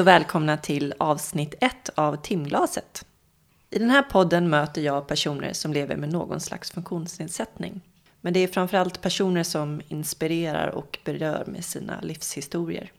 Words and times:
Hej 0.00 0.02
och 0.02 0.08
välkomna 0.08 0.56
till 0.56 0.94
avsnitt 0.98 1.54
1 1.60 1.90
av 1.94 2.16
Timglaset. 2.16 3.06
I 3.70 3.78
den 3.78 3.90
här 3.90 4.02
podden 4.02 4.50
möter 4.50 4.82
jag 4.82 5.06
personer 5.06 5.52
som 5.52 5.72
lever 5.72 5.96
med 5.96 6.12
någon 6.12 6.40
slags 6.40 6.70
funktionsnedsättning. 6.70 7.80
Men 8.20 8.32
det 8.32 8.40
är 8.40 8.48
framförallt 8.48 9.00
personer 9.00 9.42
som 9.42 9.80
inspirerar 9.88 10.68
och 10.68 10.98
berör 11.04 11.44
med 11.46 11.64
sina 11.64 12.00
livshistorier. 12.00 12.92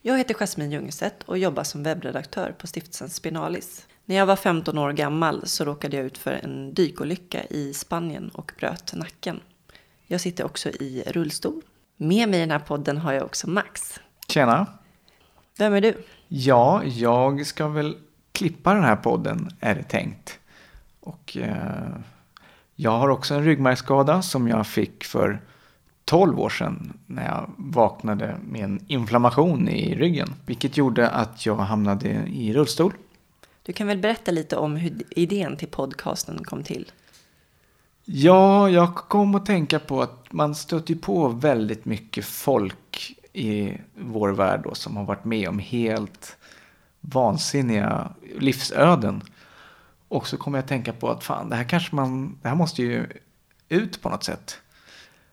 Jag 0.00 0.18
heter 0.18 0.34
Jasmine 0.34 0.74
Jungestedt 0.74 1.22
och 1.22 1.38
jobbar 1.38 1.64
som 1.64 1.82
webbredaktör 1.82 2.54
på 2.58 2.66
stiftelsen 2.66 3.10
Spinalis. 3.10 3.86
När 4.04 4.16
jag 4.16 4.26
var 4.26 4.36
15 4.36 4.78
år 4.78 4.92
gammal 4.92 5.46
så 5.46 5.64
råkade 5.64 5.96
jag 5.96 6.06
ut 6.06 6.18
för 6.18 6.32
en 6.32 6.74
dykolycka 6.74 7.44
i 7.44 7.74
Spanien 7.74 8.28
och 8.28 8.52
bröt 8.58 8.94
nacken. 8.94 9.40
Jag 10.06 10.20
sitter 10.20 10.44
också 10.44 10.68
i 10.68 11.04
rullstol. 11.06 11.62
Med 11.96 12.28
mig 12.28 12.38
i 12.38 12.40
den 12.40 12.50
här 12.50 12.58
podden 12.58 12.98
har 12.98 13.12
jag 13.12 13.24
också 13.24 13.50
Max. 13.50 14.00
Tjena. 14.28 14.66
Vem 15.58 15.74
är 15.74 15.80
du? 15.80 16.04
Ja, 16.34 16.84
jag 16.84 17.46
ska 17.46 17.68
väl 17.68 17.96
klippa 18.32 18.74
den 18.74 18.84
här 18.84 18.96
podden 18.96 19.50
är 19.60 19.74
det 19.74 19.82
tänkt. 19.82 20.38
Och 21.00 21.36
eh, 21.36 21.96
jag 22.74 22.90
har 22.90 23.08
också 23.08 23.34
en 23.34 23.44
ryggmärgsskada 23.44 24.22
som 24.22 24.48
jag 24.48 24.66
fick 24.66 25.04
för 25.04 25.40
12 26.04 26.40
år 26.40 26.48
sedan 26.48 26.92
när 27.06 27.24
jag 27.26 27.50
vaknade 27.56 28.36
med 28.48 28.64
en 28.64 28.84
inflammation 28.86 29.68
i 29.68 29.94
ryggen. 29.94 30.34
Vilket 30.46 30.76
gjorde 30.76 31.10
att 31.10 31.46
jag 31.46 31.56
hamnade 31.56 32.08
i 32.26 32.52
rullstol. 32.52 32.92
Du 33.62 33.72
kan 33.72 33.86
väl 33.86 33.98
berätta 33.98 34.30
lite 34.30 34.56
om 34.56 34.76
hur 34.76 35.02
idén 35.10 35.56
till 35.56 35.68
podcasten 35.68 36.44
kom 36.44 36.62
till? 36.62 36.92
Ja, 38.04 38.70
jag 38.70 38.94
kom 38.94 39.34
att 39.34 39.46
tänka 39.46 39.78
på 39.78 40.02
att 40.02 40.32
man 40.32 40.54
stöter 40.54 40.94
på 40.94 41.28
väldigt 41.28 41.84
mycket 41.84 42.24
folk 42.24 43.16
i 43.32 43.78
vår 43.94 44.28
värld 44.28 44.60
då, 44.64 44.74
som 44.74 44.96
har 44.96 45.04
varit 45.04 45.24
med 45.24 45.48
om 45.48 45.58
helt 45.58 46.36
vansinniga 47.00 48.12
livsöden. 48.38 49.22
Och 50.08 50.26
så 50.26 50.36
kommer 50.36 50.58
jag 50.58 50.62
att 50.62 50.68
tänka 50.68 50.92
på 50.92 51.10
att 51.10 51.24
fan, 51.24 51.48
det 51.48 51.56
här 51.56 51.64
kanske 51.64 51.96
man, 51.96 52.38
det 52.42 52.48
här 52.48 52.56
måste 52.56 52.82
ju 52.82 53.06
ut 53.68 54.02
på 54.02 54.08
något 54.08 54.24
sätt. 54.24 54.58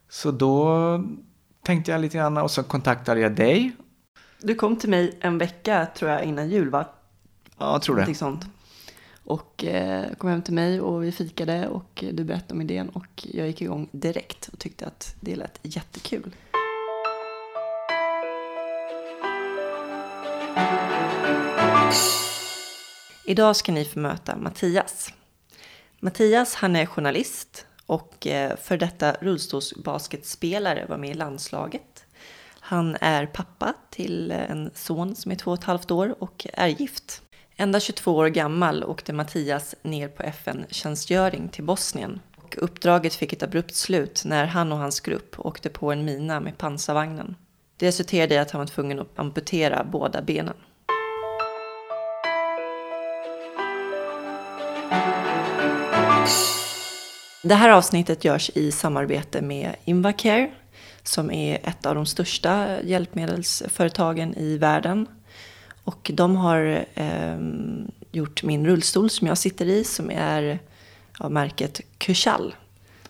Så 0.09 0.31
då 0.31 1.03
tänkte 1.64 1.92
jag 1.92 2.02
lite 2.02 2.17
grann 2.17 2.38
och 2.38 2.52
så 2.52 2.64
kontaktade 2.64 3.20
jag 3.20 3.36
dig. 3.36 3.72
Du 4.42 4.55
kom 4.55 4.75
till 4.75 4.89
mig 4.89 5.17
en 5.22 5.38
vecka 5.38 5.88
tror 5.95 6.11
jag 6.11 6.23
innan 6.23 6.50
jul 6.50 6.70
va? 6.70 6.86
Ja, 7.58 7.72
jag 7.72 7.81
tror 7.81 7.95
det. 7.95 8.02
Någonting 8.02 8.16
sånt. 8.16 8.45
Och 9.23 9.66
eh, 9.66 10.14
kom 10.17 10.30
hem 10.30 10.42
till 10.42 10.53
mig 10.53 10.81
och 10.81 11.03
vi 11.03 11.11
fikade 11.11 11.67
och 11.67 12.03
du 12.14 12.23
berättade 12.23 12.53
om 12.53 12.61
idén 12.61 12.89
och 12.89 13.27
jag 13.33 13.47
gick 13.47 13.61
igång 13.61 13.89
direkt 13.92 14.47
och 14.47 14.59
tyckte 14.59 14.86
att 14.86 15.16
det 15.20 15.36
lät 15.36 15.59
jättekul. 15.61 16.36
Idag 23.30 23.55
ska 23.55 23.72
ni 23.72 23.85
få 23.85 23.99
möta 23.99 24.35
Mattias. 24.35 25.13
Mattias 25.99 26.55
han 26.55 26.75
är 26.75 26.85
journalist 26.85 27.66
och 27.86 28.27
eh, 28.27 28.58
för 28.58 28.77
detta 28.77 29.11
rullstolsbasketspelare 29.21 30.86
var 30.89 30.97
med 30.97 31.09
i 31.09 31.13
landslaget. 31.13 32.05
Han 32.59 32.97
är 33.02 33.25
pappa 33.25 33.73
till 33.89 34.31
eh, 34.31 34.52
en 34.52 34.71
son 34.73 35.16
som 35.16 35.31
är 35.31 35.36
två 35.36 35.52
och 35.52 35.58
ett 35.58 35.63
halvt 35.63 35.91
år 35.91 36.16
och 36.23 36.47
är 36.53 36.67
gift. 36.67 37.21
Ända 37.55 37.80
22 37.80 38.15
år 38.15 38.27
gammal 38.27 38.83
åkte 38.83 39.14
Mattias 39.14 39.75
ner 39.81 40.08
på 40.08 40.23
FN-tjänstgöring 40.23 41.49
till 41.49 41.64
Bosnien. 41.64 42.20
Och 42.36 42.55
uppdraget 42.58 43.15
fick 43.15 43.33
ett 43.33 43.43
abrupt 43.43 43.75
slut 43.75 44.21
när 44.25 44.45
han 44.45 44.71
och 44.71 44.77
hans 44.77 44.99
grupp 44.99 45.39
åkte 45.39 45.70
på 45.70 45.92
en 45.92 46.05
mina 46.05 46.39
med 46.39 46.58
pansarvagnen. 46.58 47.36
Det 47.77 47.87
resulterade 47.87 48.36
i 48.36 48.37
att 48.37 48.52
han 48.52 48.59
var 48.59 48.67
tvungen 48.67 48.99
att 48.99 49.20
amputera 49.20 49.83
båda 49.83 50.21
benen. 50.21 50.55
Det 57.44 57.55
här 57.55 57.70
avsnittet 57.70 58.26
görs 58.26 58.50
i 58.54 58.72
samarbete 58.72 59.42
med 59.42 59.76
Invacare 59.86 60.52
som 61.04 61.32
är 61.32 61.60
ett 61.64 61.86
av 61.86 61.95
de 61.95 62.05
största 62.05 62.82
hjälpmedelsföretagen 62.82 64.38
i 64.38 64.58
världen. 64.58 65.08
Och 65.83 66.11
de 66.14 66.36
har 66.36 66.86
eh, 66.94 67.38
gjort 68.11 68.44
min 68.44 68.67
rullstol 68.67 69.10
som 69.10 69.28
jag 69.28 69.38
sitter 69.38 69.66
i 69.66 69.83
som 69.83 70.11
är 70.11 70.60
av 71.20 71.32
märket 71.32 71.82
Kushal. 71.98 72.55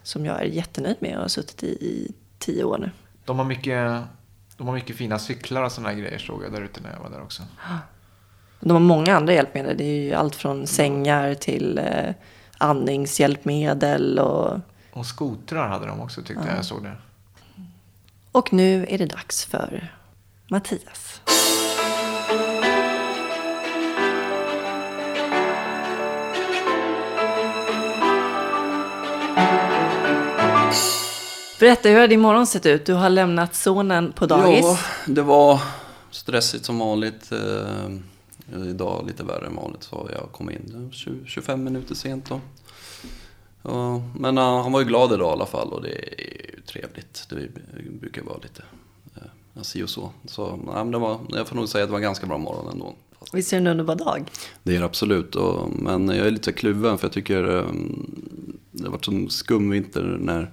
Som 0.04 0.26
jag 0.26 0.42
är 0.42 0.46
jättenöjd 0.46 0.98
med 1.00 1.16
och 1.16 1.22
har 1.22 1.30
suttit 1.30 1.64
i 1.64 1.68
i 1.68 2.12
tio 2.40 2.64
år 2.64 2.78
nu. 2.78 2.92
De 3.26 3.40
har 3.40 3.46
mycket, 3.46 4.04
de 4.58 4.68
har 4.68 4.74
mycket 4.74 4.96
fina 4.96 5.20
cyklar 5.20 5.64
och 5.64 5.72
sådana 5.72 5.94
grejer 5.94 6.18
såg 6.18 6.44
jag 6.44 6.52
där 6.52 6.62
ute 6.62 6.82
när 6.82 6.94
jag 6.94 7.00
var 7.00 7.10
där 7.10 7.22
också. 7.22 7.44
De 8.60 8.72
har 8.72 8.80
många 8.80 9.16
andra 9.16 9.34
hjälpmedel. 9.34 9.78
Det 9.78 9.84
är 9.84 10.04
ju 10.04 10.14
allt 10.14 10.36
från 10.36 10.68
sängar 10.68 11.34
till 11.34 11.78
eh, 11.78 12.14
andningshjälpmedel 12.60 14.20
och... 14.20 14.60
Och 14.92 15.06
skotrar 15.06 15.68
hade 15.68 15.86
de 15.88 16.02
också 16.02 16.22
tyckte 16.22 16.44
jag, 16.48 16.58
jag 16.58 16.66
såg 16.66 16.84
det. 16.84 16.96
Och 18.32 18.54
nu 18.54 18.86
är 18.90 18.98
det 18.98 19.06
dags 19.06 19.46
för 19.46 19.94
Mattias. 20.48 21.22
Berätta, 31.60 31.90
hur 31.90 32.00
har 32.00 32.08
din 32.08 32.20
morgon 32.20 32.48
sett 32.48 32.66
ut? 32.66 32.86
Du 32.86 32.94
har 32.94 33.10
lämnat 33.10 33.56
sonen 33.56 34.12
på 34.12 34.26
dagis. 34.26 34.66
Ja, 34.66 34.78
det 35.06 35.22
var 35.22 35.62
stressigt 36.12 36.66
som 36.66 36.80
vanligt. 36.80 37.32
Eh, 38.54 38.70
idag 38.70 39.06
lite 39.08 39.24
värre 39.24 39.48
än 39.48 39.56
vanligt 39.56 39.84
så 39.84 40.10
jag 40.14 40.32
kom 40.32 40.50
in 40.50 40.90
20, 40.92 41.26
25 41.26 41.64
minuter 41.64 41.96
sent 41.96 42.30
då. 42.30 42.42
Ja, 43.62 44.04
men 44.16 44.38
han 44.38 44.72
var 44.72 44.80
ju 44.80 44.86
glad 44.86 45.14
idag 45.14 45.30
i 45.30 45.32
alla 45.32 45.46
fall 45.46 45.74
och 45.74 45.82
det 45.82 45.90
är 45.90 46.56
ju 46.56 46.62
trevligt. 46.62 47.28
Det 47.30 47.50
brukar 47.92 48.22
vara 48.22 48.38
lite 48.38 48.64
uh, 49.18 49.62
si 49.62 49.84
och 49.84 49.90
så. 49.90 50.12
Så 50.26 50.60
men 50.66 50.92
det 50.92 50.98
var, 50.98 51.20
jag 51.30 51.48
får 51.48 51.56
nog 51.56 51.70
säga 51.70 51.84
att 51.84 51.90
det 51.90 51.92
var 51.92 52.00
en 52.00 52.04
ganska 52.04 52.28
bra 52.28 52.38
morgon 52.38 52.72
ändå. 52.72 52.96
Visst 53.34 53.54
är 53.54 53.58
det 53.58 53.62
en 53.62 53.68
underbar 53.68 53.96
dag? 53.96 54.32
Det 54.64 54.76
är 54.76 54.80
det 54.80 54.86
absolut. 54.86 55.36
Och, 55.36 55.70
men 55.72 56.08
jag 56.08 56.28
är 56.28 56.32
lite 56.32 56.52
kluven 56.52 56.98
för 56.98 57.06
jag 57.06 57.14
tycker 57.14 57.44
um, 57.44 58.58
det 58.72 58.84
har 58.84 58.92
varit 58.92 59.08
en 59.08 59.30
skum 59.30 59.70
vinter 59.70 60.18
när 60.20 60.52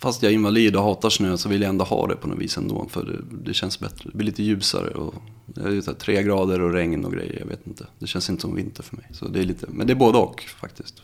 Fast 0.00 0.22
jag 0.22 0.30
är 0.30 0.34
invalid 0.34 0.76
och 0.76 0.82
hatar 0.82 1.10
snö 1.10 1.36
så 1.36 1.48
vill 1.48 1.62
jag 1.62 1.68
ändå 1.68 1.84
ha 1.84 2.06
det 2.06 2.16
på 2.16 2.28
något 2.28 2.38
vis 2.38 2.56
ändå. 2.56 2.86
För 2.88 3.04
det, 3.04 3.44
det 3.44 3.54
känns 3.54 3.80
bättre. 3.80 4.10
Det 4.10 4.16
blir 4.16 4.26
lite 4.26 4.42
ljusare. 4.42 4.90
Och, 4.90 5.14
det 5.46 5.60
är 5.60 5.86
här, 5.86 5.92
tre 5.92 6.22
grader 6.22 6.60
och 6.60 6.72
regn 6.72 7.04
och 7.04 7.12
grejer. 7.12 7.38
Jag 7.40 7.46
vet 7.46 7.66
inte. 7.66 7.86
Det 7.98 8.06
känns 8.06 8.30
inte 8.30 8.42
som 8.42 8.54
vinter 8.54 8.82
för 8.82 8.96
mig. 8.96 9.06
Så 9.12 9.28
det 9.28 9.40
är 9.40 9.44
lite, 9.44 9.66
men 9.68 9.86
det 9.86 9.92
är 9.92 9.94
både 9.94 10.18
och 10.18 10.42
faktiskt. 10.42 11.02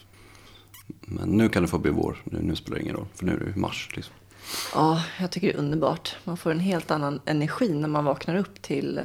Men 1.01 1.29
nu 1.29 1.49
kan 1.49 1.63
det 1.63 1.69
få 1.69 1.79
bli 1.79 1.91
vår. 1.91 2.23
Nu, 2.25 2.39
nu 2.43 2.57
spelar 2.57 2.77
det 2.77 2.83
ingen 2.83 2.97
roll. 2.97 3.07
För 3.15 3.27
nu 3.27 3.33
är 3.33 3.53
det 3.55 3.61
mars 3.61 3.89
liksom. 3.97 4.15
Ja, 4.75 5.03
jag 5.21 5.31
tycker 5.31 5.47
det 5.47 5.55
är 5.55 5.59
underbart. 5.59 6.17
Man 6.25 6.37
får 6.37 6.51
en 6.51 6.61
helt 6.61 6.91
annan 6.91 7.21
energi 7.25 7.69
när 7.69 7.89
man 7.89 8.05
vaknar 8.05 8.37
upp 8.37 8.63
till 8.63 9.01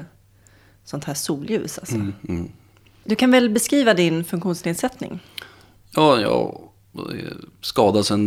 sånt 0.84 1.04
här 1.04 1.14
solljus. 1.14 1.78
Alltså. 1.78 1.96
Mm, 1.96 2.14
mm. 2.28 2.52
Du 3.04 3.16
kan 3.16 3.32
väl 3.32 3.50
beskriva 3.50 3.94
din 3.94 4.24
funktionsnedsättning? 4.24 5.20
Ja, 5.92 6.22
jag 6.22 6.70
skadade 7.62 8.04
sedan 8.04 8.26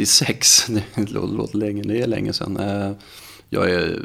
86, 0.00 0.66
Det 0.94 1.10
låter 1.10 1.58
länge, 1.58 1.82
det 1.82 2.02
är 2.02 2.06
länge 2.06 2.32
sedan. 2.32 2.56
Eh, 2.56 2.92
jag 3.48 3.70
är 3.70 4.02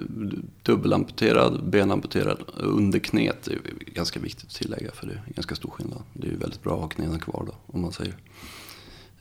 dubbelamputerad, 0.63 1.69
benamputerad 1.69 2.37
under 2.57 2.99
knät. 2.99 3.37
Det 3.43 3.53
är 3.53 3.93
ganska 3.93 4.19
viktigt 4.19 4.45
att 4.45 4.55
tillägga 4.55 4.91
för 4.91 5.07
det 5.07 5.13
är 5.13 5.33
ganska 5.35 5.55
stor 5.55 5.69
skillnad. 5.69 6.03
Det 6.13 6.27
är 6.27 6.31
ju 6.31 6.37
väldigt 6.37 6.63
bra 6.63 6.73
att 6.73 6.81
ha 6.81 6.87
knäna 6.87 7.19
kvar 7.19 7.43
då, 7.47 7.55
om 7.67 7.81
man 7.81 7.91
säger. 7.91 8.15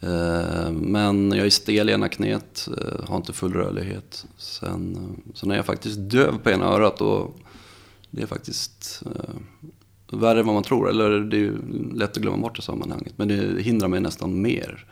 Eh, 0.01 0.73
men 0.73 1.33
jag 1.33 1.47
är 1.47 1.51
stel 1.51 1.89
i 1.89 1.93
ena 1.93 2.09
knät, 2.09 2.69
eh, 2.79 3.09
har 3.09 3.17
inte 3.17 3.33
full 3.33 3.53
rörlighet. 3.53 4.27
Sen, 4.37 4.97
sen 5.35 5.51
är 5.51 5.57
jag 5.57 5.67
faktiskt 5.67 5.97
döv 5.99 6.39
på 6.39 6.51
ena 6.51 6.65
örat 6.65 7.01
och 7.01 7.37
det 8.11 8.23
är 8.23 8.27
faktiskt 8.27 9.03
värre 10.13 10.41
än 10.41 10.47
vad 10.47 10.55
man 10.55 10.65
tror. 10.65 10.91
Eller 10.91 11.21
det 11.21 11.37
är 11.37 11.53
lätt 11.95 12.11
att 12.11 12.23
glömma 12.23 12.37
bort 12.37 12.59
i 12.59 12.63
sammanhanget. 12.63 13.13
Men 13.17 13.29
det 13.29 13.63
hindrar 13.63 13.89
mig 13.89 14.01
nästan 14.01 14.43
mer 14.43 14.87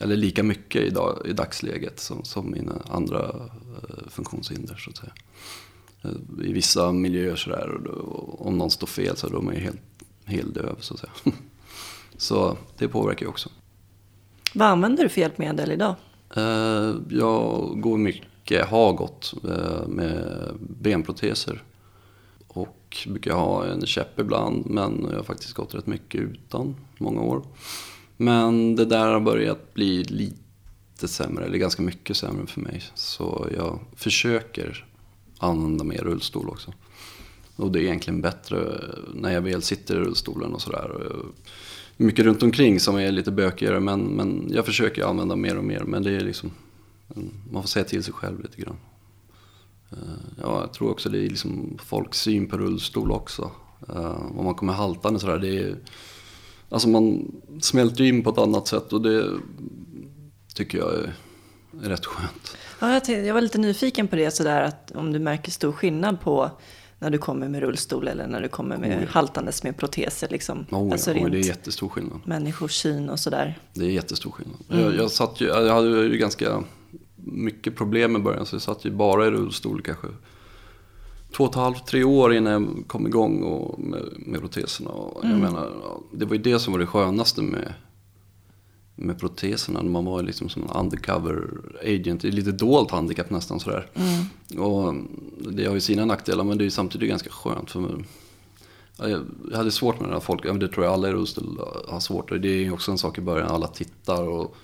eller 0.00 0.16
lika 0.16 0.42
mycket 0.42 0.82
idag, 0.82 1.22
i 1.24 1.32
dagsläget 1.32 2.00
som, 2.00 2.24
som 2.24 2.50
mina 2.50 2.82
andra 2.88 3.24
eh, 3.28 4.08
funktionshinder 4.08 4.74
så 4.76 4.90
att 4.90 4.96
säga. 4.96 5.12
Eh, 6.02 6.46
I 6.48 6.52
vissa 6.52 6.92
miljöer 6.92 7.36
sådär, 7.36 7.80
om 8.38 8.58
någon 8.58 8.70
står 8.70 8.86
fel 8.86 9.16
så 9.16 9.26
är 9.26 9.30
de 9.30 9.48
helt, 9.48 9.80
helt 10.24 10.54
döv 10.54 10.76
så 10.80 10.94
att 10.94 11.00
säga. 11.00 11.12
Så 12.16 12.56
det 12.78 12.88
påverkar 12.88 13.26
ju 13.26 13.30
också. 13.30 13.48
Vad 14.54 14.68
använder 14.68 15.02
du 15.02 15.08
för 15.08 15.20
hjälpmedel 15.20 15.72
idag? 15.72 15.94
Eh, 16.36 16.94
jag 17.10 17.80
går 17.80 17.98
mycket, 17.98 18.66
har 18.66 18.92
gått 18.92 19.34
med 19.86 20.48
benproteser. 20.58 21.62
Och 22.46 23.06
brukar 23.08 23.34
ha 23.34 23.66
en 23.66 23.86
käpp 23.86 24.20
ibland 24.20 24.66
men 24.66 25.06
jag 25.10 25.16
har 25.16 25.24
faktiskt 25.24 25.52
gått 25.52 25.74
rätt 25.74 25.86
mycket 25.86 26.20
utan 26.20 26.76
många 26.98 27.22
år. 27.22 27.42
Men 28.20 28.76
det 28.76 28.84
där 28.84 29.06
har 29.06 29.20
börjat 29.20 29.74
bli 29.74 30.04
lite 30.04 31.08
sämre, 31.08 31.44
eller 31.44 31.58
ganska 31.58 31.82
mycket 31.82 32.16
sämre 32.16 32.46
för 32.46 32.60
mig. 32.60 32.82
Så 32.94 33.48
jag 33.56 33.78
försöker 33.96 34.86
använda 35.38 35.84
mer 35.84 35.98
rullstol 35.98 36.48
också. 36.48 36.72
Och 37.56 37.72
det 37.72 37.78
är 37.78 37.82
egentligen 37.82 38.20
bättre 38.20 38.80
när 39.14 39.32
jag 39.32 39.40
väl 39.40 39.62
sitter 39.62 39.94
i 39.94 39.98
rullstolen 39.98 40.52
och 40.52 40.62
sådär. 40.62 41.12
Mycket 41.96 42.24
runt 42.24 42.42
omkring 42.42 42.80
som 42.80 42.96
är 42.96 43.12
lite 43.12 43.30
bökigare 43.30 43.80
men, 43.80 44.00
men 44.00 44.50
jag 44.52 44.66
försöker 44.66 45.04
använda 45.04 45.36
mer 45.36 45.58
och 45.58 45.64
mer. 45.64 45.80
Men 45.80 46.02
det 46.02 46.10
är 46.10 46.20
liksom, 46.20 46.50
man 47.50 47.62
får 47.62 47.68
säga 47.68 47.84
till 47.84 48.04
sig 48.04 48.14
själv 48.14 48.42
lite 48.42 48.60
grann. 48.60 48.76
Eh, 49.90 49.98
ja, 50.42 50.60
jag 50.60 50.72
tror 50.72 50.90
också 50.90 51.08
det 51.08 51.18
är 51.18 51.28
liksom 51.28 51.78
folks 51.84 52.20
syn 52.20 52.48
på 52.48 52.58
rullstol 52.58 53.10
också. 53.10 53.50
Eh, 53.88 54.38
om 54.38 54.44
man 54.44 54.54
kommer 54.54 54.72
haltande 54.72 55.20
sådär, 55.20 55.38
det 55.38 55.58
är... 55.58 55.76
Alltså 56.70 56.88
man 56.88 57.32
smälter 57.60 58.04
in 58.04 58.22
på 58.22 58.30
ett 58.30 58.38
annat 58.38 58.68
sätt 58.68 58.92
och 58.92 59.02
det 59.02 59.38
tycker 60.54 60.78
jag 60.78 60.94
är, 60.94 61.14
rätt 61.80 62.06
skönt. 62.06 62.56
Ja, 62.80 62.92
jag, 62.92 63.04
tänkte, 63.04 63.26
jag 63.26 63.34
var 63.34 63.40
lite 63.40 63.58
nyfiken 63.58 64.08
på 64.08 64.16
det 64.16 64.30
sådär 64.30 64.62
att 64.62 64.90
om 64.90 65.12
du 65.12 65.18
märker 65.18 65.50
stor 65.50 65.72
skillnad 65.72 66.20
på 66.20 66.50
när 66.98 67.10
du 67.10 67.18
kommer 67.18 67.48
med 67.48 67.60
rullstol 67.60 68.08
eller 68.08 68.26
när 68.26 68.40
du 68.40 68.48
kommer 68.48 68.76
med 68.76 69.02
oh, 69.02 69.08
haltandes 69.08 69.62
med 69.62 69.76
proteser. 69.76 70.28
Liksom. 70.28 70.66
Oh, 70.70 70.92
alltså 70.92 71.10
oh, 71.12 71.30
det 71.30 71.38
är 71.38 71.46
jättestor 71.46 71.88
skillnad. 71.88 72.20
Människors 72.24 72.72
syn 72.72 73.08
och 73.08 73.20
sådär. 73.20 73.58
Det 73.74 73.84
är 73.84 73.90
jättestor 73.90 74.30
skillnad. 74.30 74.58
Mm. 74.70 74.84
Jag, 74.84 74.94
jag, 74.94 75.10
satt 75.10 75.40
ju, 75.40 75.46
jag 75.46 75.74
hade 75.74 75.88
ju 75.88 76.18
ganska 76.18 76.64
mycket 77.16 77.76
problem 77.76 78.16
i 78.16 78.18
början 78.18 78.46
så 78.46 78.54
jag 78.54 78.62
satt 78.62 78.84
ju 78.84 78.90
bara 78.90 79.26
i 79.26 79.30
rullstol 79.30 79.82
kanske 79.82 80.06
två 81.36 81.44
och 81.44 81.50
ett 81.50 81.56
halvt, 81.56 81.86
tre 81.86 82.04
år 82.04 82.34
innan 82.34 82.52
jag 82.52 82.84
kom 82.86 83.06
igång 83.06 83.42
och 83.42 83.80
med, 83.80 84.02
med 84.16 84.40
proteserna. 84.40 84.90
Och 84.90 85.24
jag 85.24 85.30
mm. 85.30 85.42
menar, 85.42 85.70
det 86.12 86.24
var 86.24 86.34
ju 86.34 86.42
det 86.42 86.58
som 86.58 86.72
var 86.72 86.80
det 86.80 86.86
skönaste 86.86 87.42
med, 87.42 87.74
med 88.94 89.20
proteserna. 89.20 89.82
Man 89.82 90.04
var 90.04 90.22
liksom 90.22 90.48
som 90.48 90.62
en 90.62 90.76
undercover 90.76 91.48
agent, 91.82 92.22
lite 92.22 92.52
dolt 92.52 92.90
handikapp 92.90 93.30
nästan 93.30 93.60
sådär. 93.60 93.86
Mm. 93.94 94.64
Och 94.64 94.94
det 95.52 95.66
har 95.66 95.74
ju 95.74 95.80
sina 95.80 96.04
nackdelar 96.04 96.44
men 96.44 96.58
det 96.58 96.62
är 96.62 96.66
ju 96.66 96.70
samtidigt 96.70 97.08
ganska 97.08 97.30
skönt. 97.30 97.70
För 97.70 97.80
mig. 97.80 98.04
Jag 99.50 99.56
hade 99.56 99.70
svårt 99.70 100.00
med 100.00 100.08
det 100.08 100.12
här 100.12 100.20
folk, 100.20 100.60
det 100.60 100.68
tror 100.68 100.84
jag 100.84 100.94
alla 100.94 101.08
i 101.08 101.12
rullstol 101.12 101.60
har 101.88 102.00
svårt. 102.00 102.42
Det 102.42 102.48
är 102.48 102.72
också 102.72 102.90
en 102.90 102.98
sak 102.98 103.18
i 103.18 103.20
början, 103.20 103.48
alla 103.48 103.66
tittar. 103.66 104.28
Och 104.28 104.56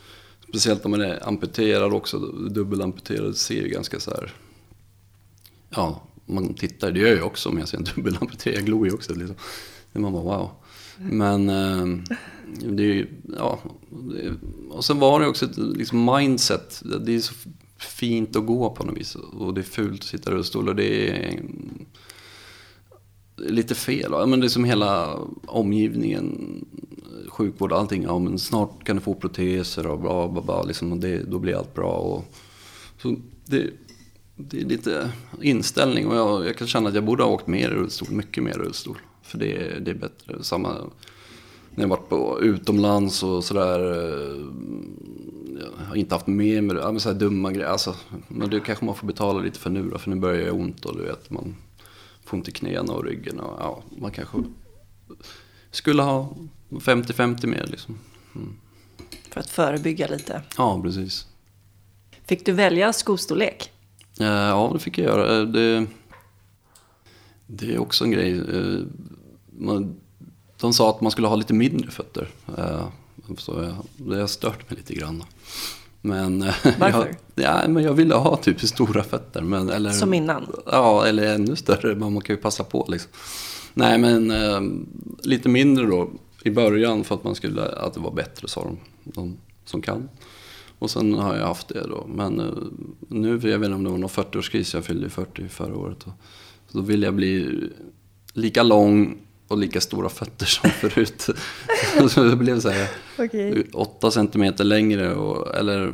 speciellt 0.49 0.85
om 0.85 0.91
man 0.91 1.01
är 1.01 1.29
amputerad 1.29 1.93
också, 1.93 2.19
dubbelamputerad, 2.51 3.37
ser 3.37 3.63
ju 3.63 3.69
ganska 3.69 4.01
så 4.01 4.11
här, 4.11 4.33
ja, 5.71 6.03
man 6.27 6.55
tittar, 6.55 6.93
det 6.93 7.01
gör 7.01 7.17
jag 7.17 7.27
också 7.27 7.49
om 7.49 7.59
jag 7.59 7.69
ser 7.69 7.79
en 7.79 7.85
dubbelamputering, 7.95 8.57
jag 8.57 8.65
glor 8.65 8.87
ju 8.87 8.93
också. 8.93 9.15
Liksom. 9.15 9.37
Man 9.93 10.13
bara 10.13 10.23
wow. 10.23 10.51
Men 10.99 11.49
eh, 11.49 12.17
det 12.63 12.83
är 12.83 12.95
ju, 12.95 13.07
ja. 13.39 13.59
och 14.71 14.85
sen 14.85 14.99
var 14.99 15.21
det 15.21 15.27
också 15.27 15.45
ett 15.45 15.57
liksom 15.57 16.05
mindset. 16.05 16.83
Det 17.07 17.15
är 17.15 17.21
så 17.21 17.35
fint 17.79 18.37
att 18.37 18.47
gå 18.47 18.71
på 18.71 18.85
något 18.85 18.99
vis. 18.99 19.15
Och 19.15 19.55
det 19.55 19.61
är 19.61 19.63
fult 19.63 20.01
att 20.01 20.07
sitta 20.07 20.31
i 20.31 20.35
rullstol 20.35 20.69
och 20.69 20.77
det 20.77 21.09
är 21.09 21.43
lite 23.37 23.75
fel. 23.75 24.09
Ja, 24.11 24.27
men 24.27 24.41
det 24.41 24.47
är 24.47 24.49
som 24.49 24.65
hela 24.65 25.19
omgivningen, 25.47 26.65
sjukvård 27.29 27.73
och 27.73 27.79
allting. 27.79 28.03
Ja, 28.03 28.19
men 28.19 28.39
snart 28.39 28.85
kan 28.85 28.97
du 28.97 29.03
få 29.03 29.15
proteser 29.15 29.87
och 29.87 30.01
bla 30.01 30.29
bla 30.29 30.43
bla. 30.43 30.63
Liksom, 30.63 30.93
och 30.93 30.99
det, 30.99 31.23
då 31.23 31.39
blir 31.39 31.55
allt 31.55 31.75
bra. 31.75 31.93
Och, 31.93 32.25
så 33.03 33.17
det, 33.45 33.71
det 34.37 34.61
är 34.61 34.65
lite 34.65 35.13
inställning 35.43 36.07
och 36.07 36.17
jag, 36.17 36.47
jag, 36.47 36.57
kan 36.57 36.67
känna 36.67 36.89
att 36.89 36.95
jag 36.95 37.05
borde 37.05 37.23
ha 37.23 37.31
åkt 37.31 37.47
mer 37.47 37.71
i 37.71 37.75
rullstol, 37.75 38.11
mycket 38.11 38.43
mer 38.43 38.51
i 38.51 38.59
rullstol. 38.59 38.99
För 39.23 39.39
det, 39.39 39.79
det 39.85 39.91
är 39.91 39.95
bättre. 39.95 40.45
Samma 40.45 40.91
när 41.71 41.85
jag 41.85 41.89
varit 41.89 42.09
på 42.09 42.41
utomlands 42.43 43.23
och 43.23 43.45
sådär. 43.45 43.81
Eh, 43.81 44.47
jag 45.61 45.87
har 45.87 45.97
inte 45.97 46.15
haft 46.15 46.27
med 46.27 46.65
mig 46.65 46.77
ja, 46.77 46.99
så 46.99 47.09
här 47.09 47.17
dumma 47.19 47.53
grejer. 47.53 47.69
Alltså, 47.69 47.97
men 48.29 48.51
det 48.51 48.61
kanske 48.61 48.85
man 48.85 48.95
får 48.95 49.07
betala 49.07 49.41
lite 49.41 49.59
för 49.59 49.71
nu 49.71 49.91
då, 49.91 49.99
för 49.99 50.11
nu 50.11 50.17
börjar 50.17 50.47
jag 50.47 50.55
ont 50.55 50.85
och 50.85 50.97
du 50.97 51.03
vet 51.03 51.31
man 51.31 51.57
får 52.25 52.37
ont 52.37 52.49
i 52.49 52.53
knäna 52.53 52.93
och 52.93 53.05
ryggen. 53.05 53.41
Och, 53.41 53.61
ja, 53.61 53.83
man 53.99 54.11
kanske 54.11 54.39
skulle 55.71 56.03
ha 56.03 56.37
50-50 56.71 57.47
mer 57.47 57.67
liksom. 57.67 57.99
Mm. 58.35 58.57
För 59.31 59.41
att 59.41 59.51
förebygga 59.51 60.07
lite? 60.07 60.43
Ja, 60.57 60.83
precis. 60.83 61.27
Fick 62.27 62.47
du 62.47 62.53
välja 62.53 62.93
skostorlek? 62.93 63.73
Eh, 64.21 64.27
ja, 64.27 64.71
det 64.73 64.79
fick 64.79 64.99
jag 64.99 65.07
göra. 65.07 65.41
Eh, 65.41 65.47
det, 65.47 65.87
det 67.47 67.75
är 67.75 67.79
också 67.79 68.05
en 68.05 68.11
grej. 68.11 68.33
Eh, 68.33 68.81
man, 69.59 69.97
de 70.61 70.73
sa 70.73 70.91
att 70.91 71.01
man 71.01 71.13
skulle 71.13 71.29
ha 71.29 71.37
lite 71.37 71.55
mindre 71.55 71.91
fötter. 71.91 72.29
Så 73.39 73.63
jag, 73.63 73.75
det 74.09 74.21
har 74.21 74.27
stört 74.27 74.71
mig 74.71 74.79
lite 74.79 74.95
grann. 74.95 75.25
Men, 76.01 76.39
Varför? 76.79 77.17
Jag, 77.35 77.63
ja, 77.63 77.69
men 77.69 77.83
jag 77.83 77.95
ville 77.95 78.15
ha 78.15 78.37
typ 78.37 78.61
stora 78.61 79.03
fötter. 79.03 79.43
Men, 79.43 79.71
eller, 79.71 79.91
Som 79.91 80.15
innan? 80.15 80.47
Ja, 80.67 81.07
eller 81.07 81.35
ännu 81.35 81.57
större. 81.57 81.95
Men 81.95 82.13
man 82.13 82.23
kan 82.23 82.37
ju 82.37 82.43
passa 82.43 82.65
på 82.65 82.87
liksom. 82.89 83.11
Nej, 83.75 83.99
men 83.99 84.33
lite 85.23 85.49
mindre 85.49 85.87
då 85.87 86.11
i 86.45 86.51
början 86.51 87.05
för 87.05 87.15
att 87.15 87.25
man 87.25 87.35
skulle, 87.35 87.63
att 87.63 87.95
det 87.95 88.01
var 88.01 88.11
bättre 88.11 88.49
sa 88.49 88.65
de, 88.65 88.79
de 89.05 89.37
som 89.65 89.83
kan. 89.83 90.09
Och 90.79 90.91
sen 90.91 91.15
har 91.15 91.37
jag 91.37 91.47
haft 91.47 91.69
det 91.69 91.87
då. 91.89 92.07
Men 92.15 92.41
eh, 92.41 92.47
nu, 93.09 93.29
jag 93.29 93.39
vet 93.39 93.67
inte 93.67 93.75
om 93.75 93.85
det 93.85 93.91
var 93.91 93.99
någon 93.99 94.11
40-årskris, 94.11 94.75
jag 94.75 94.85
fyllde 94.85 95.11
40 95.11 95.49
förra 95.49 95.77
året. 95.77 96.03
Och, 96.03 96.13
så 96.69 96.79
då 96.79 96.85
vill 96.85 97.03
jag 97.03 97.15
bli 97.15 97.61
lika 98.33 98.63
lång 98.63 99.19
och 99.49 99.59
lika 99.59 99.81
stora 99.81 100.09
fötter 100.09 100.47
som 100.47 100.71
förut. 100.91 101.29
så 102.11 102.25
det 102.25 102.37
blev 102.37 102.61
så 102.61 102.69
här 102.69 102.89
okay. 103.19 103.65
8 103.73 104.11
centimeter 104.11 104.65
längre. 104.65 105.15
Och, 105.15 105.55
eller 105.57 105.93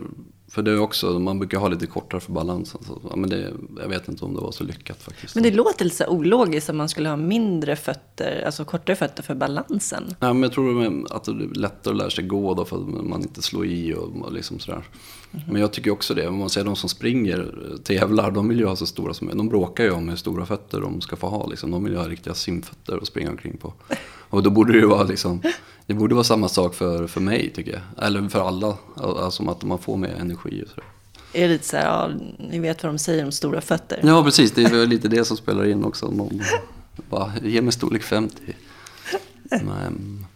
för 0.52 0.62
det 0.62 0.70
är 0.70 0.80
också, 0.80 1.18
man 1.18 1.38
brukar 1.38 1.58
ha 1.58 1.68
lite 1.68 1.86
kortare 1.86 2.20
för 2.20 2.32
balansen. 2.32 2.80
Så, 2.86 3.16
men 3.16 3.30
det, 3.30 3.52
jag 3.80 3.88
vet 3.88 4.08
inte 4.08 4.24
om 4.24 4.34
det 4.34 4.40
var 4.40 4.52
så 4.52 4.64
lyckat 4.64 5.02
faktiskt. 5.02 5.34
Men 5.34 5.44
det 5.44 5.50
låter 5.50 5.84
lite 5.84 5.96
så 5.96 6.06
ologiskt 6.06 6.70
att 6.70 6.76
man 6.76 6.88
skulle 6.88 7.08
ha 7.08 7.16
mindre 7.16 7.76
fötter, 7.76 8.42
alltså 8.46 8.64
kortare 8.64 8.96
fötter 8.96 9.22
för 9.22 9.34
balansen. 9.34 10.14
Ja, 10.20 10.32
men 10.32 10.42
jag 10.42 10.52
tror 10.52 11.06
att 11.10 11.24
det 11.24 11.30
är 11.30 11.54
lättare 11.54 11.92
att 11.92 11.98
lära 11.98 12.10
sig 12.10 12.24
gå 12.24 12.54
då 12.54 12.64
för 12.64 12.76
att 12.76 12.88
man 13.04 13.22
inte 13.22 13.42
slår 13.42 13.66
i 13.66 13.94
och 13.94 14.32
liksom 14.32 14.58
sådär. 14.58 14.82
Mm. 15.32 15.44
Men 15.48 15.60
jag 15.60 15.72
tycker 15.72 15.90
också 15.90 16.14
det, 16.14 16.28
om 16.28 16.38
man 16.38 16.50
ser 16.50 16.64
de 16.64 16.76
som 16.76 16.88
springer, 16.88 17.54
tävlar, 17.84 18.30
de 18.30 18.48
vill 18.48 18.58
ju 18.58 18.66
ha 18.66 18.76
så 18.76 18.86
stora 18.86 19.14
som 19.14 19.26
möjligt. 19.26 19.38
De 19.38 19.48
bråkar 19.48 19.84
ju 19.84 19.90
om 19.90 20.08
hur 20.08 20.16
stora 20.16 20.46
fötter 20.46 20.80
de 20.80 21.00
ska 21.00 21.16
få 21.16 21.28
ha. 21.28 21.46
Liksom. 21.46 21.70
De 21.70 21.84
vill 21.84 21.92
ju 21.92 21.98
ha 21.98 22.08
riktiga 22.08 22.34
simfötter 22.34 22.96
att 22.96 23.06
springa 23.06 23.30
omkring 23.30 23.56
på. 23.56 23.74
Och 24.32 24.42
då 24.42 24.50
borde 24.50 24.80
det 24.80 24.86
vara 24.86 25.02
liksom, 25.02 25.42
det 25.86 25.94
borde 25.94 26.14
vara 26.14 26.24
samma 26.24 26.48
sak 26.48 26.74
för, 26.74 27.06
för 27.06 27.20
mig 27.20 27.52
tycker 27.54 27.72
jag. 27.72 28.06
Eller 28.06 28.28
för 28.28 28.48
alla, 28.48 28.76
alltså 28.96 29.50
att 29.50 29.62
man 29.62 29.78
får 29.78 29.96
mer 29.96 30.14
energi 30.20 30.62
och 30.64 30.68
sådär. 30.68 30.84
Är 31.32 31.42
det 31.42 31.48
lite 31.48 31.66
så 31.66 31.76
här, 31.76 31.84
ja, 31.84 32.10
ni 32.50 32.58
vet 32.58 32.82
vad 32.82 32.92
de 32.92 32.98
säger 32.98 33.24
om 33.24 33.32
stora 33.32 33.60
fötter? 33.60 34.00
Ja, 34.02 34.24
precis. 34.24 34.52
Det 34.52 34.62
är 34.62 34.86
lite 34.86 35.08
det 35.08 35.24
som 35.24 35.36
spelar 35.36 35.66
in 35.68 35.84
också. 35.84 36.10
Någon 36.10 36.42
bara, 37.10 37.32
ge 37.42 37.62
mig 37.62 37.72
storlek 37.72 38.02
50. 38.02 38.36
Men... 39.50 40.26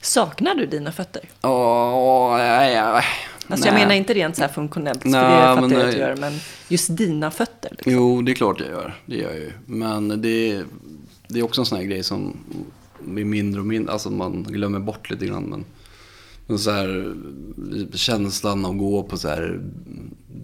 Saknar 0.00 0.54
du 0.54 0.66
dina 0.66 0.92
fötter? 0.92 1.22
Ja, 1.40 2.34
nej, 2.38 2.74
nej. 2.74 3.04
Alltså 3.48 3.66
jag 3.66 3.74
menar 3.74 3.94
inte 3.94 4.14
rent 4.14 4.36
så 4.36 4.42
här 4.42 4.48
funktionellt, 4.48 5.02
för 5.02 5.08
det 5.08 5.14
fattar 5.14 5.76
jag 5.76 5.86
att 5.86 5.92
du 5.92 5.98
gör, 5.98 6.16
men 6.16 6.32
just 6.68 6.96
dina 6.96 7.30
fötter. 7.30 7.70
Liksom. 7.70 7.92
Jo, 7.92 8.22
det 8.22 8.32
är 8.32 8.34
klart 8.34 8.60
jag 8.60 8.68
gör. 8.68 9.00
Det 9.06 9.16
gör 9.16 9.30
jag 9.30 9.38
ju. 9.38 9.52
Men 9.66 10.08
det, 10.08 10.62
det 11.28 11.38
är 11.38 11.42
också 11.42 11.60
en 11.60 11.66
sån 11.66 11.78
här 11.78 11.84
grej 11.84 12.02
som 12.02 12.36
blir 13.04 13.24
mindre 13.24 13.60
och 13.60 13.66
mindre, 13.66 13.92
alltså 13.92 14.10
man 14.10 14.42
glömmer 14.42 14.80
bort 14.80 15.10
lite 15.10 15.26
grann. 15.26 15.44
Men, 15.44 15.64
men 16.46 16.58
så 16.58 16.70
här, 16.70 17.14
känslan 17.92 18.64
av 18.64 18.70
att 18.70 18.78
gå 18.78 19.02
på 19.02 19.18
så 19.18 19.28
här 19.28 19.60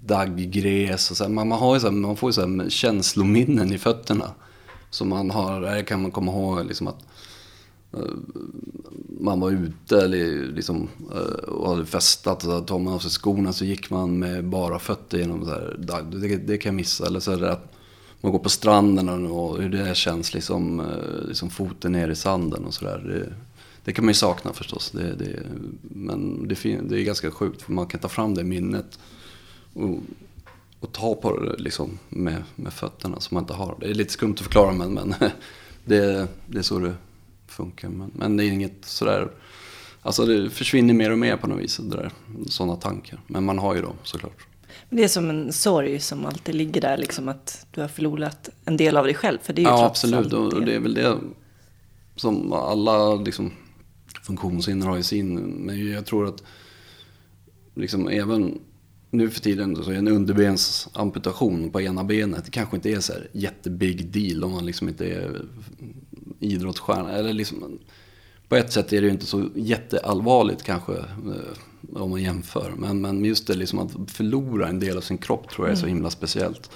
dagggräs 0.07 1.11
och 1.11 1.17
så 1.17 1.25
här, 1.25 1.31
man, 1.31 1.49
man, 1.49 1.59
har 1.59 1.75
ju 1.75 1.81
så 1.81 1.87
här, 1.87 1.95
man 1.95 2.17
får 2.17 2.29
ju 2.29 2.33
så 2.33 2.41
här 2.41 2.69
känslominnen 2.69 3.73
i 3.73 3.79
fötterna. 3.79 4.31
Som 4.91 5.09
man 5.09 5.31
har, 5.31 5.61
där 5.61 5.83
kan 5.83 6.03
man 6.03 6.11
komma 6.11 6.33
ihåg 6.33 6.67
liksom 6.67 6.87
att 6.87 7.05
eh, 7.93 8.01
man 9.21 9.41
var 9.41 9.51
ute 9.51 10.01
eller 10.01 10.53
liksom, 10.53 10.89
eh, 11.15 11.49
och 11.49 11.71
hade 11.71 11.87
festat 11.87 12.37
och 12.37 12.51
så 12.51 12.61
tar 12.61 12.79
man 12.79 12.95
av 12.95 12.99
sig 12.99 13.11
skorna 13.11 13.53
så 13.53 13.65
gick 13.65 13.91
man 13.91 14.19
med 14.19 14.45
bara 14.45 14.79
fötter 14.79 15.19
genom 15.19 15.45
så 15.45 15.51
här, 15.51 15.77
det, 16.13 16.37
det 16.37 16.59
kan 16.59 16.71
jag 16.71 16.77
missa. 16.77 17.07
Eller 17.07 17.21
så 17.21 17.31
här, 17.37 17.43
att 17.43 17.76
man 18.27 18.33
går 18.33 18.39
på 18.39 18.49
stranden 18.49 19.09
och 19.27 19.63
hur 19.63 19.69
det 19.69 19.97
känns, 19.97 20.35
liksom, 20.35 20.81
eh, 20.81 21.29
liksom 21.29 21.51
foten 21.51 21.93
ner 21.93 22.09
i 22.09 22.17
sanden 22.17 22.65
och 22.65 22.75
sådär. 22.75 22.99
Det, 22.99 23.35
det, 23.85 23.93
kan 23.93 24.05
man 24.05 24.11
ju 24.11 24.15
sakna 24.15 24.53
förstås. 24.53 24.91
Det, 24.91 25.15
det, 25.15 25.43
men 25.83 26.49
det, 26.49 26.55
det, 26.63 27.01
är 27.01 27.05
ganska 27.05 27.31
sjukt 27.31 27.63
för 27.63 27.73
man 27.73 27.87
kan 27.87 28.01
ta 28.01 28.09
fram 28.09 28.35
det 28.35 28.45
minnet 28.45 28.99
och, 29.75 29.99
och 30.81 30.93
ta 30.93 31.15
på 31.15 31.41
det 31.41 31.63
liksom 31.63 31.99
med, 32.09 32.43
med 32.57 32.73
fötterna 32.73 33.21
som 33.21 33.35
man 33.35 33.43
inte 33.43 33.55
har. 33.55 33.77
Det 33.81 33.87
är 33.87 33.95
lite 33.95 34.13
skumt 34.13 34.35
att 34.35 34.41
förklara 34.41 34.73
men, 34.73 34.95
men 34.95 35.15
det, 35.85 36.29
det 36.47 36.59
är 36.59 36.63
så 36.63 36.79
det 36.79 36.95
funkar. 37.47 37.89
Men, 37.89 38.11
men 38.15 38.37
det 38.37 38.45
är 38.45 38.53
inget 38.53 38.85
sådär, 38.85 39.29
alltså 40.03 40.27
det 40.27 40.51
försvinner 40.51 40.95
mer 40.95 41.11
och 41.11 41.19
mer 41.19 41.37
på 41.37 41.47
något 41.47 41.61
vis, 41.61 41.81
sådana 42.47 42.77
tankar. 42.77 43.21
Men 43.27 43.45
man 43.45 43.59
har 43.59 43.75
ju 43.75 43.83
dem 43.83 43.97
såklart. 44.03 44.47
Det 44.91 45.05
är 45.05 45.09
som 45.09 45.31
en 45.31 45.53
sorg 45.53 46.01
som 46.01 46.27
alltid 46.27 46.55
ligger 46.55 46.81
där, 46.81 46.97
liksom 46.97 47.29
att 47.29 47.67
du 47.71 47.81
har 47.81 47.89
förlorat 47.89 48.51
en 48.65 48.77
del 48.77 48.97
av 48.97 49.05
dig 49.05 49.15
själv. 49.15 49.39
För 49.43 49.53
det 49.53 49.61
är 49.61 49.65
ju 49.65 49.69
ja, 49.69 49.87
absolut. 49.87 50.33
Och 50.33 50.65
det 50.65 50.75
är 50.75 50.81
väl 50.81 50.95
det 50.95 51.19
som 52.17 52.53
alla 52.53 53.15
liksom, 53.15 53.53
funktionshinder 54.23 54.87
har 54.87 54.99
i 54.99 55.03
sin. 55.03 55.35
Men 55.37 55.91
jag 55.91 56.07
tror 56.07 56.29
att 56.29 56.43
liksom, 57.75 58.09
även 58.09 58.59
nu 59.11 59.31
för 59.31 59.41
tiden 59.41 59.85
så 59.85 59.91
är 59.91 59.95
en 59.95 60.09
underbensamputation 60.09 61.71
på 61.71 61.81
ena 61.81 62.05
benet 62.05 62.45
det 62.45 62.51
kanske 62.51 62.77
inte 62.77 62.91
är 62.91 63.01
så 63.01 63.13
här 63.13 63.29
jättebig 63.33 64.07
deal 64.07 64.45
om 64.45 64.53
man 64.53 64.67
liksom 64.67 64.89
inte 64.89 65.07
är 65.07 65.43
idrottsstjärna. 66.41 67.13
Eller 67.13 67.33
liksom, 67.33 67.79
på 68.49 68.57
ett 68.57 68.73
sätt 68.73 68.93
är 68.93 69.01
det 69.01 69.07
ju 69.07 69.13
inte 69.13 69.27
så 69.27 69.49
jätteallvarligt 69.55 70.63
kanske 70.63 70.93
eh, 70.93 71.57
om 71.93 72.11
man 72.11 72.23
jämför. 72.23 72.73
Men, 72.77 73.01
men 73.01 73.25
just 73.25 73.47
det 73.47 73.55
liksom 73.55 73.79
att 73.79 74.11
förlora 74.11 74.69
en 74.69 74.81
del 74.81 74.97
av 74.97 75.01
sin 75.01 75.19
kropp 75.19 75.51
tror 75.51 75.67
jag 75.67 75.73
är 75.73 75.81
så 75.81 75.87
himla 75.87 76.11
speciellt. 76.11 76.71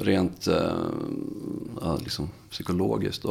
Rent 0.00 0.46
eh, 0.46 0.72
ja, 1.80 1.98
liksom 2.02 2.28
psykologiskt. 2.50 3.24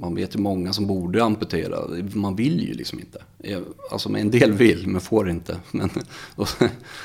Man 0.00 0.14
vet 0.14 0.34
ju 0.34 0.38
många 0.38 0.72
som 0.72 0.86
borde 0.86 1.24
amputera. 1.24 1.78
Man 2.14 2.36
vill 2.36 2.60
ju 2.60 2.74
liksom 2.74 2.98
inte. 3.00 3.22
Alltså 3.90 4.08
en 4.16 4.30
del 4.30 4.52
vill 4.52 4.86
men 4.86 5.00
får 5.00 5.30
inte. 5.30 5.60
Men, 5.70 5.90
och, 6.34 6.48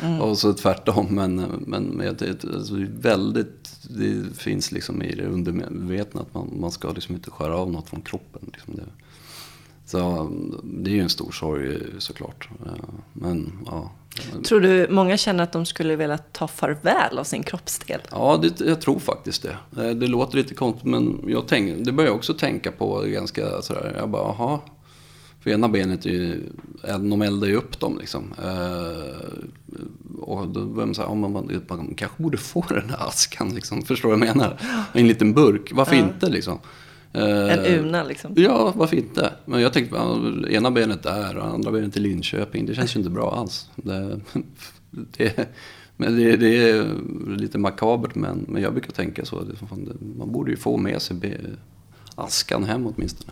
mm. 0.04 0.22
och 0.22 0.38
så 0.38 0.54
tvärtom. 0.54 1.08
Men, 1.10 1.36
men, 1.66 1.84
men 1.84 2.16
det, 2.18 2.44
alltså, 2.44 2.76
väldigt, 3.00 3.88
det 3.90 4.38
finns 4.38 4.72
liksom 4.72 5.04
i 5.04 5.16
det 5.16 5.26
undermedvetna 5.26 6.22
att 6.22 6.34
man, 6.34 6.54
man 6.60 6.72
ska 6.72 6.92
liksom 6.92 7.16
inte 7.16 7.32
skära 7.32 7.58
av 7.58 7.72
något 7.72 7.90
från 7.90 8.02
kroppen. 8.02 8.42
Liksom 8.54 8.76
det, 8.76 8.84
så 9.88 10.30
det 10.64 10.92
är 10.92 10.96
ju 10.96 11.02
en 11.02 11.10
stor 11.10 11.32
sorg 11.32 11.78
såklart. 12.00 12.50
Men 13.14 13.52
ja. 13.66 13.92
Tror 14.48 14.60
du 14.60 14.88
många 14.90 15.18
känner 15.18 15.44
att 15.44 15.52
de 15.52 15.66
skulle 15.66 15.96
vilja 15.96 16.18
ta 16.18 16.48
farväl 16.48 17.20
av 17.20 17.24
sin 17.24 17.44
kroppsdel? 17.44 18.02
Ja, 18.12 18.40
det, 18.42 18.66
jag 18.66 18.82
tror 18.82 19.00
faktiskt 19.00 19.44
det. 19.44 19.84
Eh, 19.84 19.90
det 19.90 20.08
låter 20.08 20.38
lite 20.38 20.54
konstigt 20.54 20.86
men 20.86 21.24
jag 21.28 21.48
tänk, 21.48 21.86
det 21.86 21.92
börjar 21.92 22.10
jag 22.10 22.18
också 22.18 22.34
tänka 22.34 22.72
på 22.72 23.02
ganska 23.02 23.62
sådär. 23.62 23.96
Jag 23.98 24.10
bara, 24.10 24.24
aha. 24.24 24.62
För 25.40 25.50
ena 25.50 25.70
benet 25.70 26.06
är 26.06 26.10
ju, 26.10 26.44
de 26.82 27.22
eldar 27.22 27.48
ju 27.48 27.56
upp 27.56 27.80
dem 27.80 27.98
liksom. 27.98 28.34
Eh, 28.44 29.40
och 30.20 30.48
då 30.48 30.66
börjar 30.66 30.86
man 30.86 30.96
säga, 30.96 31.08
ja, 31.08 31.16
man, 31.16 31.32
man, 31.32 31.94
kanske 31.98 32.24
borde 32.24 32.38
få 32.38 32.66
den 32.70 32.90
här 32.90 33.08
askan 33.08 33.56
liksom. 33.56 33.82
Förstår 33.82 34.10
du 34.10 34.18
vad 34.18 34.28
jag 34.28 34.36
menar? 34.36 34.62
En 34.94 35.08
liten 35.08 35.34
burk, 35.34 35.72
varför 35.74 35.96
ja. 35.96 36.04
inte 36.04 36.30
liksom? 36.30 36.60
En 37.18 37.66
eh, 37.66 37.80
Una 37.80 38.04
liksom? 38.04 38.34
Ja, 38.36 38.74
varför 38.76 38.96
inte? 38.96 39.34
Men 39.46 39.62
jag 39.62 39.74
tänkte, 39.74 39.96
ena 40.50 40.72
benet 40.72 41.04
där 41.04 41.38
och 41.38 41.46
andra 41.46 41.72
benet 41.72 41.98
i 41.98 42.00
Linköping. 42.00 42.66
Det 42.66 42.76
känns 42.76 42.96
ju 42.96 43.00
inte 43.00 43.10
bra 43.10 43.36
alls. 43.36 43.70
Det, 43.76 44.20
det, 44.92 45.50
men 45.98 46.18
det, 46.18 46.38
det, 46.38 46.70
är 46.70 46.86
lite 47.38 47.58
makabert 47.58 48.16
men, 48.16 48.46
men 48.48 48.62
jag 48.62 48.74
brukar 48.74 48.92
tänka 48.92 49.26
så. 49.26 49.44
Man 50.18 50.32
borde 50.32 50.52
ju 50.52 50.58
få 50.58 50.78
med 50.78 51.02
sig 51.02 51.38
askan 52.16 52.64
hem 52.64 52.88
åtminstone. 52.88 53.32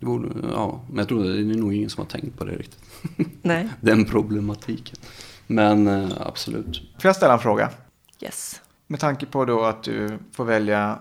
Det 0.00 0.06
borde, 0.06 0.28
ja, 0.52 0.80
men 0.88 0.98
jag 0.98 1.08
tror 1.08 1.24
det 1.24 1.38
är 1.38 1.44
nog 1.44 1.74
ingen 1.74 1.90
som 1.90 2.02
har 2.02 2.08
tänkt 2.08 2.38
på 2.38 2.44
det 2.44 2.52
riktigt. 2.52 2.80
Nej. 3.42 3.68
Den 3.80 4.04
problematiken. 4.04 4.96
Men 5.46 5.86
eh, 5.86 6.08
absolut. 6.20 6.82
Får 7.00 7.08
jag 7.08 7.16
ställa 7.16 7.32
en 7.32 7.38
fråga? 7.38 7.70
Yes. 8.22 8.60
Med 8.86 9.00
tanke 9.00 9.26
på 9.26 9.44
då 9.44 9.64
att 9.64 9.82
du 9.82 10.18
får 10.32 10.44
välja 10.44 10.98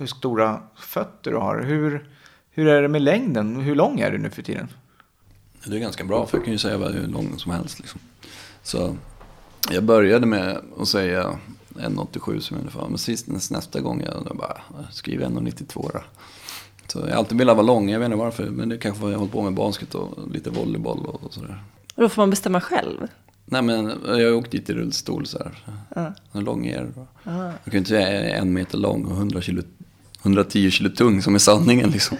hur 0.00 0.06
stora 0.06 0.62
fötter 0.76 1.30
du 1.30 1.36
har. 1.36 1.62
Hur, 1.62 2.08
hur 2.50 2.68
är 2.68 2.82
det 2.82 2.88
med 2.88 3.02
längden? 3.02 3.56
Hur 3.56 3.74
lång 3.74 4.00
är 4.00 4.10
du 4.10 4.18
nu 4.18 4.30
för 4.30 4.42
tiden? 4.42 4.68
Det 5.64 5.76
är 5.76 5.80
ganska 5.80 6.04
bra, 6.04 6.26
för 6.26 6.38
jag 6.38 6.44
kan 6.44 6.52
ju 6.52 6.58
säga 6.58 6.78
hur 6.88 7.06
lång 7.06 7.38
som 7.38 7.52
helst. 7.52 7.78
Liksom. 7.78 8.00
Så 8.62 8.96
jag 9.70 9.84
började 9.84 10.26
med 10.26 10.58
att 10.78 10.88
säga 10.88 11.38
1,87 11.74 12.40
som 12.40 12.56
ungefär. 12.56 12.88
Men 12.88 12.98
sist, 12.98 13.26
nästa 13.50 13.80
gång 13.80 14.02
jag, 14.04 14.26
jag 14.28 14.36
bara 14.36 14.60
skriver 14.90 15.26
1,92 15.26 15.90
då. 15.92 16.00
Så 16.86 16.98
jag 16.98 17.06
har 17.06 17.12
alltid 17.12 17.38
velat 17.38 17.56
vara 17.56 17.66
lång, 17.66 17.90
jag 17.90 18.00
vet 18.00 18.06
inte 18.06 18.16
varför. 18.16 18.50
Men 18.50 18.68
det 18.68 18.78
kanske 18.78 19.00
för 19.00 19.06
att 19.06 19.12
jag 19.12 19.18
har 19.18 19.20
hållit 19.20 19.32
på 19.32 19.42
med 19.42 19.54
basket 19.54 19.94
och 19.94 20.32
lite 20.32 20.50
volleyboll 20.50 21.06
och 21.06 21.34
sådär. 21.34 21.62
Och 21.94 22.02
då 22.02 22.08
får 22.08 22.22
man 22.22 22.30
bestämma 22.30 22.60
själv? 22.60 23.06
Nej 23.44 23.62
men 23.62 23.92
jag 24.04 24.14
har 24.14 24.32
åkt 24.32 24.50
dit 24.50 24.70
i 24.70 24.72
rullstol 24.72 25.26
så 25.26 25.38
här. 25.38 25.76
Uh. 25.96 26.12
Hur 26.32 26.40
lång 26.40 26.66
är 26.66 26.82
det? 26.82 27.00
Uh. 27.30 27.44
Jag 27.44 27.64
kan 27.64 27.72
ju 27.72 27.78
inte 27.78 27.90
säga 27.90 28.36
en 28.36 28.52
meter 28.52 28.78
lång 28.78 29.04
och 29.04 29.16
100 29.16 29.40
kilo 29.40 29.62
110 30.22 30.70
kilo 30.70 30.90
tung 30.90 31.22
som 31.22 31.34
är 31.34 31.38
sanningen 31.38 31.90
liksom. 31.90 32.16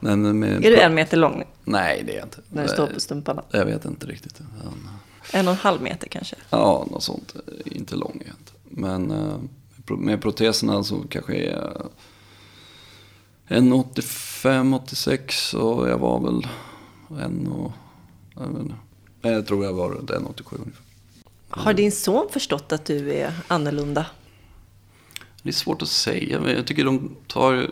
Men 0.00 0.38
med, 0.38 0.64
är 0.64 0.70
du 0.70 0.80
en 0.80 0.94
meter 0.94 1.16
lång? 1.16 1.44
Nej, 1.64 2.02
det 2.06 2.12
är 2.12 2.16
jag 2.16 2.26
inte. 2.26 2.38
När 2.48 2.62
du 2.62 2.68
står 2.68 2.86
på 2.86 3.00
stumparna? 3.00 3.42
Jag 3.50 3.64
vet 3.64 3.84
inte 3.84 4.06
riktigt. 4.06 4.40
En 5.32 5.48
och 5.48 5.52
en 5.52 5.58
halv 5.58 5.82
meter 5.82 6.08
kanske? 6.08 6.36
Ja, 6.50 6.86
något 6.90 7.02
sånt. 7.02 7.36
Inte 7.64 7.96
lång 7.96 8.22
är 8.24 8.26
jag 8.26 8.36
inte. 8.40 8.52
Men 8.64 9.10
eh, 9.10 9.38
med 9.98 10.22
proteserna 10.22 10.84
så 10.84 11.04
kanske 11.10 11.34
jag 11.34 11.52
är 11.52 11.72
1,85-86 13.48 15.54
och 15.54 15.88
jag 15.88 15.98
var 15.98 16.20
väl 16.20 16.46
en 17.24 17.46
och... 17.46 17.72
Jag, 18.34 18.48
vet 18.48 18.60
inte. 18.60 18.74
jag 19.20 19.46
tror 19.46 19.64
jag 19.64 19.72
var 19.72 19.88
runt 19.88 20.10
1,87 20.10 20.20
ungefär. 20.50 20.82
Har 21.48 21.74
din 21.74 21.92
son 21.92 22.28
förstått 22.30 22.72
att 22.72 22.84
du 22.84 23.12
är 23.12 23.32
annorlunda? 23.48 24.06
Det 25.46 25.50
är 25.50 25.52
svårt 25.52 25.82
att 25.82 25.88
säga. 25.88 26.40
Men 26.40 26.54
jag 26.54 26.66
tycker 26.66 26.84
de 26.84 27.16
tar... 27.26 27.70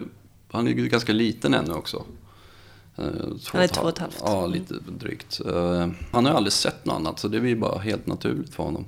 Han 0.50 0.66
är 0.68 0.72
ju 0.72 0.88
ganska 0.88 1.12
liten 1.12 1.54
ännu 1.54 1.72
också. 1.72 2.04
Eh, 2.96 3.04
han 3.52 3.62
är 3.62 3.68
två 3.68 3.82
och 3.82 3.88
ett 3.88 3.98
halvt. 3.98 4.16
Ja, 4.20 4.46
lite 4.46 4.74
drygt. 4.98 5.40
Eh, 5.46 5.88
han 6.10 6.24
har 6.24 6.32
ju 6.32 6.36
aldrig 6.36 6.52
sett 6.52 6.84
något 6.84 6.94
annat 6.94 7.18
så 7.18 7.28
det 7.28 7.40
blir 7.40 7.56
bara 7.56 7.78
helt 7.78 8.06
naturligt 8.06 8.54
för 8.54 8.62
honom. 8.62 8.84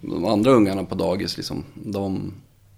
De 0.00 0.24
andra 0.24 0.50
ungarna 0.50 0.84
på 0.84 0.94
dagis, 0.94 1.36
liksom, 1.36 1.64
de, 1.74 2.32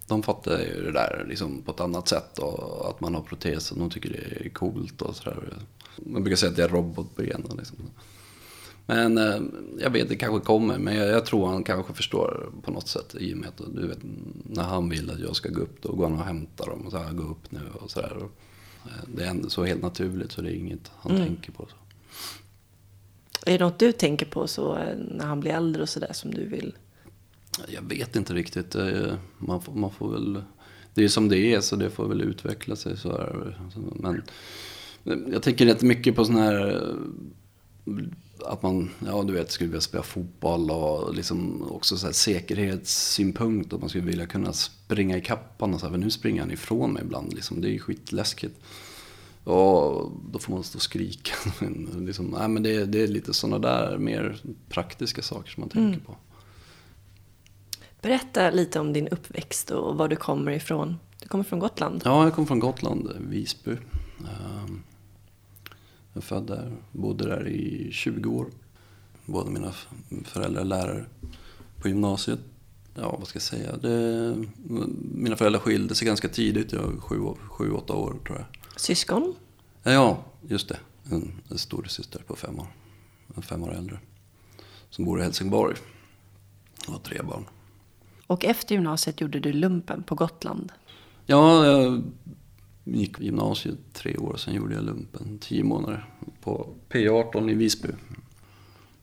de 0.07 0.23
fattar 0.23 0.59
ju 0.59 0.83
det 0.83 0.91
där 0.91 1.25
liksom, 1.29 1.61
på 1.61 1.71
ett 1.71 1.79
annat 1.79 2.07
sätt. 2.07 2.39
Och 2.39 2.89
att 2.89 3.01
man 3.01 3.15
har 3.15 3.21
proteser, 3.21 3.75
de 3.75 3.89
tycker 3.89 4.09
det 4.09 4.45
är 4.45 4.49
coolt 4.49 5.01
och 5.01 5.15
sådär. 5.15 5.57
Man 5.97 6.23
brukar 6.23 6.37
säga 6.37 6.49
att 6.49 6.55
det 6.55 6.63
är 6.63 6.69
robotben. 6.69 7.43
Liksom. 7.57 7.77
Men 8.85 9.17
eh, 9.17 9.41
jag 9.79 9.89
vet, 9.89 10.09
det 10.09 10.15
kanske 10.15 10.45
kommer. 10.45 10.77
Men 10.77 10.95
jag, 10.95 11.07
jag, 11.07 11.25
tror 11.25 11.47
han 11.47 11.63
kanske 11.63 11.93
förstår 11.93 12.49
på 12.61 12.71
något 12.71 12.87
sätt. 12.87 13.15
I 13.19 13.33
och 13.33 13.37
med 13.37 13.49
att 13.49 13.61
du 13.75 13.87
vet, 13.87 13.99
när 14.43 14.63
han 14.63 14.89
vill 14.89 15.11
att 15.11 15.19
jag 15.19 15.35
ska 15.35 15.49
gå 15.49 15.61
upp, 15.61 15.81
då 15.81 15.95
går 15.95 16.09
han 16.09 16.19
och 16.19 16.25
hämtar 16.25 16.65
dem. 16.65 16.85
Och 16.85 16.91
så 16.91 16.97
här, 16.97 17.13
gå 17.13 17.23
upp 17.23 17.51
nu 17.51 17.59
och 17.73 17.91
sådär. 17.91 18.17
Eh, 18.85 18.91
det 19.15 19.23
är 19.23 19.29
ändå 19.29 19.49
så 19.49 19.65
helt 19.65 19.81
naturligt 19.81 20.31
så 20.31 20.41
det 20.41 20.49
är 20.49 20.55
inget 20.55 20.91
han 20.95 21.15
mm. 21.15 21.27
tänker 21.27 21.51
på. 21.51 21.67
Så. 21.69 21.75
Är 23.45 23.57
det 23.57 23.65
något 23.65 23.79
du 23.79 23.91
tänker 23.91 24.25
på 24.25 24.47
så 24.47 24.77
eh, 24.77 24.97
när 24.97 25.25
han 25.25 25.39
blir 25.39 25.51
äldre 25.51 25.81
och 25.81 25.89
sådär 25.89 26.13
som 26.13 26.33
du 26.33 26.45
vill? 26.45 26.73
Jag 27.67 27.81
vet 27.81 28.15
inte 28.15 28.33
riktigt. 28.33 28.75
Man 29.37 29.61
får, 29.61 29.73
man 29.73 29.91
får 29.91 30.11
väl... 30.11 30.41
Det 30.93 31.03
är 31.03 31.07
som 31.07 31.29
det 31.29 31.37
är 31.37 31.61
så 31.61 31.75
det 31.75 31.89
får 31.89 32.07
väl 32.07 32.21
utveckla 32.21 32.75
sig 32.75 32.97
så 32.97 33.09
här. 33.09 33.57
Men 35.03 35.31
jag 35.31 35.43
tänker 35.43 35.65
rätt 35.65 35.81
mycket 35.81 36.15
på 36.15 36.25
sådana 36.25 36.43
här 36.43 36.93
att 38.45 38.63
man, 38.63 38.89
ja 39.05 39.23
du 39.23 39.33
vet, 39.33 39.51
skulle 39.51 39.69
vilja 39.69 39.81
spela 39.81 40.03
fotboll 40.03 40.71
och 40.71 41.15
liksom 41.15 41.67
också 41.71 41.97
så 41.97 42.05
här 42.05 42.13
säkerhetssynpunkt. 42.13 43.73
Att 43.73 43.79
man 43.79 43.89
skulle 43.89 44.05
vilja 44.05 44.25
kunna 44.25 44.53
springa 44.53 45.17
i 45.17 45.21
kappan 45.21 45.73
och 45.73 45.79
så 45.79 45.89
här, 45.89 45.97
nu 45.97 46.11
springer 46.11 46.41
han 46.41 46.51
ifrån 46.51 46.93
mig 46.93 47.03
ibland 47.03 47.33
liksom. 47.33 47.61
Det 47.61 47.67
är 47.67 47.71
ju 47.71 47.79
skitläskigt. 47.79 48.59
Och 49.43 50.11
då 50.31 50.39
får 50.39 50.53
man 50.53 50.63
stå 50.63 50.77
och 50.77 50.81
skrika. 50.81 51.33
liksom, 51.99 52.25
nej, 52.25 52.47
men 52.47 52.63
det, 52.63 52.85
det 52.85 53.03
är 53.03 53.07
lite 53.07 53.33
sådana 53.33 53.59
där 53.59 53.97
mer 53.97 54.41
praktiska 54.69 55.21
saker 55.21 55.51
som 55.51 55.61
man 55.61 55.69
tänker 55.69 55.87
mm. 55.87 55.99
på. 55.99 56.15
Berätta 58.01 58.51
lite 58.51 58.79
om 58.79 58.93
din 58.93 59.07
uppväxt 59.07 59.71
och 59.71 59.97
var 59.97 60.07
du 60.07 60.15
kommer 60.15 60.51
ifrån. 60.51 60.95
Du 61.19 61.27
kommer 61.27 61.43
från 61.43 61.59
Gotland? 61.59 62.01
Ja, 62.05 62.23
jag 62.23 62.33
kommer 62.33 62.45
från 62.45 62.59
Gotland, 62.59 63.11
Visby. 63.19 63.71
Um, 63.71 64.83
jag 66.13 66.23
är 66.23 66.25
född 66.25 66.47
där, 66.47 66.77
bodde 66.91 67.27
där 67.27 67.47
i 67.47 67.89
20 67.91 68.29
år. 68.29 68.47
Båda 69.25 69.49
mina 69.49 69.73
föräldrar 70.23 70.61
är 70.61 70.65
lärare 70.65 71.05
på 71.81 71.87
gymnasiet. 71.87 72.39
Ja, 72.95 73.15
vad 73.17 73.27
ska 73.27 73.37
jag 73.37 73.43
säga? 73.43 73.77
Det, 73.77 74.35
mina 75.13 75.35
föräldrar 75.35 75.59
skilde 75.59 75.95
sig 75.95 76.07
ganska 76.07 76.27
tidigt. 76.27 76.71
Jag 76.71 76.81
var 76.81 76.99
sju, 76.99 77.39
sju, 77.49 77.71
åtta 77.71 77.93
år 77.93 78.15
tror 78.27 78.37
jag. 78.37 78.45
Syskon? 78.81 79.35
Ja, 79.83 80.23
just 80.47 80.69
det. 80.69 80.79
En, 81.11 81.41
en 81.49 81.57
stor 81.57 81.83
syster 81.83 82.23
på 82.27 82.35
fem 82.35 82.59
år. 82.59 82.67
En 83.35 83.41
fem 83.41 83.63
år 83.63 83.73
äldre. 83.73 83.99
Som 84.89 85.05
bor 85.05 85.19
i 85.19 85.23
Helsingborg. 85.23 85.75
Och 86.87 86.93
har 86.93 86.99
tre 86.99 87.21
barn. 87.21 87.45
Och 88.27 88.45
efter 88.45 88.75
gymnasiet 88.75 89.21
gjorde 89.21 89.39
du 89.39 89.53
lumpen 89.53 90.03
på 90.03 90.15
Gotland? 90.15 90.71
Ja, 91.25 91.65
jag 91.65 92.03
gick 92.83 93.19
gymnasiet 93.19 93.77
tre 93.93 94.17
år, 94.17 94.35
sen 94.37 94.53
gjorde 94.53 94.75
jag 94.75 94.83
lumpen 94.83 95.37
tio 95.41 95.63
månader 95.63 96.05
på 96.41 96.69
P18 96.89 97.51
i 97.51 97.53
Visby. 97.53 97.89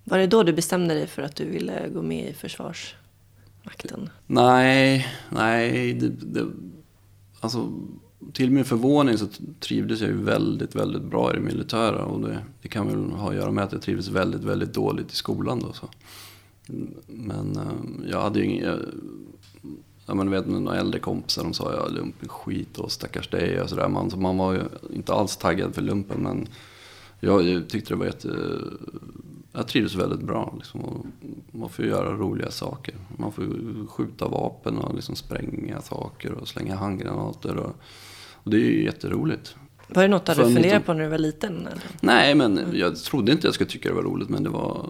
Var 0.04 0.18
det 0.18 0.26
då 0.26 0.42
du 0.42 0.52
bestämde 0.52 0.94
dig 0.94 1.06
för 1.06 1.22
att 1.22 1.36
du 1.36 1.44
ville 1.44 1.88
gå 1.88 2.02
med 2.02 2.30
i 2.30 2.32
Försvarsmakten? 2.32 4.10
Nej, 4.26 5.06
nej. 5.30 5.94
Det, 5.94 6.08
det, 6.08 6.46
alltså, 7.40 7.72
till 8.32 8.50
min 8.50 8.64
förvåning 8.64 9.18
så 9.18 9.26
trivdes 9.60 10.00
jag 10.00 10.10
ju 10.10 10.22
väldigt, 10.22 10.74
väldigt 10.74 11.02
bra 11.02 11.32
i 11.32 11.36
det 11.36 11.42
militära. 11.42 12.04
Och 12.04 12.20
det, 12.20 12.38
det 12.62 12.68
kan 12.68 12.86
väl 12.88 13.10
ha 13.10 13.30
att 13.30 13.36
göra 13.36 13.50
med 13.50 13.64
att 13.64 13.72
jag 13.72 13.82
trivdes 13.82 14.08
väldigt, 14.08 14.44
väldigt 14.44 14.74
dåligt 14.74 15.12
i 15.12 15.16
skolan 15.16 15.58
då. 15.60 15.72
Så. 15.72 15.88
Men 17.06 17.56
eh, 17.56 18.10
jag 18.10 18.20
hade 18.20 18.38
ju 18.38 18.44
ingen, 18.44 18.64
ja, 20.10 20.14
men 20.14 20.30
vet, 20.30 20.46
några 20.46 20.78
äldre 20.78 21.00
kompisar 21.00 21.42
de 21.42 21.52
sa 21.54 21.72
ja, 21.74 21.88
lumpen 21.88 22.28
skit 22.28 22.78
och 22.78 22.92
stackars 22.92 23.28
dig 23.28 23.60
och 23.60 23.68
sådär. 23.68 23.88
Man, 23.88 24.10
så 24.10 24.16
man 24.16 24.36
var 24.38 24.52
ju 24.52 24.60
inte 24.94 25.12
alls 25.12 25.36
taggad 25.36 25.74
för 25.74 25.82
lumpen 25.82 26.22
men 26.22 26.48
jag, 27.20 27.42
jag 27.48 27.68
tyckte 27.68 27.94
det 27.94 27.98
var 27.98 28.06
jätte... 28.06 28.58
Jag 29.52 29.68
trivdes 29.68 29.94
väldigt 29.94 30.20
bra 30.20 30.54
liksom. 30.56 31.12
Man 31.50 31.68
får 31.68 31.84
göra 31.84 32.12
roliga 32.12 32.50
saker. 32.50 32.94
Man 33.16 33.32
får 33.32 33.46
skjuta 33.86 34.28
vapen 34.28 34.78
och 34.78 34.94
liksom 34.94 35.16
spränga 35.16 35.80
saker 35.80 36.32
och 36.32 36.48
slänga 36.48 36.76
handgranater. 36.76 37.56
Och, 37.56 37.74
och 38.32 38.50
det 38.50 38.56
är 38.56 38.70
ju 38.70 38.84
jätteroligt. 38.84 39.56
Var 39.88 40.02
det 40.02 40.08
något 40.08 40.26
du 40.26 40.32
hade 40.32 40.44
För 40.44 40.52
funderat 40.52 40.74
lite- 40.74 40.86
på 40.86 40.92
när 40.92 41.02
du 41.02 41.08
var 41.08 41.18
liten? 41.18 41.56
Eller? 41.66 41.82
Nej, 42.00 42.34
men 42.34 42.60
jag 42.72 42.96
trodde 42.96 43.32
inte 43.32 43.46
jag 43.46 43.54
skulle 43.54 43.70
tycka 43.70 43.88
det 43.88 43.94
var 43.94 44.02
roligt, 44.02 44.28
men 44.28 44.42
det 44.42 44.50
var... 44.50 44.86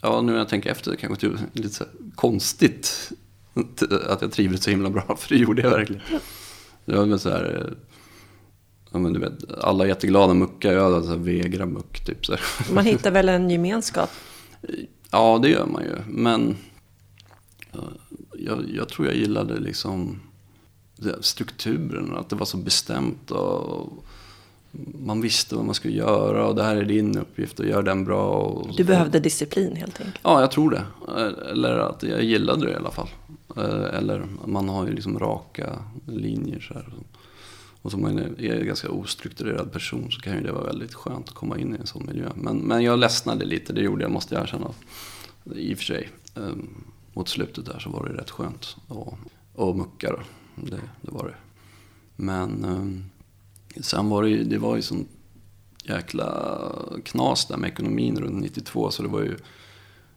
Ja, 0.00 0.20
nu 0.20 0.32
när 0.32 0.38
jag 0.38 0.48
tänker 0.48 0.70
efter, 0.70 0.96
kanske 0.96 1.28
det 1.28 1.34
är 1.34 1.38
lite 1.52 1.86
konstigt 2.14 3.10
att 4.08 4.22
jag 4.22 4.32
trivdes 4.32 4.62
så 4.64 4.70
himla 4.70 4.90
bra, 4.90 5.16
för 5.18 5.28
det 5.34 5.40
gjorde 5.40 5.62
jag 5.62 5.70
verkligen. 5.70 6.02
Det 6.84 6.96
var 6.96 7.06
väl 7.06 7.18
så 7.20 7.30
här... 7.30 7.64
eh, 7.66 7.74
Ja, 8.92 8.98
men 8.98 9.12
du 9.12 9.20
vet, 9.20 9.52
alla 9.60 9.84
är 9.84 9.88
jätteglada 9.88 10.34
muckar, 10.34 10.72
jag 10.72 10.84
hade 10.90 11.02
så 11.02 11.08
här 11.08 11.16
vägra 11.16 11.66
muck 11.66 12.04
typ 12.04 12.26
så. 12.26 12.36
Man 12.72 12.84
hittar 12.84 13.10
väl 13.10 13.28
en 13.28 13.50
gemenskap? 13.50 14.10
Ja, 15.10 15.38
det 15.42 15.48
gör 15.48 15.66
man 15.66 15.82
ju. 15.82 15.96
Men 16.06 16.56
jag, 18.38 18.64
jag 18.74 18.88
tror 18.88 19.06
jag 19.06 19.16
gillade 19.16 19.60
liksom 19.60 20.20
det- 20.96 21.22
strukturen, 21.24 22.16
att 22.16 22.28
det 22.28 22.36
var 22.36 22.46
så 22.46 22.56
bestämt. 22.56 23.30
Och 23.30 24.04
man 24.98 25.20
visste 25.20 25.54
vad 25.56 25.64
man 25.64 25.74
skulle 25.74 25.94
göra 25.94 26.46
och 26.46 26.54
det 26.54 26.62
här 26.62 26.76
är 26.76 26.84
din 26.84 27.18
uppgift 27.18 27.60
och 27.60 27.66
gör 27.66 27.82
den 27.82 28.04
bra. 28.04 28.26
Och 28.28 28.76
Du 28.76 28.84
behövde 28.84 29.20
disciplin 29.20 29.76
helt 29.76 30.00
enkelt. 30.00 30.18
Ja, 30.22 30.40
jag 30.40 30.50
tror 30.50 30.70
det. 30.70 30.84
Eller 31.50 31.78
att 31.78 32.02
jag 32.02 32.22
gillade 32.24 32.66
det 32.66 32.72
i 32.72 32.74
alla 32.74 32.90
fall. 32.90 33.08
Eh, 33.56 33.94
Eller 33.98 34.24
man 34.44 34.68
har 34.68 34.86
ju 34.86 34.92
liksom 34.92 35.18
raka 35.18 35.78
linjer 36.06 36.60
så 36.60 36.74
här. 36.74 36.86
Och 37.82 37.90
som 37.90 38.02
man 38.02 38.18
är 38.18 38.52
en 38.60 38.66
ganska 38.66 38.90
ostrukturerad 38.90 39.72
person 39.72 40.10
så 40.10 40.20
kan 40.20 40.34
ju 40.34 40.40
det 40.42 40.52
vara 40.52 40.64
väldigt 40.64 40.94
skönt 40.94 41.28
att 41.28 41.34
komma 41.34 41.58
in 41.58 41.74
i 41.74 41.78
en 41.80 41.86
sån 41.86 42.06
miljö. 42.06 42.28
Men, 42.34 42.56
men 42.58 42.82
jag 42.82 42.98
ledsnade 42.98 43.44
lite, 43.44 43.72
det 43.72 43.80
gjorde 43.80 44.02
jag, 44.04 44.10
måste 44.10 44.34
jag 44.34 44.42
erkänna. 44.44 44.70
I 45.54 45.74
och 45.74 45.78
för 45.78 45.84
sig. 45.84 46.08
Eh, 46.36 46.42
Mot 47.12 47.28
slutet 47.28 47.66
där 47.66 47.78
så 47.78 47.90
var 47.90 48.08
det 48.08 48.20
rätt 48.20 48.30
skönt. 48.30 48.76
Och, 48.88 49.18
och 49.54 49.76
mucka 49.76 50.10
då. 50.10 50.18
Det, 50.66 50.80
det 51.02 51.10
var 51.10 51.24
det. 51.26 51.34
Men 52.16 52.64
eh, 52.64 53.17
sen 53.80 54.08
var 54.08 54.22
det 54.22 54.28
ju, 54.28 54.44
det 54.44 54.58
var 54.58 54.76
ju 54.76 54.82
sån 54.82 55.08
jäkla 55.84 56.72
knas 57.04 57.46
där 57.46 57.56
med 57.56 57.70
ekonomin 57.70 58.16
runt 58.16 58.42
92. 58.42 58.90
Så 58.90 59.02
det 59.02 59.08
var 59.08 59.20
ju 59.20 59.36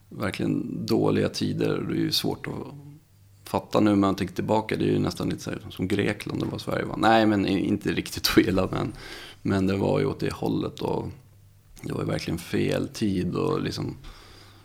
verkligen 0.10 0.86
dåliga 0.86 1.30
tider. 1.30 1.86
Det 1.90 1.94
är 1.94 2.00
ju 2.00 2.12
svårt 2.12 2.48
att 2.48 2.54
fatta 3.44 3.80
nu 3.80 3.90
när 3.90 3.98
man 3.98 4.16
tänker 4.16 4.36
tillbaka. 4.36 4.76
Det 4.76 4.86
är 4.86 4.92
ju 4.92 5.00
nästan 5.00 5.30
lite 5.30 5.42
så 5.42 5.50
här, 5.50 5.62
som 5.70 5.88
Grekland 5.88 6.42
och 6.42 6.52
vad 6.52 6.62
Sverige 6.62 6.86
var. 6.86 6.98
Nej, 6.98 7.26
men 7.26 7.48
inte 7.48 7.94
riktigt 7.94 8.26
så 8.26 8.40
illa. 8.40 8.68
Men, 8.72 8.94
men 9.42 9.68
det 9.68 9.78
var 9.78 10.00
ju 10.00 10.06
åt 10.06 10.20
det 10.20 10.34
hållet. 10.34 10.80
Och 10.82 11.08
det 11.82 11.94
var 11.94 12.02
ju 12.02 12.08
verkligen 12.08 12.40
fel 12.40 12.88
tid 12.88 13.36
och 13.36 13.62
liksom 13.62 13.98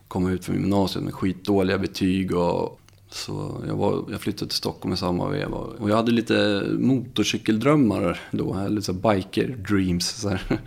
komma 0.08 0.30
ut 0.30 0.44
från 0.44 0.56
gymnasiet 0.56 1.04
med 1.04 1.14
skitdåliga 1.14 1.78
betyg. 1.78 2.36
Och, 2.36 2.80
så 3.16 3.62
jag, 3.66 3.76
var, 3.76 4.04
jag 4.10 4.20
flyttade 4.20 4.48
till 4.48 4.56
Stockholm 4.56 4.94
i 4.94 4.96
samma 4.96 5.28
veva. 5.28 5.56
Och 5.56 5.90
jag 5.90 5.96
hade 5.96 6.12
lite 6.12 6.66
motorcykeldrömmar 6.78 8.20
då. 8.30 8.66
Lite 8.68 8.82
så 8.82 8.92
biker 8.92 9.48
dreams. 9.68 10.08
Så, 10.08 10.28
här. 10.28 10.60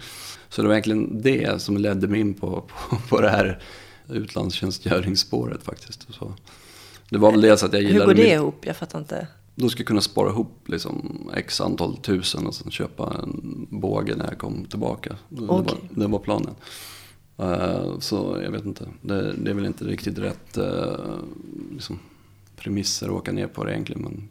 så 0.50 0.62
det 0.62 0.68
var 0.68 0.75
verkligen 0.75 1.22
det 1.22 1.62
som 1.62 1.77
ledde 1.77 2.08
mig 2.08 2.20
in 2.20 2.34
på, 2.34 2.62
på, 2.62 2.96
på 3.10 3.22
det 3.22 3.29
här 3.29 3.60
utlandstjänstgöringsspåret 4.10 5.63
faktiskt. 5.63 6.08
Så 6.10 6.34
det 7.10 7.18
var 7.18 7.32
väl 7.32 7.41
dels 7.41 7.63
att 7.63 7.74
jag 7.74 7.82
Hur 7.82 7.88
gillade 7.88 8.13
går 8.13 8.24
det 8.24 8.34
ihop? 8.34 8.65
Jag 8.65 8.77
fattar 8.77 9.00
inte. 9.00 9.27
då 9.55 9.70
ska 9.70 9.79
jag 9.79 9.88
kunna 9.88 10.01
spara 10.01 10.29
ihop 10.29 10.64
liksom 10.66 11.29
x 11.35 11.62
antal 11.62 11.98
tusen 11.98 12.48
och 12.48 12.55
sen 12.55 12.72
köpa 12.72 13.16
en 13.24 13.68
båge 13.70 14.16
när 14.16 14.25
jag 14.25 14.38
kom 14.38 14.66
tillbaka. 14.66 15.16
Det, 15.29 15.42
var, 15.42 15.66
det 15.90 16.07
var 16.07 16.20
planen. 16.20 16.55
Eh, 17.38 18.00
så 18.00 18.40
jag 18.44 18.51
vet 18.51 18.66
inte, 18.66 18.85
det, 19.01 19.33
det 19.33 19.50
är 19.51 19.55
väl 19.55 19.66
inte 19.66 19.85
riktigt 19.85 20.18
rätt 20.18 20.57
uh, 20.57 21.16
liksom, 21.72 22.00
premisser 22.59 23.05
att 23.05 23.11
åka 23.13 23.31
ner 23.31 23.48
på 23.48 23.63
det 23.63 23.72
egentligen. 23.72 24.01
Men, 24.01 24.29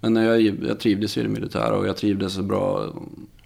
men 0.00 0.24
jag, 0.24 0.42
jag 0.42 0.80
trivdes 0.80 1.16
i 1.16 1.22
det 1.22 1.28
militära 1.28 1.76
och 1.76 1.86
jag 1.86 1.96
trivdes 1.96 2.34
så 2.34 2.42
bra 2.42 2.94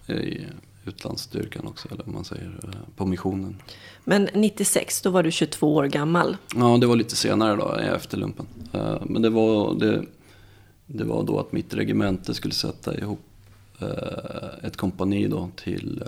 i 0.07 0.45
utlandsstyrkan 0.85 1.67
också, 1.67 1.87
eller 1.91 2.03
vad 2.03 2.13
man 2.13 2.25
säger, 2.25 2.59
eh, 2.63 2.95
på 2.95 3.05
missionen. 3.05 3.55
Men 4.03 4.29
96, 4.33 5.01
då 5.01 5.09
var 5.09 5.23
du 5.23 5.31
22 5.31 5.75
år 5.75 5.85
gammal. 5.85 6.37
Ja, 6.55 6.77
det 6.77 6.87
var 6.87 6.95
lite 6.95 7.15
senare 7.15 7.55
då, 7.55 7.73
efter 7.73 8.17
lumpen. 8.17 8.45
Eh, 8.73 9.01
Men 9.05 9.21
det 9.21 9.29
var, 9.29 9.75
det, 9.75 10.05
det 10.85 11.03
var 11.03 11.23
då 11.23 11.39
att 11.39 11.51
mitt 11.51 11.73
regemente 11.73 12.33
skulle 12.33 12.53
sätta 12.53 12.97
ihop 12.97 13.21
eh, 13.79 13.87
ett 14.63 14.77
kompani 14.77 15.27
då 15.27 15.49
till, 15.55 16.03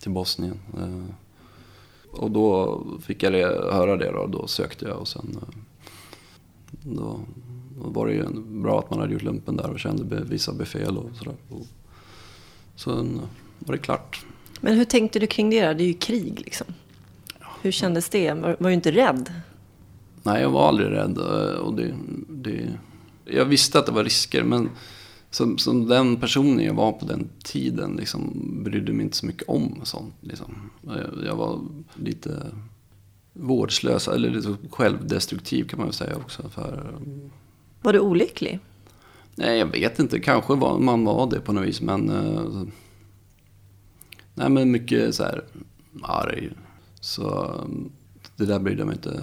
till 0.00 0.10
Bosnien. 0.10 0.60
Och 2.10 2.30
då 2.30 2.80
fick 3.02 3.22
jag 3.22 3.32
höra 3.72 3.96
det 3.96 4.10
då, 4.12 4.26
då 4.26 4.46
sökte 4.46 4.84
jag 4.84 4.98
och 4.98 5.08
sen 5.08 5.38
då, 6.86 7.20
då 7.82 7.88
var 7.90 8.06
det 8.06 8.12
ju 8.12 8.24
bra 8.62 8.78
att 8.78 8.90
man 8.90 8.98
hade 9.00 9.12
gjort 9.12 9.22
lumpen 9.22 9.56
där 9.56 9.70
och 9.70 9.80
kände 9.80 10.24
vissa 10.24 10.52
befäl 10.52 10.96
och 10.96 11.10
sådär. 11.16 11.34
Och 11.48 11.66
Sen 12.76 13.20
var 13.58 13.74
det 13.74 13.80
klart. 13.80 14.24
Men 14.60 14.76
hur 14.76 14.84
tänkte 14.84 15.18
du 15.18 15.26
kring 15.26 15.50
det 15.50 15.66
då? 15.66 15.72
Det 15.74 15.84
är 15.84 15.88
ju 15.88 15.94
krig 15.94 16.40
liksom. 16.40 16.66
Hur 17.62 17.70
kändes 17.72 18.08
det? 18.08 18.32
Var, 18.32 18.56
var 18.60 18.68
du 18.70 18.74
inte 18.74 18.90
rädd? 18.92 19.32
Nej, 20.22 20.42
jag 20.42 20.50
var 20.50 20.68
aldrig 20.68 20.90
rädd. 20.90 21.18
eh, 21.18 21.58
Och 21.58 21.74
det, 21.74 21.94
det, 22.28 22.68
jag 23.24 23.44
visste 23.44 23.78
att 23.78 23.86
det 23.86 23.92
var 23.92 24.04
risker, 24.04 24.42
men 24.42 24.70
som, 25.30 25.58
som 25.58 25.86
den 25.88 26.16
personen 26.16 26.64
jag 26.64 26.74
var 26.74 26.92
på 26.92 27.04
den 27.06 27.28
tiden 27.44 27.96
liksom, 27.96 28.32
brydde 28.64 28.92
mig 28.92 29.04
inte 29.04 29.16
så 29.16 29.26
mycket 29.26 29.48
om 29.48 29.80
sånt. 29.82 30.14
Liksom. 30.20 30.70
Jag, 30.86 31.24
jag 31.26 31.36
var 31.36 31.60
lite 31.94 32.42
vårdslös, 33.40 34.08
eller 34.08 34.30
lite 34.30 34.56
självdestruktiv 34.70 35.64
kan 35.68 35.78
man 35.78 35.86
väl 35.86 35.94
säga 35.94 36.16
också. 36.16 36.48
För, 36.48 36.98
Var 37.82 37.92
du 37.92 38.00
olycklig? 38.00 38.58
nej, 39.34 39.58
jag 39.58 39.66
vet 39.66 39.98
inte, 39.98 40.20
kanske 40.20 40.54
var, 40.54 40.78
man 40.78 41.04
var 41.04 41.30
det 41.30 41.40
på 41.40 41.52
något 41.52 41.64
vis, 41.66 41.80
men... 41.80 42.10
eh, 42.10 42.62
nej, 44.34 44.48
men 44.50 44.70
mycket 44.70 45.14
så 45.14 45.22
här 45.22 45.44
arg. 46.02 46.50
Så 47.00 47.44
eh, 47.44 47.64
det 48.36 48.46
där 48.46 48.58
brydde 48.58 48.80
jag 48.80 48.86
mig 48.86 48.96
inte 48.96 49.22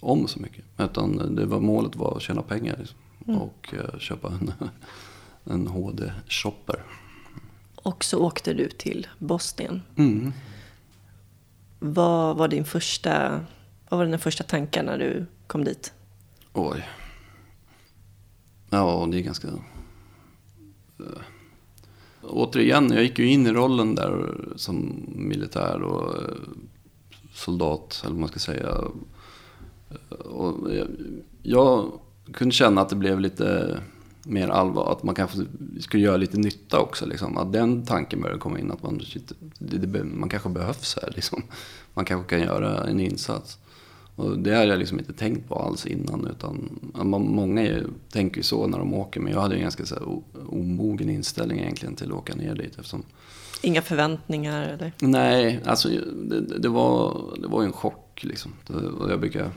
om 0.00 0.28
så 0.28 0.40
mycket. 0.40 0.64
Utan 0.78 1.34
det 1.36 1.46
var, 1.46 1.60
målet 1.60 1.96
var 1.96 2.16
att 2.16 2.22
tjäna 2.22 2.42
pengar 2.42 2.76
liksom. 2.78 2.98
och 3.36 3.74
eh, 3.74 3.98
köpa 3.98 4.28
en, 4.28 4.52
en 5.52 5.66
HD-shopper. 5.66 6.82
Och 7.74 8.04
så 8.04 8.18
åkte 8.18 8.52
du 8.54 8.68
till 8.68 9.06
Bosnien. 9.18 9.82
Mm. 9.96 10.32
Vad 11.84 12.36
var 12.36 12.48
din 12.48 12.64
första, 12.64 13.40
vad 13.88 13.98
var 13.98 14.04
dina 14.04 14.18
första 14.18 14.44
tankar 14.44 14.82
när 14.82 14.98
du 14.98 15.26
kom 15.46 15.64
dit? 15.64 15.92
Oj. 16.52 16.88
Ja, 18.70 19.08
det 19.10 19.18
är 19.18 19.22
ganska... 19.22 19.48
Eh, 19.48 21.22
återigen, 22.22 22.92
jag 22.92 23.02
gick 23.02 23.18
ju 23.18 23.26
in 23.26 23.46
i 23.46 23.52
rollen 23.52 23.94
där 23.94 24.34
som 24.56 25.04
militär 25.08 25.82
och 25.82 26.22
eh, 26.22 26.34
soldat, 27.34 28.00
eller 28.04 28.12
vad 28.12 28.20
man 28.20 28.28
ska 28.28 28.38
säga. 28.38 28.74
Och 30.08 30.74
jag, 30.74 30.88
jag 31.42 31.92
kunde 32.32 32.54
känna 32.54 32.80
att 32.80 32.88
det 32.88 32.96
blev 32.96 33.20
lite 33.20 33.78
mer 34.24 34.48
allvar, 34.48 34.92
att 34.92 35.02
man 35.02 35.14
kanske 35.14 35.38
skulle 35.80 36.02
göra 36.02 36.16
lite 36.16 36.36
nytta 36.38 36.80
också. 36.80 37.06
Liksom. 37.06 37.38
Att 37.38 37.52
den 37.52 37.84
tanken 37.86 38.20
började 38.20 38.40
komma 38.40 38.58
in, 38.58 38.70
att 38.70 38.82
man, 38.82 39.00
shit, 39.00 39.32
det, 39.58 40.04
man 40.04 40.28
kanske 40.28 40.48
behövs 40.48 40.98
här. 41.02 41.12
Liksom. 41.16 41.42
Man 41.94 42.04
kanske 42.04 42.30
kan 42.30 42.40
göra 42.46 42.84
en 42.86 43.00
insats. 43.00 43.58
Och 44.16 44.38
det 44.38 44.54
hade 44.54 44.66
jag 44.68 44.78
liksom 44.78 44.98
inte 44.98 45.12
tänkt 45.12 45.48
på 45.48 45.54
alls 45.54 45.86
innan. 45.86 46.26
Utan, 46.26 46.80
många 47.08 47.62
är- 47.62 47.86
tänker 48.12 48.36
ju 48.36 48.42
så 48.42 48.66
när 48.66 48.78
de 48.78 48.94
åker, 48.94 49.20
men 49.20 49.32
jag 49.32 49.40
hade 49.40 49.54
en 49.54 49.60
ganska 49.62 49.86
så 49.86 49.94
här, 49.94 50.04
omogen 50.48 51.10
inställning 51.10 51.58
egentligen 51.58 51.94
till 51.96 52.06
att 52.06 52.18
åka 52.18 52.34
ner 52.34 52.54
dit. 52.54 52.72
Eftersom, 52.78 53.02
Inga 53.62 53.82
förväntningar 53.82 54.62
eller? 54.62 54.92
nej, 54.98 55.60
alltså 55.64 55.88
det, 56.22 56.40
det, 56.58 56.68
var, 56.68 57.22
det 57.40 57.46
var 57.48 57.62
ju 57.62 57.66
en 57.66 57.72
chock 57.72 58.20
liksom. 58.24 58.52
Det, 58.66 58.74
jag 59.08 59.20
brukar, 59.20 59.50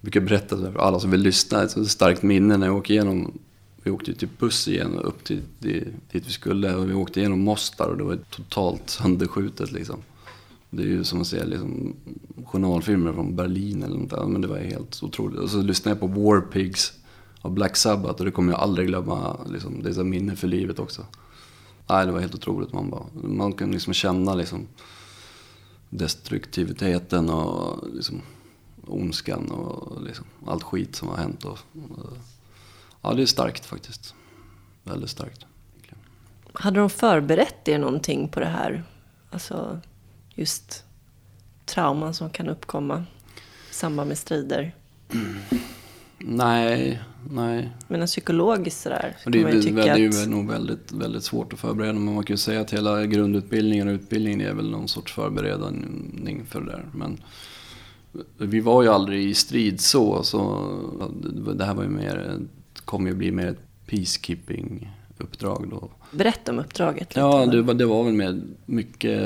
brukar 0.00 0.20
berätta 0.20 0.56
för 0.56 0.78
alla 0.78 1.00
som 1.00 1.10
vill 1.10 1.20
lyssna, 1.20 1.62
ett 1.62 1.90
starkt 1.90 2.22
minne 2.22 2.56
när 2.56 2.66
jag 2.66 2.76
åker 2.76 2.94
igenom 2.94 3.38
vi 3.82 3.90
åkte 3.90 4.10
ju 4.10 4.16
typ 4.16 4.38
buss 4.38 4.68
igen 4.68 4.98
upp 4.98 5.24
till 5.24 5.42
dit, 5.58 5.86
vi 6.10 6.20
skulle 6.20 6.74
och 6.74 6.90
vi 6.90 6.94
åkte 6.94 7.20
igenom 7.20 7.40
Mostar 7.40 7.88
och 7.88 7.96
det 7.96 8.04
var 8.04 8.18
totalt 8.30 8.90
sönderskjutet 8.90 9.72
liksom. 9.72 10.02
Det 10.70 10.82
är 10.82 10.86
ju 10.86 11.04
som 11.04 11.20
att 11.20 11.26
se 11.26 11.44
liksom, 11.44 11.96
journalfilmer 12.44 13.12
från 13.12 13.36
Berlin 13.36 13.82
eller 13.82 13.96
något 13.96 14.10
där. 14.10 14.26
Men 14.26 14.40
det 14.40 14.48
var 14.48 14.58
helt 14.58 15.02
otroligt. 15.02 15.38
Och 15.38 15.50
så 15.50 15.62
lyssnade 15.62 15.98
jag 15.98 16.14
på 16.14 16.20
War 16.20 16.40
Pigs 16.40 16.92
av 17.40 17.52
Black 17.52 17.76
Sabbath 17.76 18.18
och 18.18 18.24
det 18.24 18.30
kommer 18.30 18.52
jag 18.52 18.60
aldrig 18.60 18.88
glömma. 18.88 19.36
Liksom, 19.52 19.82
det 19.82 19.88
är 19.88 19.92
så 19.92 20.04
minne 20.04 20.36
för 20.36 20.48
livet 20.48 20.78
också. 20.78 21.06
Nej, 21.88 22.06
det 22.06 22.12
var 22.12 22.20
helt 22.20 22.34
otroligt. 22.34 22.72
Man, 22.72 22.90
bara, 22.90 23.06
man 23.22 23.52
kan 23.52 23.70
liksom 23.70 23.92
känna 23.92 24.34
liksom, 24.34 24.66
destruktiviteten 25.90 27.30
och 27.30 27.88
liksom, 27.94 28.20
ondskan 28.86 29.50
och 29.50 30.02
liksom, 30.02 30.26
allt 30.46 30.62
skit 30.62 30.96
som 30.96 31.08
har 31.08 31.16
hänt. 31.16 31.44
Och, 31.44 31.58
och, 31.98 32.16
ja, 33.02 33.14
det 33.14 33.22
är 33.22 33.26
starkt 33.26 33.66
faktiskt. 33.66 34.14
Väldigt 34.84 35.10
starkt. 35.10 35.46
Hade 36.52 36.80
de 36.80 36.90
förberett 36.90 37.68
er 37.68 37.78
någonting 37.78 38.28
på 38.28 38.40
det 38.40 38.46
här? 38.46 38.84
Alltså 39.30 39.80
just 40.34 40.84
trauman 41.66 42.14
som 42.14 42.30
kan 42.30 42.48
uppkomma 42.48 43.04
samband 43.70 44.08
med 44.08 44.18
strider? 44.18 44.74
Nej, 46.18 47.02
nej. 47.30 47.72
Men 47.88 48.06
psykologiskt 48.06 48.82
sådär 48.82 49.16
så 49.24 49.30
det, 49.30 49.42
man 49.42 49.52
ju 49.52 49.62
tycka 49.62 49.74
det 49.74 49.90
är 49.90 49.96
ju 49.96 50.26
nog 50.26 50.48
väldigt, 50.48 50.92
väldigt 50.92 51.24
svårt 51.24 51.52
att 51.52 51.58
förbereda. 51.58 51.92
Men 51.92 52.14
man 52.14 52.24
kan 52.24 52.34
ju 52.34 52.38
säga 52.38 52.60
att 52.60 52.70
hela 52.70 53.06
grundutbildningen 53.06 53.88
och 53.88 53.94
utbildningen 53.94 54.40
är 54.40 54.54
väl 54.54 54.70
någon 54.70 54.88
sorts 54.88 55.12
förberedning 55.12 56.46
för 56.48 56.60
det 56.60 56.66
där. 56.66 56.84
Men 56.94 57.22
vi 58.38 58.60
var 58.60 58.82
ju 58.82 58.88
aldrig 58.88 59.24
i 59.24 59.34
strid 59.34 59.80
så. 59.80 60.22
så 60.22 60.66
det 61.54 61.64
här 61.64 61.74
var 61.74 61.82
ju 61.82 61.88
mer, 61.88 62.38
kom 62.90 63.06
ju 63.06 63.14
bli 63.14 63.32
mer 63.32 63.46
ett 63.46 63.86
peacekeeping-uppdrag 63.86 65.70
då. 65.70 65.90
Berätta 66.10 66.52
om 66.52 66.58
uppdraget 66.58 67.08
lite. 67.08 67.20
Ja, 67.20 67.46
det 67.46 67.62
var, 67.62 67.74
det 67.74 67.86
var 67.86 68.04
väl 68.04 68.12
med 68.12 68.42
mycket 68.66 69.22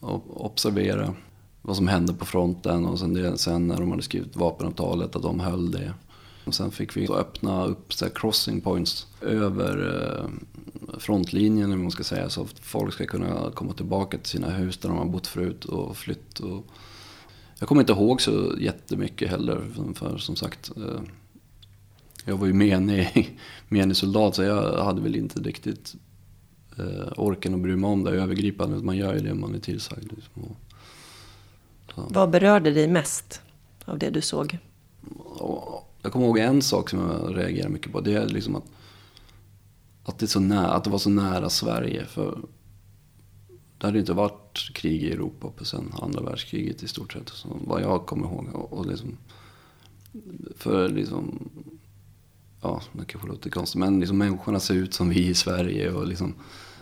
att 0.00 0.22
observera 0.26 1.14
vad 1.62 1.76
som 1.76 1.88
hände 1.88 2.14
på 2.14 2.24
fronten 2.24 2.86
och 2.86 2.98
sen, 2.98 3.14
det, 3.14 3.38
sen 3.38 3.68
när 3.68 3.76
de 3.76 3.90
hade 3.90 4.02
skrivit 4.02 4.36
vapenavtalet 4.36 5.16
att 5.16 5.22
de 5.22 5.40
höll 5.40 5.70
det. 5.70 5.94
Och 6.44 6.54
sen 6.54 6.70
fick 6.70 6.96
vi 6.96 7.08
öppna 7.08 7.66
upp 7.66 7.92
så 7.92 8.10
crossing 8.10 8.60
points 8.60 9.06
över 9.20 9.74
eh, 9.94 10.30
frontlinjen, 10.98 11.72
om 11.72 11.82
man 11.82 11.90
ska 11.90 12.04
säga, 12.04 12.28
så 12.28 12.42
att 12.42 12.58
folk 12.58 12.94
ska 12.94 13.06
kunna 13.06 13.50
komma 13.54 13.72
tillbaka 13.72 14.18
till 14.18 14.30
sina 14.30 14.50
hus 14.50 14.78
där 14.78 14.88
de 14.88 14.98
har 14.98 15.04
bott 15.04 15.26
förut 15.26 15.64
och 15.64 15.96
flytt. 15.96 16.38
Och 16.38 16.66
jag 17.58 17.68
kommer 17.68 17.82
inte 17.82 17.92
ihåg 17.92 18.20
så 18.20 18.54
jättemycket 18.60 19.30
heller, 19.30 19.64
för 19.94 20.18
som 20.18 20.36
sagt, 20.36 20.76
eh, 20.76 21.00
jag 22.26 22.36
var 22.36 22.46
ju 22.46 22.52
menig, 22.52 23.38
menig 23.68 23.96
soldat 23.96 24.34
så 24.34 24.42
jag 24.42 24.84
hade 24.84 25.00
väl 25.00 25.16
inte 25.16 25.40
riktigt 25.40 25.94
eh, 26.78 27.12
orken 27.16 27.54
att 27.54 27.60
bry 27.60 27.76
mig 27.76 27.90
om 27.90 28.04
det 28.04 28.10
övergripande. 28.10 28.76
Man 28.76 28.96
gör 28.96 29.14
ju 29.14 29.20
det 29.20 29.34
man 29.34 29.54
är 29.54 29.58
tillsagd. 29.58 30.12
Liksom. 30.12 30.56
Vad 31.94 32.30
berörde 32.30 32.70
dig 32.70 32.88
mest 32.88 33.40
av 33.84 33.98
det 33.98 34.10
du 34.10 34.20
såg? 34.20 34.58
jag 36.02 36.12
kommer 36.12 36.26
ihåg 36.26 36.38
en 36.38 36.62
sak 36.62 36.90
som 36.90 36.98
jag 36.98 37.36
reagerar 37.36 37.68
mycket 37.68 37.92
på. 37.92 38.00
Det 38.00 38.14
är 38.14 38.26
liksom 38.26 38.56
att, 38.56 38.64
att, 40.04 40.18
det, 40.18 40.24
är 40.24 40.28
så 40.28 40.40
nära, 40.40 40.70
att 40.70 40.84
det 40.84 40.90
var 40.90 40.98
så 40.98 41.10
nära 41.10 41.50
Sverige. 41.50 42.06
För 42.06 42.38
det 43.78 43.86
hade 43.86 43.98
inte 43.98 44.12
varit 44.12 44.70
krig 44.74 45.02
i 45.02 45.12
Europa 45.12 45.50
på 45.56 45.64
sen 45.64 45.92
andra 46.02 46.20
världskriget 46.20 46.82
i 46.82 46.88
stort 46.88 47.12
sett. 47.12 47.28
Så 47.28 47.48
vad 47.66 47.82
jag 47.82 48.06
kommer 48.06 48.26
ihåg. 48.26 48.48
Och, 48.54 48.72
och 48.72 48.86
liksom, 48.86 49.16
för 50.56 50.88
liksom, 50.88 51.48
ja, 52.66 52.80
det 52.92 53.04
kanske 53.04 53.28
låter 53.28 53.50
konstigt, 53.50 53.78
men 53.78 54.00
liksom 54.00 54.18
människorna 54.18 54.60
ser 54.60 54.74
ut 54.74 54.94
som 54.94 55.08
vi 55.08 55.26
i 55.26 55.34
Sverige. 55.34 55.92
Och 55.92 56.06
liksom, 56.06 56.34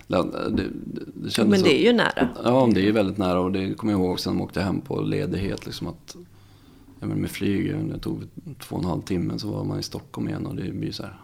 det, 0.07 0.23
det, 0.51 0.69
det 1.15 1.45
Men 1.45 1.63
det 1.63 1.81
är 1.81 1.87
ju 1.87 1.93
nära. 1.93 2.29
Ja, 2.45 2.71
det 2.75 2.89
är 2.89 2.93
väldigt 2.93 3.19
nära 3.19 3.41
och 3.41 3.53
det 3.53 3.75
kommer 3.75 3.93
jag 3.93 4.01
ihåg 4.01 4.21
sen 4.21 4.37
de 4.37 4.43
åkte 4.43 4.61
hem 4.61 4.81
på 4.81 5.01
ledighet. 5.01 5.67
Liksom 5.67 5.87
att, 5.87 6.17
ja, 7.01 7.07
men 7.07 7.21
med 7.21 7.31
flyg, 7.31 7.77
det 7.89 7.99
tog 7.99 8.23
två 8.61 8.77
och 8.77 8.83
en 8.83 8.89
halv 8.89 9.03
timme 9.03 9.39
så 9.39 9.51
var 9.51 9.65
man 9.65 9.81
i 9.81 9.83
Stockholm 9.83 10.29
igen 10.29 10.47
och 10.47 10.57
det 10.57 10.73
blir 10.73 10.93
så 10.93 11.03
här, 11.03 11.17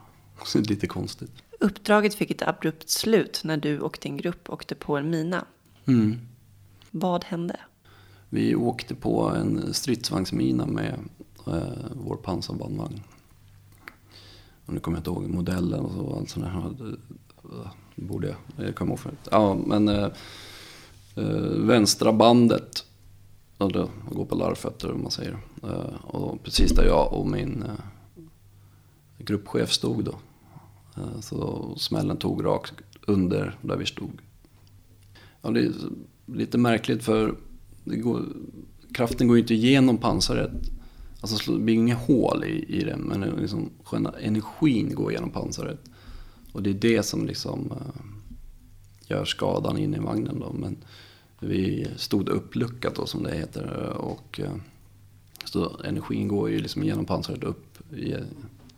lite 0.69 0.87
konstigt. 0.87 1.33
Uppdraget 1.61 2.15
fick 2.15 2.31
ett 2.31 2.43
abrupt 2.43 2.89
slut 2.89 3.41
när 3.45 3.57
du 3.57 3.81
och 3.81 3.99
din 4.03 4.17
grupp 4.17 4.51
åkte 4.51 4.75
på 4.75 4.97
en 4.97 5.11
mina. 5.11 5.45
Mm. 5.87 6.19
Vad 6.91 7.25
hände? 7.25 7.57
Vi 8.29 8.55
åkte 8.55 8.95
på 8.95 9.29
en 9.29 9.75
stridsvagnsmina 9.75 10.67
med 10.67 10.99
eh, 11.47 11.63
vår 11.95 12.17
pansarbandvagn. 12.17 13.01
Och 14.71 14.75
nu 14.75 14.81
kommer 14.81 14.99
jag 14.99 15.01
inte 15.01 15.11
ihåg 15.11 15.35
modellen 15.35 15.81
och 15.81 15.93
så. 15.93 16.17
Allt 16.17 16.31
sånt 16.31 16.47
där. 16.47 16.97
Det 17.95 18.05
borde 18.05 18.29
jag. 18.29 18.67
Jag 18.67 18.75
kommer 18.75 18.93
ihåg 18.93 18.99
förut. 18.99 19.29
Ja, 19.31 19.55
men 19.67 19.89
eh, 19.89 20.09
eh 21.15 21.25
vänstra 21.57 22.13
bandet. 22.13 22.85
eller 23.59 23.73
det 24.09 24.15
går 24.15 24.25
på 24.25 24.35
larvfötter 24.35 24.93
om 24.93 25.03
man 25.03 25.11
säger. 25.11 25.39
Eh, 25.63 26.05
och 26.05 26.43
precis 26.43 26.71
där 26.71 26.85
jag 26.85 27.13
och 27.13 27.27
min 27.27 27.63
eh, 27.63 28.25
gruppchef 29.19 29.73
stod 29.73 30.05
då. 30.05 30.15
Eh, 30.97 31.21
så 31.21 31.69
smällen 31.77 32.17
tog 32.17 32.45
rakt 32.45 32.75
under 33.07 33.57
där 33.63 33.77
vi 33.77 33.87
stod. 33.87 34.21
Ja, 35.43 35.51
det 35.51 35.61
är 35.61 35.73
lite 36.27 36.59
märkligt 36.59 37.05
för 37.05 37.35
det 37.85 37.97
går, 37.97 38.23
kraften 38.95 39.29
går 39.29 39.37
ju 39.37 39.43
inte 39.43 39.55
igenom 39.55 39.99
pansaret. 39.99 40.53
Alltså 41.21 41.37
slå- 41.37 41.55
det 41.55 41.61
blir 41.61 41.75
inga 41.75 41.95
hål 41.95 42.45
i, 42.45 42.65
i 42.69 42.85
det, 42.85 42.97
men 42.97 43.21
liksom, 43.21 43.71
själva 43.85 44.13
energin 44.21 44.95
går 44.95 45.11
igenom 45.11 45.31
pansaret. 45.31 45.79
Och 46.53 46.63
det 46.63 46.71
är 46.71 46.75
det 46.75 47.03
som 47.03 47.27
liksom 47.27 47.73
eh, 47.73 47.77
gör 49.07 49.25
skadan 49.25 49.79
inne 49.79 49.97
i 49.97 50.01
vagnen 50.01 50.41
då. 50.41 50.53
Men 50.53 50.77
vi 51.41 51.87
stod 51.97 52.29
uppluckat 52.29 52.95
då 52.95 53.07
som 53.07 53.23
det 53.23 53.37
heter. 53.37 53.67
Och, 53.97 54.41
eh, 54.41 54.53
så 55.45 55.81
energin 55.85 56.29
går 56.29 56.51
ju 56.51 56.59
liksom 56.59 56.85
genom 56.85 57.05
pansaret 57.05 57.45
upp 57.45 57.93
i, 57.93 58.15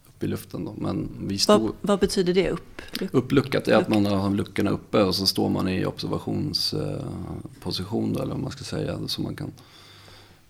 upp 0.07 0.23
i 0.23 0.27
luften 0.27 0.65
då. 0.65 0.75
Men 0.79 1.09
vi 1.27 1.39
stod... 1.39 1.61
Vad, 1.61 1.73
vad 1.81 1.99
betyder 2.01 2.35
det? 2.35 2.51
Upp? 2.51 2.83
Uppluckat 3.11 3.69
är 3.69 3.77
att 3.77 3.89
man 3.89 4.07
har 4.07 4.31
luckorna 4.31 4.71
uppe 4.71 5.03
och 5.03 5.15
så 5.15 5.27
står 5.27 5.49
man 5.49 5.69
i 5.69 5.87
observationsposition 5.87 8.13
då, 8.13 8.23
eller 8.23 8.33
vad 8.33 8.43
man 8.43 8.51
ska 8.51 8.65
säga. 8.65 8.99
Så 9.07 9.23
man 9.23 9.37
kan, 9.37 9.53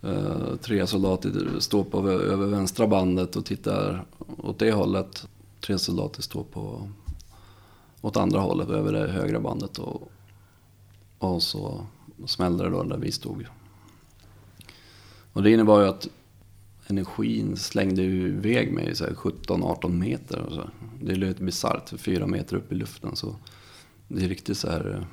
Eh, 0.03 0.57
tre 0.63 0.87
soldater 0.87 1.61
står 1.61 1.85
på 1.85 2.09
över 2.09 2.47
vänstra 2.47 2.87
bandet 2.87 3.37
och 3.37 3.45
tittar 3.45 4.05
åt 4.39 4.59
det 4.59 4.73
hållet. 4.73 5.29
Tre 5.61 5.79
soldater 5.79 6.23
står 6.23 6.45
på 6.45 6.89
åt 8.01 8.17
andra 8.17 8.41
hållet 8.41 8.69
över 8.69 8.93
det 8.93 9.13
högra 9.13 9.41
bandet. 9.41 9.79
Och, 9.79 10.13
och 11.19 11.43
så 11.43 11.87
smällde 12.27 12.65
det 12.65 12.71
då 12.71 12.83
där 12.83 12.99
vi 12.99 13.13
stod. 13.13 13.47
Och 15.33 15.43
det 15.43 15.51
innebar 15.51 15.81
ju 15.81 15.89
att 15.89 16.09
energin 16.87 17.57
slängde 17.57 18.03
iväg 18.03 18.73
mig 18.73 18.93
17-18 18.93 19.89
meter. 19.89 20.39
Och 20.39 20.53
så. 20.53 20.71
Det 21.01 21.15
lät 21.15 21.39
bisarrt, 21.39 21.93
fyra 22.01 22.27
meter 22.27 22.57
upp 22.57 22.73
i 22.73 22.75
luften. 22.75 23.17
Så 23.17 23.37
det 24.09 24.25
är 24.25 24.29
riktigt 24.29 24.59
så 24.59 24.71
här 24.71 24.99
eh, 24.99 25.07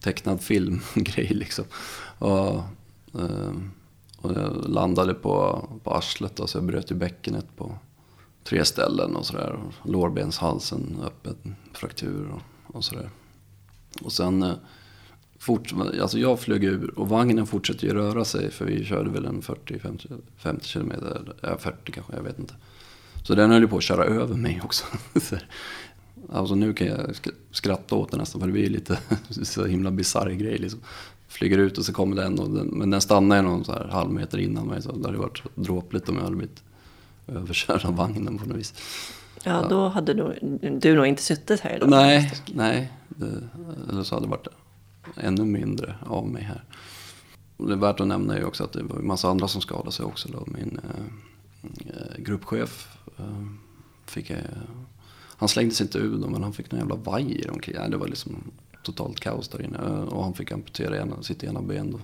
tecknad 0.00 0.40
filmgrej 0.40 1.28
liksom. 1.34 1.64
Och, 2.18 2.54
eh, 3.14 3.52
och 4.22 4.32
jag 4.32 4.68
landade 4.68 5.14
på, 5.14 5.68
på 5.84 5.90
arslet 5.90 6.40
och 6.40 6.50
så 6.50 6.58
jag 6.58 6.64
bröt 6.64 6.90
ju 6.90 6.94
bäckenet 6.94 7.56
på 7.56 7.78
tre 8.44 8.64
ställen 8.64 9.16
och 9.16 9.26
sådär. 9.26 9.58
Lårbenshalsen 9.84 11.00
öppen, 11.04 11.56
fraktur 11.72 12.30
och, 12.30 12.76
och 12.76 12.84
sådär. 12.84 13.10
Och 14.02 14.12
sen 14.12 14.42
eh, 14.42 14.54
fort, 15.38 15.72
alltså 16.00 16.18
jag 16.18 16.40
flög 16.40 16.64
ur 16.64 16.98
och 16.98 17.08
vagnen 17.08 17.46
fortsatte 17.46 17.86
ju 17.86 17.94
röra 17.94 18.24
sig 18.24 18.50
för 18.50 18.64
vi 18.64 18.84
körde 18.84 19.10
väl 19.10 19.24
en 19.24 19.42
40-50 19.42 20.20
50 20.36 20.66
kilometer, 20.66 21.34
ja 21.40 21.58
40 21.58 21.92
kanske, 21.92 22.16
jag 22.16 22.22
vet 22.22 22.38
inte. 22.38 22.54
Så 23.24 23.34
den 23.34 23.50
höll 23.50 23.62
ju 23.62 23.68
på 23.68 23.76
att 23.76 23.82
köra 23.82 24.04
över 24.04 24.34
mig 24.34 24.60
också. 24.64 24.84
Alltså 26.32 26.54
nu 26.54 26.72
kan 26.72 26.86
jag 26.86 27.16
skratta 27.50 27.94
åt 27.94 28.10
det 28.10 28.16
nästan 28.16 28.40
för 28.40 28.48
det 28.48 28.52
blir 28.52 28.70
lite 28.70 28.98
så 29.30 29.64
himla 29.64 29.90
bisarr 29.90 30.30
grej 30.30 30.58
liksom. 30.58 30.80
Flyger 31.32 31.58
ut 31.58 31.78
och 31.78 31.84
så 31.84 31.92
kommer 31.92 32.16
den, 32.16 32.38
och 32.38 32.50
den 32.50 32.66
men 32.66 32.90
den 32.90 33.00
stannar 33.00 33.36
ju 33.36 33.42
någon 33.42 33.64
så 33.64 33.72
här 33.72 33.88
halv 33.88 34.10
meter 34.10 34.38
innan 34.38 34.66
mig 34.66 34.82
så 34.82 34.92
det 34.92 35.08
hade 35.08 35.18
varit 35.18 35.42
dråpligt 35.54 36.08
om 36.08 36.16
jag 36.16 36.22
hade 36.24 36.36
blivit 36.36 36.62
överkörd 37.26 37.84
av 37.84 37.96
vagnen 37.96 38.38
på 38.38 38.46
något 38.46 38.58
vis. 38.58 38.74
Ja, 39.44 39.66
då 39.70 39.88
hade 39.88 40.14
du, 40.14 40.58
du 40.80 40.94
nog 40.94 41.06
inte 41.06 41.22
suttit 41.22 41.60
här 41.60 41.76
idag. 41.76 41.90
Nej, 41.90 42.32
nej. 42.54 42.92
Det, 43.08 43.48
eller 43.90 44.02
så 44.02 44.14
hade 44.14 44.26
det 44.26 44.30
varit 44.30 44.48
ännu 45.16 45.44
mindre 45.44 45.94
av 46.06 46.28
mig 46.28 46.42
här. 46.42 46.64
Och 47.56 47.66
det 47.68 47.74
är 47.74 47.78
värt 47.78 48.00
att 48.00 48.06
nämna 48.06 48.38
ju 48.38 48.44
också 48.44 48.64
att 48.64 48.72
det 48.72 48.82
var 48.82 48.96
en 48.96 49.06
massa 49.06 49.28
andra 49.28 49.48
som 49.48 49.60
skadade 49.60 49.92
sig 49.92 50.04
också. 50.06 50.28
Då. 50.32 50.44
Min 50.46 50.80
eh, 51.86 52.22
gruppchef 52.22 52.98
eh, 53.18 53.46
fick... 54.06 54.30
Eh, 54.30 54.38
han 55.36 55.48
slängdes 55.48 55.80
inte 55.80 55.98
ur 55.98 56.18
då, 56.18 56.28
men 56.28 56.42
han 56.42 56.52
fick 56.52 56.70
någon 56.70 56.80
jävla 56.80 56.94
vajer 56.94 57.50
omkring. 57.50 57.76
Ja, 57.76 57.88
det 57.88 57.96
var 57.96 58.08
liksom 58.08 58.50
totalt 58.82 59.20
kaos 59.20 59.48
där 59.48 59.62
inne. 59.62 59.78
Eh, 59.78 60.02
Och 60.02 60.24
han 60.24 60.34
fick 60.34 60.52
amputera 60.52 60.96
ena, 60.96 61.22
sitt 61.22 61.44
ena 61.44 61.62
ben 61.62 61.90
då, 61.90 61.98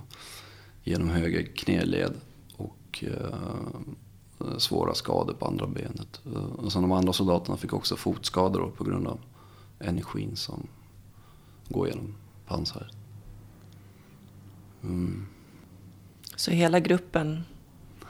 genom 0.83 1.09
höger 1.09 1.43
knäled. 1.55 2.13
Och 2.57 3.03
eh, 3.07 4.57
svåra 4.57 4.93
skador 4.93 5.33
på 5.33 5.45
andra 5.45 5.67
benet. 5.67 6.21
Eh, 6.25 6.43
Och 6.43 6.71
sen 6.71 6.81
de 6.81 6.91
andra 6.91 7.13
soldaterna 7.13 7.57
fick 7.57 7.73
också 7.73 7.95
fotskador 7.95 8.59
då, 8.59 8.69
på 8.69 8.83
grund 8.83 9.07
av 9.07 9.19
energin 9.79 10.35
som 10.35 10.67
går 11.69 11.87
genom 11.87 12.15
pansaret. 12.47 12.95
Mm. 14.83 15.25
Så 16.35 16.51
hela 16.51 16.79
gruppen 16.79 17.43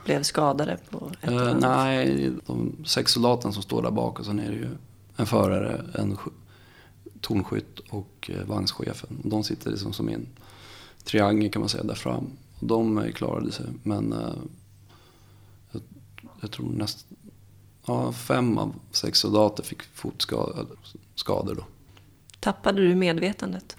blev 0.05 0.23
skadade 0.23 0.77
på 0.89 1.11
ett 1.21 1.29
Eh, 1.29 1.57
nej, 1.59 2.31
de 2.45 2.75
sex 2.85 3.11
soldaterna 3.11 3.51
som 3.53 3.63
står 3.63 3.81
där 3.83 3.91
bak 3.91 4.19
och 4.19 4.25
sen 4.25 4.39
är 4.39 4.49
det 4.51 4.57
ju 4.57 4.67
en 5.15 5.25
förare, 5.25 5.85
en 5.93 6.17
tornskytt 7.21 7.79
och 7.79 8.31
eh, 8.33 8.45
vagnschefen. 8.45 9.21
De 9.23 9.43
sitter 9.43 9.71
liksom 9.71 9.93
som 9.93 10.09
i 10.09 10.13
en 10.13 10.27
triangel 11.03 11.51
kan 11.51 11.59
man 11.59 11.69
säga 11.69 11.83
där 11.83 11.95
fram. 11.95 12.29
Och 12.59 12.67
de 12.67 12.97
eh, 12.97 13.11
klarade 13.11 13.51
sig 13.51 13.65
men 13.83 14.13
eh, 14.13 14.33
jag, 15.71 15.81
jag 16.41 16.51
tror 16.51 16.69
näst, 16.69 17.07
ja, 17.85 18.11
fem 18.11 18.57
av 18.57 18.75
sex 18.91 19.19
soldater 19.19 19.63
fick 19.63 19.81
fotskador 19.83 21.55
då. 21.55 21.63
Tappade 22.39 22.81
du 22.81 22.95
medvetandet? 22.95 23.77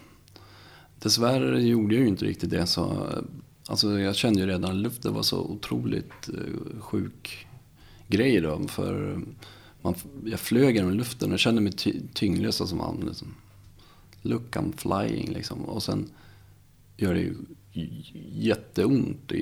Dessvärre 0.99 1.63
gjorde 1.63 1.95
jag 1.95 2.03
ju 2.03 2.09
inte 2.09 2.25
riktigt 2.25 2.51
det. 2.51 2.67
Så, 2.67 3.09
Alltså 3.69 3.99
jag 3.99 4.17
kände 4.17 4.41
ju 4.41 4.47
redan 4.47 4.71
att 4.71 4.77
luften 4.77 5.15
var 5.15 5.23
så 5.23 5.41
otroligt 5.41 6.29
sjuk 6.81 7.47
grej 8.09 8.41
då. 8.41 8.69
För 8.69 9.21
man, 9.83 9.95
jag 10.25 10.41
flög 10.41 10.77
genom 10.77 10.93
luften 10.93 11.29
och 11.29 11.33
jag 11.33 11.41
kände 11.41 11.61
mig 11.61 11.73
ty 11.73 12.01
tyngdlös 12.15 12.57
som 12.57 12.81
han. 12.81 13.05
Liksom. 13.07 13.35
Look 14.23 14.57
I'm 14.57 14.73
flying 14.77 15.33
liksom. 15.33 15.65
Och 15.65 15.83
sen 15.83 16.11
gör 16.97 17.15
det 17.15 17.21
ju 17.21 17.35
jätteont. 18.33 19.33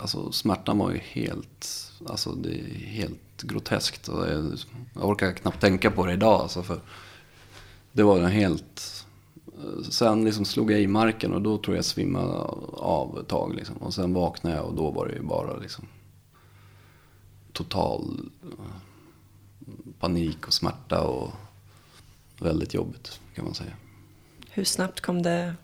Alltså 0.00 0.32
smärtan 0.32 0.78
var 0.78 0.90
ju 0.90 0.98
helt, 0.98 1.92
alltså 2.06 2.32
det 2.32 2.60
är 2.60 2.64
helt 2.74 3.42
groteskt. 3.42 4.08
Och 4.08 4.26
Jag, 4.28 4.58
jag 4.94 5.08
orkar 5.08 5.32
knappt 5.32 5.60
tänka 5.60 5.90
på 5.90 6.06
det 6.06 6.12
idag. 6.12 6.40
Alltså 6.40 6.62
för 6.62 6.80
det 7.92 8.02
var 8.02 8.18
en 8.18 8.30
helt... 8.30 9.06
Sen 9.90 10.24
liksom 10.24 10.44
slog 10.44 10.72
jag 10.72 10.80
i 10.80 10.86
marken 10.86 11.32
och 11.32 11.42
då 11.42 11.58
tror 11.58 11.76
jag 11.76 11.84
svimmade 11.84 12.32
av 12.72 13.18
ett 13.18 13.28
tag. 13.28 13.54
Liksom. 13.54 13.76
Och 13.76 13.94
sen 13.94 14.14
vaknade 14.14 14.56
jag 14.56 14.66
och 14.66 14.74
då 14.74 14.90
var 14.90 15.06
det 15.06 15.14
ju 15.14 15.22
bara 15.22 15.56
liksom 15.56 15.84
total 17.52 18.30
panik 20.04 20.46
och 20.46 20.54
smärta 20.54 21.00
och 21.00 21.30
väldigt 22.38 22.74
jobbigt 22.74 23.20
kan 23.34 23.44
man 23.44 23.54
säga. 23.54 23.72
Hur 24.50 24.64
snabbt 24.64 25.00
kom 25.00 25.22
det 25.22 25.54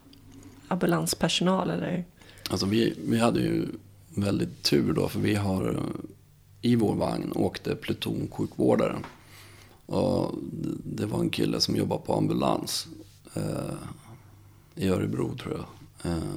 ambulanspersonal 0.68 1.70
eller? 1.70 2.04
Alltså 2.50 2.66
vi, 2.66 2.94
vi 3.06 3.18
hade 3.18 3.40
ju 3.40 3.68
väldigt 4.08 4.62
tur 4.62 4.92
då 4.92 5.08
för 5.08 5.20
vi 5.20 5.34
har 5.34 5.82
i 6.62 6.76
vår 6.76 6.94
vagn 6.94 7.32
åkte 7.34 7.76
plutonsjukvårdare. 7.76 8.96
Och 9.86 10.34
det 10.84 11.06
var 11.06 11.20
en 11.20 11.30
kille 11.30 11.60
som 11.60 11.76
jobbade 11.76 12.02
på 12.06 12.14
ambulans 12.14 12.86
eh, 13.34 13.74
i 14.74 14.88
Örebro 14.88 15.36
tror 15.36 15.56
jag. 15.56 16.12
Eh, 16.12 16.34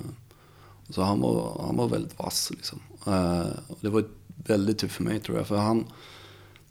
så 0.89 1.01
han 1.01 1.21
var, 1.21 1.61
han 1.65 1.75
var 1.75 1.87
väldigt 1.87 2.19
vass 2.19 2.51
liksom. 2.51 2.79
Eh, 3.07 3.47
det 3.81 3.89
var 3.89 4.05
väldigt 4.47 4.77
tur 4.77 4.87
för 4.87 5.03
mig 5.03 5.19
tror 5.19 5.37
jag. 5.37 5.47
För 5.47 5.57
han, 5.57 5.85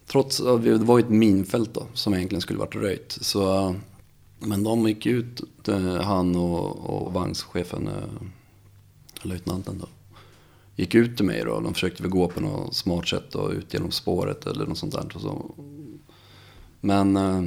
trots 0.06 0.40
att 0.40 0.64
det 0.64 0.78
var 0.78 0.98
ett 0.98 1.08
minfält 1.08 1.74
då 1.74 1.86
som 1.94 2.14
egentligen 2.14 2.42
skulle 2.42 2.58
varit 2.58 2.76
röjt. 2.76 3.18
Så, 3.20 3.74
men 4.38 4.64
de 4.64 4.88
gick 4.88 5.06
ut, 5.06 5.40
eh, 5.68 6.00
han 6.00 6.36
och, 6.36 6.76
och 6.76 7.12
vagnschefen, 7.12 7.88
eh, 7.88 8.26
löjtnanten 9.22 9.78
då. 9.78 9.86
Gick 10.76 10.94
ut 10.94 11.16
till 11.16 11.26
mig 11.26 11.44
då. 11.44 11.60
De 11.60 11.74
försökte 11.74 12.02
väl 12.02 12.10
gå 12.10 12.28
på 12.28 12.40
något 12.40 12.74
smart 12.74 13.08
sätt 13.08 13.34
och 13.34 13.50
ut 13.50 13.74
genom 13.74 13.90
spåret 13.90 14.46
eller 14.46 14.66
något 14.66 14.78
sånt 14.78 14.92
där. 14.92 15.20
Så, 15.20 15.54
men 16.80 17.16
eh, 17.16 17.42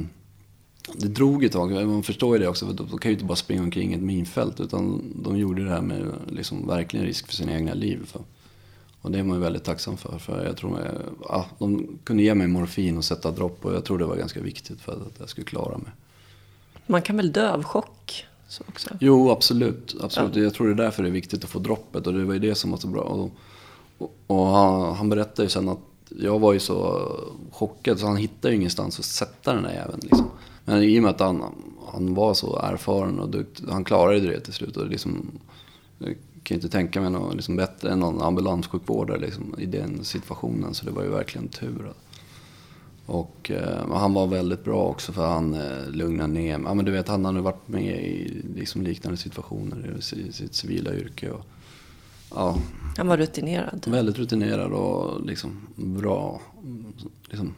det 0.94 1.08
drog 1.08 1.44
ett 1.44 1.52
tag, 1.52 1.86
man 1.86 2.02
förstår 2.02 2.36
ju 2.36 2.42
det 2.42 2.48
också. 2.48 2.66
De 2.66 2.98
kan 2.98 3.10
ju 3.10 3.14
inte 3.14 3.24
bara 3.24 3.36
springa 3.36 3.62
omkring 3.62 3.92
i 3.92 3.94
ett 3.94 4.02
minfält. 4.02 4.60
Utan 4.60 5.12
de 5.22 5.38
gjorde 5.38 5.64
det 5.64 5.70
här 5.70 5.82
med 5.82 6.12
liksom 6.28 6.66
verkligen 6.66 7.06
risk 7.06 7.26
för 7.26 7.34
sina 7.34 7.52
egna 7.52 7.74
liv. 7.74 8.06
För. 8.06 8.20
Och 9.06 9.12
det 9.12 9.18
är 9.18 9.22
man 9.22 9.36
ju 9.36 9.42
väldigt 9.42 9.64
tacksam 9.64 9.96
för. 9.96 10.18
För 10.18 10.44
jag 10.44 10.56
tror 10.56 10.80
jag, 10.80 10.94
ja, 11.28 11.46
de 11.58 11.98
kunde 12.04 12.22
ge 12.22 12.34
mig 12.34 12.46
morfin 12.46 12.96
och 12.96 13.04
sätta 13.04 13.30
dropp. 13.30 13.64
Och 13.64 13.74
jag 13.74 13.84
tror 13.84 13.98
det 13.98 14.04
var 14.04 14.16
ganska 14.16 14.40
viktigt 14.40 14.80
för 14.80 14.92
att 14.92 15.18
jag 15.18 15.28
skulle 15.28 15.44
klara 15.44 15.78
mig. 15.78 15.92
Man 16.86 17.02
kan 17.02 17.16
väl 17.16 17.32
dö 17.32 17.52
av 17.52 17.62
chock? 17.62 18.24
Så 18.48 18.64
också. 18.68 18.90
Jo, 19.00 19.30
absolut. 19.30 19.96
absolut. 20.00 20.36
Ja. 20.36 20.42
Jag 20.42 20.54
tror 20.54 20.66
det 20.66 20.72
är 20.72 20.84
därför 20.84 21.02
det 21.02 21.08
är 21.08 21.12
viktigt 21.12 21.44
att 21.44 21.50
få 21.50 21.58
droppet. 21.58 22.06
Och 22.06 22.12
det 22.12 22.24
var 22.24 22.34
ju 22.34 22.38
det 22.38 22.54
som 22.54 22.70
var 22.70 22.78
så 22.78 22.88
bra. 22.88 23.00
Och, 23.00 23.30
och, 23.98 24.14
och 24.26 24.46
han, 24.46 24.96
han 24.96 25.08
berättade 25.08 25.42
ju 25.42 25.48
sen 25.48 25.68
att 25.68 25.78
jag 26.08 26.38
var 26.38 26.52
ju 26.52 26.60
så 26.60 27.10
chockad 27.50 27.98
så 27.98 28.06
han 28.06 28.16
hittade 28.16 28.54
ju 28.54 28.60
ingenstans 28.60 28.98
att 28.98 29.04
sätta 29.04 29.54
den 29.54 29.62
där 29.62 29.74
jäveln. 29.74 30.00
Liksom. 30.02 30.30
Men 30.64 30.82
i 30.82 30.98
och 30.98 31.02
med 31.02 31.10
att 31.10 31.20
han, 31.20 31.42
han 31.92 32.14
var 32.14 32.34
så 32.34 32.58
erfaren 32.58 33.20
och 33.20 33.28
duktig, 33.28 33.64
han 33.68 33.84
klarade 33.84 34.20
det 34.20 34.40
till 34.40 34.52
slut. 34.52 34.76
Och 34.76 34.86
liksom, 34.86 35.38
kan 36.46 36.54
inte 36.54 36.68
tänka 36.68 37.00
mig 37.00 37.10
något 37.10 37.34
liksom 37.34 37.56
bättre 37.56 37.90
än 37.90 38.00
någon 38.00 38.22
ambulanssjukvårdare 38.22 39.18
liksom, 39.18 39.54
i 39.58 39.66
den 39.66 40.04
situationen. 40.04 40.74
Så 40.74 40.86
det 40.86 40.92
var 40.92 41.02
ju 41.02 41.08
verkligen 41.08 41.48
tur. 41.48 41.92
Och 43.06 43.50
eh, 43.50 43.92
han 43.92 44.14
var 44.14 44.26
väldigt 44.26 44.64
bra 44.64 44.84
också 44.84 45.12
för 45.12 45.26
han 45.26 45.54
eh, 45.54 45.88
lugnade 45.90 46.32
ner. 46.32 46.60
Ja, 46.64 46.74
men 46.74 46.84
du 46.84 46.90
vet, 46.90 47.08
han 47.08 47.24
hade 47.24 47.40
varit 47.40 47.68
med 47.68 48.04
i 48.04 48.42
liksom, 48.54 48.82
liknande 48.82 49.16
situationer 49.16 49.96
i 49.98 50.32
sitt 50.32 50.54
civila 50.54 50.94
yrke. 50.94 51.30
Och, 51.30 51.44
ja, 52.30 52.58
han 52.96 53.06
var 53.06 53.16
rutinerad? 53.16 53.84
Väldigt 53.86 54.18
rutinerad 54.18 54.72
och 54.72 55.26
liksom 55.26 55.66
bra. 55.74 56.40
Liksom, 57.28 57.54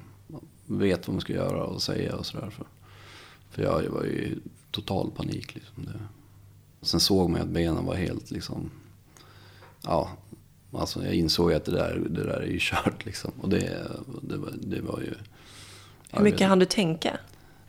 vet 0.67 1.09
vad 1.09 1.15
man 1.15 1.21
ska 1.21 1.33
göra 1.33 1.65
och 1.65 1.83
säga 1.83 2.17
och 2.17 2.27
sådär. 2.27 2.51
För, 2.51 2.67
för 3.51 3.63
jag, 3.63 3.85
jag 3.85 3.91
var 3.91 4.05
ju 4.05 4.11
i 4.11 4.39
total 4.71 5.11
panik. 5.11 5.55
Liksom. 5.55 5.85
Det. 5.85 6.01
Sen 6.83 7.01
såg 7.01 7.31
man 7.31 7.41
att 7.41 7.49
benen 7.49 7.85
var 7.85 7.95
helt 7.95 8.31
liksom... 8.31 8.71
Ja, 9.83 10.11
alltså 10.73 11.05
jag 11.05 11.15
insåg 11.15 11.53
att 11.53 11.65
det 11.65 11.73
där, 11.73 12.03
det 12.11 12.25
där 12.25 12.41
är 12.41 12.47
ju 12.47 12.59
kört 12.61 13.05
liksom. 13.05 13.33
Och 13.41 13.49
det, 13.49 13.91
det, 14.23 14.37
var, 14.37 14.53
det 14.61 14.81
var 14.81 15.01
ju... 15.01 15.15
Hur 16.11 16.25
mycket 16.25 16.49
hann 16.49 16.59
du 16.59 16.67
tänka? 16.67 17.19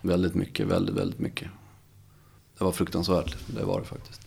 Väldigt 0.01 0.35
mycket, 0.35 0.67
väldigt, 0.67 0.95
väldigt 0.95 1.19
mycket. 1.19 1.47
Det 2.57 2.63
var 2.63 2.71
fruktansvärt, 2.71 3.37
det 3.47 3.63
var 3.63 3.79
det 3.79 3.85
faktiskt. 3.85 4.21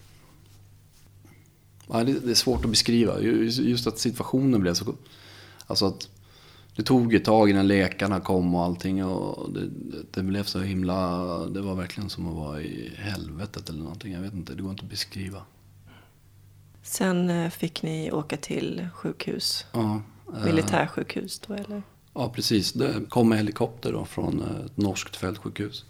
Ja, 1.89 2.05
det, 2.05 2.31
är 2.31 2.35
svårt 2.35 2.65
att 2.65 2.71
beskriva. 2.71 3.21
Just 3.21 3.87
att 3.87 3.99
situationen 3.99 4.61
blev 4.61 4.75
så... 4.75 4.95
Alltså 5.67 5.87
att 5.87 6.09
det 6.77 6.83
tog 6.83 7.15
ett 7.15 7.25
tag 7.25 7.51
innan 7.51 7.69
läkarna 7.69 8.21
kom 8.21 8.55
och 8.55 8.63
allting. 8.63 9.05
Och 9.05 9.53
det, 9.53 9.69
det, 10.11 10.23
blev 10.23 10.45
så 10.45 10.61
himla... 10.61 11.27
Det 11.47 11.61
var 11.61 11.75
verkligen 11.75 12.11
som 12.11 12.29
att 12.29 12.35
vara 12.35 12.63
i 12.63 12.93
helvetet 12.97 13.69
eller 13.69 13.83
någonting. 13.83 14.13
Jag 14.13 14.21
vet 14.21 14.33
inte, 14.33 14.55
det 14.55 14.63
går 14.63 14.71
inte 14.71 14.85
att 14.85 14.91
beskriva. 14.91 15.43
Sen 16.83 17.31
eh, 17.31 17.51
fick 17.51 17.83
ni 17.83 18.13
åka 18.13 18.37
till 18.37 18.89
sjukhus? 18.95 19.67
Ja. 19.73 20.03
Eh, 20.37 20.45
Militärsjukhus 20.45 21.39
då 21.47 21.55
eller? 21.55 21.83
Ja, 22.15 22.29
precis. 22.29 22.73
Det 22.73 22.95
kom 23.09 23.33
en 23.33 23.39
helikopter 23.39 23.93
då 23.93 24.05
från 24.05 24.41
eh, 24.41 24.67
ett 24.67 24.77
norskt 24.77 25.17
fältsjukhus. 25.17 25.85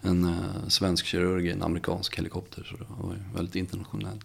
En 0.00 0.36
svensk 0.68 1.06
kirurg 1.06 1.46
i 1.46 1.50
en 1.50 1.62
amerikansk 1.62 2.18
helikopter. 2.18 2.62
Så 2.70 2.76
det 2.76 2.84
var 2.88 3.16
väldigt 3.34 3.56
internationellt 3.56 4.24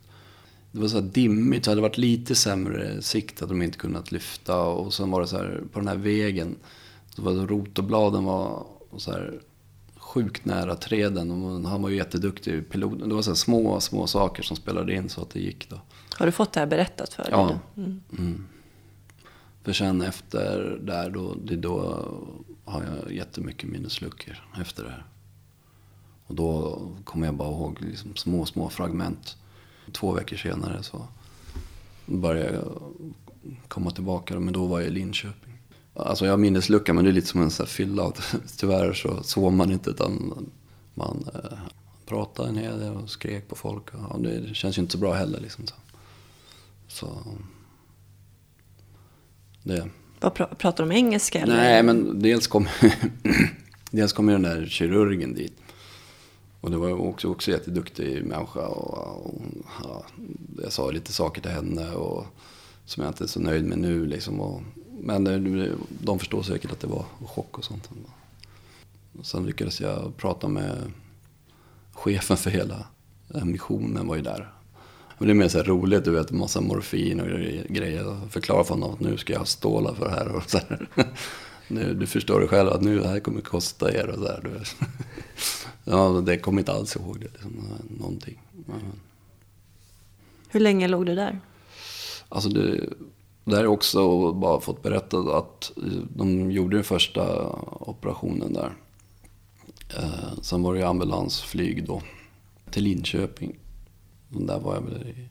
det 0.71 0.79
var 0.79 0.87
så 0.87 0.95
här 0.95 1.07
dimmigt, 1.07 1.65
så 1.65 1.71
hade 1.71 1.77
det 1.77 1.87
varit 1.87 1.97
lite 1.97 2.35
sämre 2.35 3.01
sikt 3.01 3.39
hade 3.39 3.53
de 3.53 3.61
inte 3.61 3.77
kunnat 3.77 4.11
lyfta. 4.11 4.61
Och 4.61 4.93
sen 4.93 5.11
var 5.11 5.21
det 5.21 5.27
så 5.27 5.37
här, 5.37 5.61
på 5.71 5.79
den 5.79 5.87
här 5.87 5.97
vägen, 5.97 6.55
så 7.15 7.21
var 7.21 7.33
det 7.33 7.45
rotorbladen 7.45 8.23
var 8.23 8.65
så 8.97 9.11
här 9.11 9.39
sjukt 10.09 10.45
nära 10.45 10.75
träden. 10.75 11.31
Och 11.31 11.69
han 11.69 11.81
var 11.81 11.89
ju 11.89 11.95
jätteduktig 11.95 12.69
pilot. 12.69 12.99
Det 12.99 13.15
var 13.15 13.21
så 13.21 13.35
små, 13.35 13.79
små 13.79 14.07
saker 14.07 14.43
som 14.43 14.57
spelade 14.57 14.93
in 14.93 15.09
så 15.09 15.21
att 15.21 15.29
det 15.29 15.39
gick 15.39 15.69
då. 15.69 15.81
Har 16.17 16.25
du 16.25 16.31
fått 16.31 16.53
det 16.53 16.59
här 16.59 16.67
berättat 16.67 17.13
för 17.13 17.23
dig? 17.23 17.31
Ja. 17.31 17.59
Mm. 17.77 18.01
Mm. 18.17 18.45
För 19.63 19.73
sen 19.73 20.01
efter 20.01 20.79
där 20.81 21.09
då, 21.09 21.35
det 21.43 21.55
då 21.55 22.05
har 22.65 22.83
jag 22.83 23.13
jättemycket 23.13 23.69
minnesluckor 23.69 24.43
efter 24.61 24.83
det 24.83 24.89
här. 24.89 25.05
Och 26.27 26.35
då 26.35 26.79
kommer 27.03 27.25
jag 27.25 27.35
bara 27.35 27.49
ihåg 27.49 27.81
liksom 27.81 28.15
små, 28.15 28.45
små 28.45 28.69
fragment. 28.69 29.37
Två 29.91 30.11
veckor 30.11 30.37
senare 30.37 30.83
så 30.83 31.07
började 32.05 32.53
jag 32.53 32.81
komma 33.67 33.91
tillbaka. 33.91 34.39
Men 34.39 34.53
då 34.53 34.65
var 34.65 34.79
jag 34.79 34.87
i 34.87 34.91
Linköping. 34.91 35.48
Alltså 36.05 36.25
jag 36.25 36.31
har 36.31 36.38
minneslucka 36.38 36.93
men 36.93 37.03
det 37.03 37.12
är 37.12 37.13
lite 37.13 37.27
som 37.27 37.41
en 37.41 37.51
sån 37.51 37.65
här 37.65 37.71
fylla. 37.71 38.12
Tyvärr 38.57 38.93
så 38.93 39.23
sov 39.23 39.53
man 39.53 39.71
inte 39.71 39.89
utan 39.89 40.33
man 40.93 41.29
eh, 41.33 41.59
pratade 42.05 42.49
en 42.49 42.57
hel 42.57 42.79
del 42.79 42.93
och 42.93 43.09
skrek 43.09 43.47
på 43.47 43.55
folk. 43.55 43.83
Ja, 43.93 44.17
det 44.19 44.55
känns 44.55 44.77
ju 44.77 44.81
inte 44.81 44.91
så 44.91 44.97
bra 44.97 45.13
heller. 45.13 45.39
Liksom, 45.39 45.67
så. 45.67 45.75
så 46.88 47.23
det. 49.63 49.89
Vad 50.19 50.33
pra 50.33 50.45
pratar 50.45 50.85
de 50.85 50.95
engelska? 50.95 51.39
Eller? 51.39 51.55
Nej, 51.55 51.83
men 51.83 52.19
dels 52.21 52.47
kom, 52.47 52.67
dels 53.91 54.13
kom 54.13 54.27
den 54.27 54.41
där 54.41 54.65
kirurgen 54.65 55.33
dit. 55.33 55.62
Och 56.62 56.71
det 56.71 56.77
var 56.77 56.91
också, 56.91 57.27
också 57.27 57.51
jätteduktig 57.51 58.25
människa. 58.25 58.67
Och, 58.67 59.25
och, 59.25 59.41
ja, 59.83 60.05
jag 60.63 60.71
sa 60.71 60.91
lite 60.91 61.13
saker 61.13 61.41
till 61.41 61.51
henne 61.51 61.91
och, 61.91 62.25
som 62.85 63.03
jag 63.03 63.09
inte 63.09 63.23
är 63.23 63.27
så 63.27 63.39
nöjd 63.39 63.65
med 63.65 63.77
nu. 63.77 64.05
Liksom, 64.05 64.39
och, 64.39 64.62
men 65.01 65.23
de 65.89 66.19
förstår 66.19 66.43
säkert 66.43 66.71
att 66.71 66.79
det 66.79 66.88
var 66.88 67.05
chock 67.25 67.57
och 67.57 67.63
sånt. 67.63 67.89
Sen 69.23 69.45
lyckades 69.45 69.81
jag 69.81 70.17
prata 70.17 70.47
med 70.47 70.91
chefen 71.91 72.38
för 72.38 72.49
hela 72.49 72.88
missionen 73.43 74.07
var 74.07 74.15
ju 74.15 74.21
där. 74.21 74.53
Det 75.19 75.29
är 75.29 75.33
mer 75.33 75.47
så 75.47 75.57
här 75.57 75.65
roligt, 75.65 76.05
du 76.05 76.12
vet, 76.12 76.31
massa 76.31 76.62
morfin 76.62 77.19
och 77.19 77.27
grejer. 77.69 78.29
Förklara 78.29 78.63
för 78.63 78.73
honom 78.73 78.93
att 78.93 78.99
nu 78.99 79.17
ska 79.17 79.33
jag 79.33 79.39
ha 79.39 79.45
stålar 79.45 79.93
för 79.93 80.05
det 80.05 80.12
här. 80.12 80.35
Och 80.35 80.49
så 80.49 80.57
här. 80.57 80.88
Nu, 81.71 81.93
du 81.93 82.07
förstår 82.07 82.41
ju 82.41 82.47
själv 82.47 82.69
att 82.69 82.81
nu 82.81 82.99
det 82.99 83.07
här 83.07 83.19
kommer 83.19 83.41
kosta 83.41 83.93
er 83.93 84.07
och 84.07 84.15
så 84.15 84.27
här. 84.27 84.41
Du 84.43 84.62
Ja, 85.83 86.21
det 86.25 86.38
kommer 86.38 86.59
inte 86.59 86.71
alls 86.71 86.95
ihåg 86.95 87.19
det. 87.19 87.31
Liksom, 87.31 87.63
någonting. 87.99 88.41
Hur 90.49 90.59
länge 90.59 90.88
låg 90.88 91.05
du 91.05 91.15
där? 91.15 91.39
Alltså 92.29 92.49
det, 92.49 92.89
jag 93.57 93.73
också 93.73 94.31
bara 94.33 94.62
fått 94.62 94.83
berättat 94.83 95.27
att 95.27 95.71
de 96.15 96.51
gjorde 96.51 96.77
den 96.77 96.83
första 96.83 97.49
operationen 97.79 98.53
där. 98.53 98.73
Eh, 99.97 100.41
sen 100.41 100.63
var 100.63 100.75
det 100.75 100.83
ambulansflyg 100.83 101.88
då 101.88 102.01
till 102.71 102.83
Linköping. 102.83 103.59
Och 104.33 104.41
där 104.41 104.59
var 104.59 104.75
jag 104.75 104.81
väl 104.81 105.07
i 105.07 105.29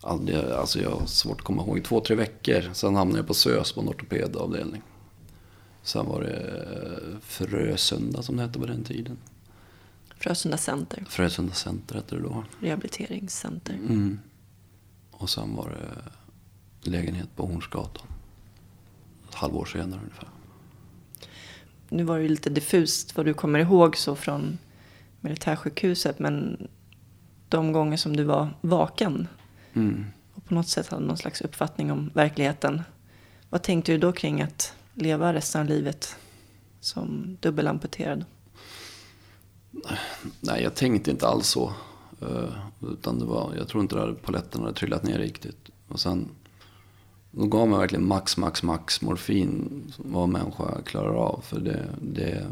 aldrig, 0.00 0.36
alltså 0.38 0.80
jag 0.80 0.90
har 0.90 1.06
svårt 1.06 1.40
att 1.40 1.46
komma 1.46 1.62
ihåg. 1.62 1.84
Två, 1.84 2.00
tre 2.00 2.16
veckor. 2.16 2.70
Sen 2.72 2.96
hamnade 2.96 3.18
jag 3.18 3.26
på 3.26 3.34
SÖS 3.34 3.72
på 3.72 3.80
en 3.80 3.88
ortopedavdelning. 3.88 4.82
Sen 5.82 6.06
var 6.06 6.22
det 6.22 7.20
Frösunda 7.20 8.22
som 8.22 8.36
det 8.36 8.42
hette 8.42 8.58
på 8.58 8.66
den 8.66 8.84
tiden. 8.84 9.16
Frösunda 10.18 10.56
Center, 10.56 11.04
Frösunda 11.08 11.54
Center 11.54 11.94
hette 11.94 12.16
det 12.16 12.22
då. 12.22 12.44
rehabiliteringscenter. 12.60 13.74
Mm. 13.74 14.18
Och 15.10 15.30
sen 15.30 15.56
var 15.56 15.68
det 15.68 16.12
lägenhet 16.90 17.36
på 17.36 17.46
Hornsgatan. 17.46 18.06
Ett 19.28 19.34
halvår 19.34 19.64
senare 19.64 20.00
ungefär. 20.00 20.28
Nu 21.88 22.02
var 22.02 22.16
det 22.16 22.22
ju 22.22 22.28
lite 22.28 22.50
diffust 22.50 23.16
vad 23.16 23.26
du 23.26 23.34
kommer 23.34 23.58
ihåg 23.58 23.96
så 23.96 24.16
från 24.16 24.58
militärsjukhuset. 25.20 26.18
Men 26.18 26.68
de 27.48 27.72
gånger 27.72 27.96
som 27.96 28.16
du 28.16 28.24
var 28.24 28.48
vaken 28.60 29.28
Mm. 29.76 30.04
och 30.34 30.44
på 30.44 30.54
något 30.54 30.68
sätt 30.68 30.88
hade 30.88 31.06
någon 31.06 31.16
slags 31.16 31.40
uppfattning 31.40 31.92
om 31.92 32.10
verkligheten. 32.14 32.82
Vad 33.50 33.62
tänkte 33.62 33.92
du 33.92 33.98
då 33.98 34.12
kring 34.12 34.42
att 34.42 34.74
leva 34.94 35.32
resten 35.34 35.60
av 35.60 35.66
livet 35.66 36.16
som 36.80 37.36
dubbelamputerad? 37.40 38.24
Nej, 40.40 40.62
jag 40.62 40.74
tänkte 40.74 41.10
inte 41.10 41.26
alls 41.28 41.46
så. 41.48 41.72
Eh, 42.22 42.48
Utan 42.92 43.18
det 43.18 43.24
var, 43.24 43.54
jag 43.58 43.68
tror 43.68 43.82
inte 43.82 44.02
att 44.02 44.22
poletten 44.22 44.60
hade 44.60 44.74
trillat 44.74 45.02
ner 45.02 45.18
riktigt. 45.18 45.70
Och 45.88 46.00
sen, 46.00 46.28
de 47.36 47.50
gav 47.50 47.68
mig 47.68 47.78
verkligen 47.78 48.06
max, 48.06 48.36
max, 48.36 48.62
max 48.62 49.02
morfin. 49.02 49.82
Vad 49.96 50.24
en 50.24 50.30
människa 50.30 50.82
klarar 50.82 51.14
av. 51.14 51.40
För 51.46 51.60
det, 51.60 51.88
det, 52.02 52.46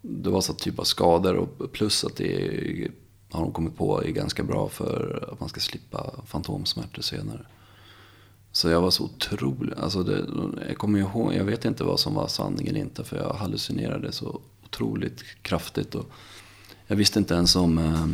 det 0.00 0.30
var 0.30 0.40
så 0.40 0.52
typ 0.52 0.78
av 0.78 0.84
skador. 0.84 1.34
Och 1.34 1.72
plus 1.72 2.04
att 2.04 2.16
det 2.16 2.90
har 3.30 3.40
de 3.40 3.52
kommit 3.52 3.76
på 3.76 4.02
är 4.02 4.10
ganska 4.10 4.42
bra 4.42 4.68
för 4.68 5.28
att 5.32 5.40
man 5.40 5.48
ska 5.48 5.60
slippa 5.60 6.10
fantomsmärtor 6.26 7.02
senare. 7.02 7.46
Så 8.52 8.68
jag 8.68 8.80
var 8.80 8.90
så 8.90 9.04
otrolig. 9.04 9.74
Alltså 9.76 10.02
det, 10.02 10.24
jag 10.68 10.78
kommer 10.78 10.98
ihåg, 10.98 11.34
jag 11.34 11.44
vet 11.44 11.64
inte 11.64 11.84
vad 11.84 12.00
som 12.00 12.14
var 12.14 12.28
sanning 12.28 12.66
eller 12.66 12.80
inte. 12.80 13.04
För 13.04 13.16
jag 13.16 13.34
hallucinerade 13.34 14.12
så 14.12 14.40
otroligt 14.64 15.22
kraftigt. 15.42 15.94
Och 15.94 16.10
jag 16.86 16.96
visste 16.96 17.18
inte 17.18 17.34
ens 17.34 17.56
om... 17.56 17.78
Eh, 17.78 18.06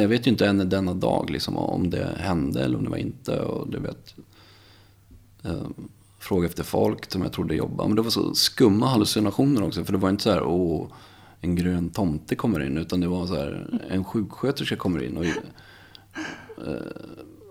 jag 0.00 0.08
vet 0.08 0.26
ju 0.26 0.30
inte 0.30 0.46
än 0.46 0.68
denna 0.68 0.94
dag 0.94 1.30
liksom, 1.30 1.56
om 1.56 1.90
det 1.90 2.16
hände 2.18 2.64
eller 2.64 2.78
om 2.78 2.84
det 2.84 2.90
var 2.90 2.96
inte. 2.96 3.40
Och 3.40 3.70
du 3.70 3.78
vet, 3.78 4.14
eh, 5.42 5.66
fråga 6.18 6.46
efter 6.46 6.62
folk 6.62 7.12
som 7.12 7.22
jag 7.22 7.32
trodde 7.32 7.54
jobbade. 7.54 7.88
Men 7.88 7.96
det 7.96 8.02
var 8.02 8.10
så 8.10 8.34
skumma 8.34 8.86
hallucinationer 8.86 9.62
också. 9.62 9.84
För 9.84 9.92
det 9.92 9.98
var 9.98 10.10
inte 10.10 10.22
så 10.22 10.30
här, 10.30 10.42
åh, 10.42 10.86
en 11.40 11.56
grön 11.56 11.90
tomte 11.90 12.34
kommer 12.34 12.60
in. 12.60 12.78
Utan 12.78 13.00
det 13.00 13.08
var 13.08 13.26
så 13.26 13.34
här, 13.34 13.80
en 13.90 14.04
sjuksköterska 14.04 14.76
kommer 14.76 15.02
in. 15.02 15.16
Och, 15.16 15.24
eh, 15.24 15.32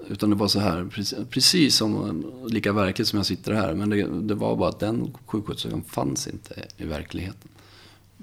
utan 0.08 0.30
det 0.30 0.36
var 0.36 0.48
så 0.48 0.60
här, 0.60 0.86
precis, 0.92 1.20
precis 1.30 1.76
som, 1.76 2.26
lika 2.48 2.74
verkligt 2.74 3.08
som 3.08 3.18
jag 3.18 3.26
sitter 3.26 3.54
här. 3.54 3.74
Men 3.74 3.90
det, 3.90 4.08
det 4.22 4.36
var 4.36 4.56
bara 4.56 4.70
att 4.70 4.80
den 4.80 5.14
sjuksköterskan 5.26 5.84
fanns 5.84 6.28
inte 6.28 6.66
i 6.78 6.86
verkligheten. 6.86 7.50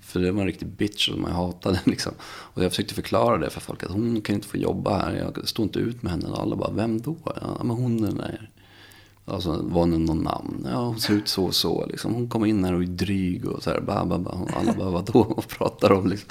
För 0.02 0.20
det 0.20 0.32
var 0.32 0.40
en 0.40 0.46
riktig 0.46 0.68
bitch 0.68 1.08
som 1.08 1.24
jag 1.24 1.34
hatade. 1.34 1.80
Liksom. 1.84 2.12
Och 2.20 2.64
jag 2.64 2.70
försökte 2.70 2.94
förklara 2.94 3.38
det 3.38 3.50
för 3.50 3.60
folk. 3.60 3.82
Att 3.82 3.90
hon 3.90 4.20
kan 4.20 4.34
inte 4.34 4.48
få 4.48 4.56
jobba 4.56 4.98
här. 4.98 5.14
Jag 5.14 5.48
står 5.48 5.62
inte 5.62 5.78
ut 5.78 6.02
med 6.02 6.12
henne. 6.12 6.28
Och 6.28 6.40
alla 6.40 6.56
bara, 6.56 6.70
vem 6.70 7.00
då? 7.00 7.16
Ja, 7.24 7.60
men 7.64 7.76
hon 7.76 8.04
är 8.04 8.12
där. 8.12 8.50
Alltså, 9.24 9.62
var 9.62 9.86
det 9.86 9.98
någon 9.98 10.22
namn? 10.22 10.66
Ja, 10.70 10.84
hon 10.84 11.00
ser 11.00 11.14
ut 11.14 11.28
så 11.28 11.44
och 11.44 11.54
så. 11.54 11.86
Liksom. 11.86 12.14
Hon 12.14 12.28
kommer 12.28 12.46
in 12.46 12.64
här 12.64 12.74
och 12.74 12.82
är 12.82 12.86
dryg 12.86 13.46
och 13.46 13.62
så 13.62 13.70
här. 13.70 13.80
Bah, 13.80 14.06
bah, 14.06 14.18
bah. 14.18 14.40
Alla 14.56 14.72
bara, 14.72 14.90
vadå? 14.90 15.22
Vad 15.36 15.48
pratar 15.48 15.92
om 15.92 16.06
liksom. 16.06 16.30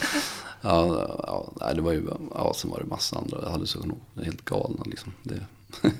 Ja, 0.61 1.51
ja, 1.59 1.73
det 1.73 1.81
var 1.81 1.91
ju, 1.91 2.07
ja, 2.33 2.53
sen 2.55 2.71
var 2.71 2.79
det 2.79 2.85
massa 2.85 3.17
andra. 3.17 3.39
Jag 3.43 3.49
hade 3.49 3.67
så 3.67 3.79
nog 3.79 3.99
helt 4.23 4.45
galna 4.45 4.83
liksom. 4.85 5.13
Det, 5.23 5.41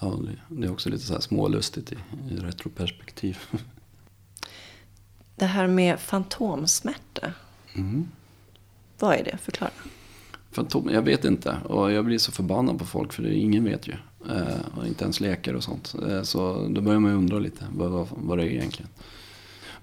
ja, 0.00 0.18
det, 0.20 0.56
det 0.56 0.66
är 0.66 0.72
också 0.72 0.90
lite 0.90 1.04
så 1.04 1.12
här 1.12 1.20
smålustigt 1.20 1.92
i, 1.92 1.96
i 2.30 2.36
retroperspektiv. 2.36 3.38
Det 5.36 5.46
här 5.46 5.66
med 5.66 6.00
fantomsmärta. 6.00 7.32
Mm. 7.74 8.08
Vad 8.98 9.14
är 9.14 9.24
det? 9.24 9.38
Förklara. 9.38 9.70
Fantom, 10.50 10.90
jag 10.92 11.02
vet 11.02 11.24
inte. 11.24 11.56
Och 11.64 11.92
jag 11.92 12.04
blir 12.04 12.18
så 12.18 12.32
förbannad 12.32 12.78
på 12.78 12.84
folk 12.84 13.12
för 13.12 13.22
det, 13.22 13.34
ingen 13.34 13.64
vet 13.64 13.88
ju. 13.88 13.92
Eh, 14.30 14.78
och 14.78 14.86
inte 14.86 15.04
ens 15.04 15.20
läkare 15.20 15.56
och 15.56 15.64
sånt. 15.64 15.94
Eh, 16.08 16.22
så 16.22 16.68
då 16.68 16.80
börjar 16.80 17.00
man 17.00 17.10
ju 17.10 17.16
undra 17.16 17.38
lite 17.38 17.64
vad, 17.76 17.90
vad, 17.90 18.08
vad 18.10 18.38
det 18.38 18.44
är 18.44 18.48
egentligen. 18.48 18.90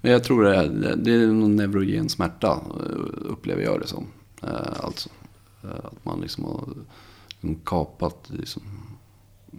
Men 0.00 0.12
jag 0.12 0.24
tror 0.24 0.44
det 0.44 0.56
är, 0.56 0.96
det 0.96 1.12
är 1.12 1.26
någon 1.26 1.56
neurogen 1.56 2.08
smärta 2.08 2.52
eh, 2.52 2.96
upplever 3.32 3.62
jag 3.62 3.80
det 3.80 3.86
som. 3.86 4.06
Eh, 4.42 4.84
alltså 4.84 5.08
eh, 5.62 5.84
att 5.84 6.04
man 6.04 6.20
liksom 6.20 6.44
har 6.44 6.68
liksom 7.28 7.54
kapat 7.64 8.30
liksom, 8.30 8.62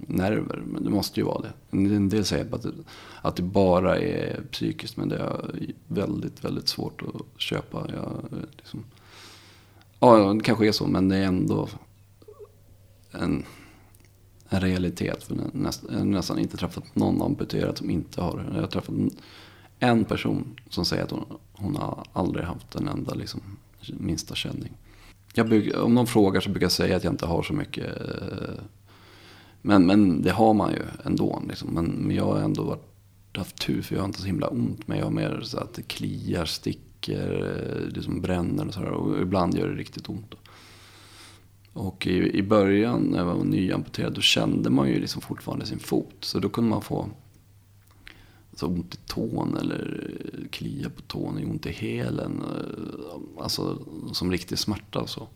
nerver. 0.08 0.64
Men 0.66 0.84
det 0.84 0.90
måste 0.90 1.20
ju 1.20 1.26
vara 1.26 1.42
det. 1.42 1.54
En 1.72 2.10
del 2.10 2.26
säger 2.26 2.56
att 2.56 2.62
det, 2.62 2.72
att 3.22 3.36
det 3.36 3.44
bara 3.44 4.00
är 4.00 4.42
psykiskt. 4.52 4.98
Men 4.98 5.10
det 5.10 5.18
är 5.18 5.56
väldigt, 5.88 6.46
väldigt 6.46 6.68
svårt 6.68 7.02
att 7.02 7.42
köpa. 7.42 7.88
Jag, 7.94 8.24
liksom, 8.58 8.84
ja, 10.00 10.34
det 10.34 10.44
kanske 10.44 10.68
är 10.68 10.72
så. 10.72 10.88
Men 10.88 11.10
det 11.10 11.16
är 11.16 11.24
ändå 11.24 11.68
en, 13.12 13.44
en 14.50 14.62
realitet. 14.62 15.24
För 15.24 15.38
näst, 15.54 15.84
jag 15.90 15.98
har 15.98 16.06
nästan 16.06 16.40
inte 16.40 16.58
träffat 16.58 16.96
någon 16.96 17.22
amputerad 17.22 17.78
som 17.78 17.90
inte 17.90 18.22
har 18.22 18.38
det. 18.38 18.56
Jag 18.56 18.62
har 18.62 18.68
träffat 18.68 18.96
en 19.80 20.06
person 20.06 20.60
som 20.70 20.86
säger 20.86 21.04
att 21.04 21.12
hon, 21.12 21.26
hon 21.54 21.76
har 21.76 22.04
aldrig 22.14 22.46
haft 22.46 22.76
en 22.76 22.88
enda 22.88 23.14
liksom, 23.14 23.42
minsta 24.00 24.36
känning. 24.36 24.74
Jag 25.34 25.48
bruk, 25.48 25.78
om 25.78 25.94
någon 25.96 26.08
frågar 26.08 26.42
så 26.42 26.50
brukar 26.50 26.66
jag 26.66 26.72
säga 26.72 26.98
att 26.98 27.04
jag 27.04 27.14
inte 27.14 27.26
har 27.26 27.44
så 27.44 27.54
mycket. 27.54 27.86
Eh, 27.86 28.54
men, 29.66 29.86
men 29.86 30.22
det 30.22 30.32
har 30.32 30.54
man 30.54 30.72
ju 30.72 30.82
ändå. 31.06 31.44
Liksom. 31.48 31.70
Men, 31.70 31.86
men 31.86 32.16
jag 32.16 32.26
har 32.26 32.40
ändå 32.40 32.64
varit, 32.64 33.38
haft 33.38 33.62
tur 33.62 33.82
för 33.82 33.96
jag 33.96 34.02
har 34.02 34.08
inte 34.08 34.22
så 34.22 34.28
himla 34.28 34.48
ont. 34.48 34.88
Men 34.88 34.98
jag 34.98 35.06
har 35.06 35.12
mer 35.12 35.42
så 35.44 35.58
att 35.58 35.74
det 35.74 35.82
kliar, 35.82 36.46
sticker, 36.46 37.92
liksom 37.96 38.22
bränner 38.22 38.68
och 38.68 38.74
sådär. 38.74 38.92
Och 38.92 39.22
ibland 39.22 39.58
gör 39.58 39.68
det 39.68 39.76
riktigt 39.76 40.10
ont. 40.10 40.34
Och 41.74 42.08
i, 42.08 42.38
i 42.38 42.44
början 42.44 43.02
när 43.02 43.18
jag 43.18 43.26
var 43.26 43.44
nyamputerad 43.44 44.14
då 44.14 44.22
kände 44.22 44.70
man 44.70 44.90
ju 44.90 45.00
liksom 45.00 45.22
fortfarande 45.22 45.66
sin 45.66 45.80
fot. 45.80 46.16
Så 46.20 46.40
då 46.40 46.50
kunde 46.50 46.70
man 46.70 46.82
få 46.82 47.10
alltså 48.50 48.66
ont 48.66 48.94
i 48.94 48.98
tån 48.98 49.58
eller 49.58 50.12
eh, 50.34 50.50
klia 50.50 50.90
på 50.90 51.02
tån, 51.02 51.46
ont 51.46 51.66
i 51.66 51.72
hälen. 51.72 52.42
Eh, 52.42 53.44
alltså 53.44 53.80
som 54.12 54.32
riktig 54.32 54.60
smärta 54.60 55.00
och 55.00 55.10
så. 55.10 55.28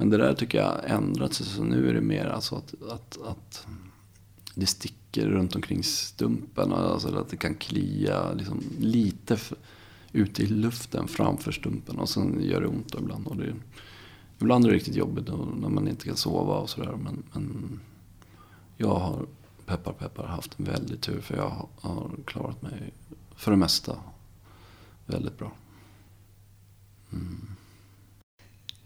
Men 0.00 0.10
det 0.10 0.16
där 0.16 0.34
tycker 0.34 0.58
jag 0.58 0.66
har 0.66 0.82
ändrat 0.82 1.34
sig. 1.34 1.46
Så 1.46 1.64
nu 1.64 1.88
är 1.88 1.94
det 1.94 2.00
mer 2.00 2.26
alltså 2.26 2.56
att, 2.56 2.74
att, 2.90 3.18
att 3.24 3.66
det 4.54 4.66
sticker 4.66 5.28
runt 5.28 5.56
omkring 5.56 5.82
stumpen. 5.82 6.72
Alltså 6.72 7.16
att 7.16 7.28
det 7.28 7.36
kan 7.36 7.54
klia 7.54 8.32
liksom 8.32 8.62
lite 8.78 9.38
ute 10.12 10.42
i 10.42 10.46
luften 10.46 11.08
framför 11.08 11.52
stumpen. 11.52 11.98
Och 11.98 12.08
sen 12.08 12.42
gör 12.42 12.60
det 12.60 12.66
ont 12.66 12.94
ibland. 12.94 13.26
Och 13.26 13.36
det, 13.36 13.54
ibland 14.38 14.64
är 14.64 14.68
det 14.68 14.74
riktigt 14.74 14.96
jobbigt 14.96 15.26
när 15.26 15.68
man 15.68 15.88
inte 15.88 16.04
kan 16.04 16.16
sova 16.16 16.54
och 16.54 16.70
sådär. 16.70 16.96
Men, 16.96 17.22
men 17.32 17.80
jag 18.76 18.94
har 18.94 19.26
peppar 19.66 19.92
peppar 19.92 20.26
haft 20.26 20.58
en 20.58 20.64
väldig 20.64 21.00
tur. 21.00 21.20
För 21.20 21.36
jag 21.36 21.68
har 21.80 22.10
klarat 22.24 22.62
mig 22.62 22.92
för 23.36 23.50
det 23.50 23.56
mesta 23.56 23.98
väldigt 25.06 25.38
bra. 25.38 25.52
Mm. 27.12 27.56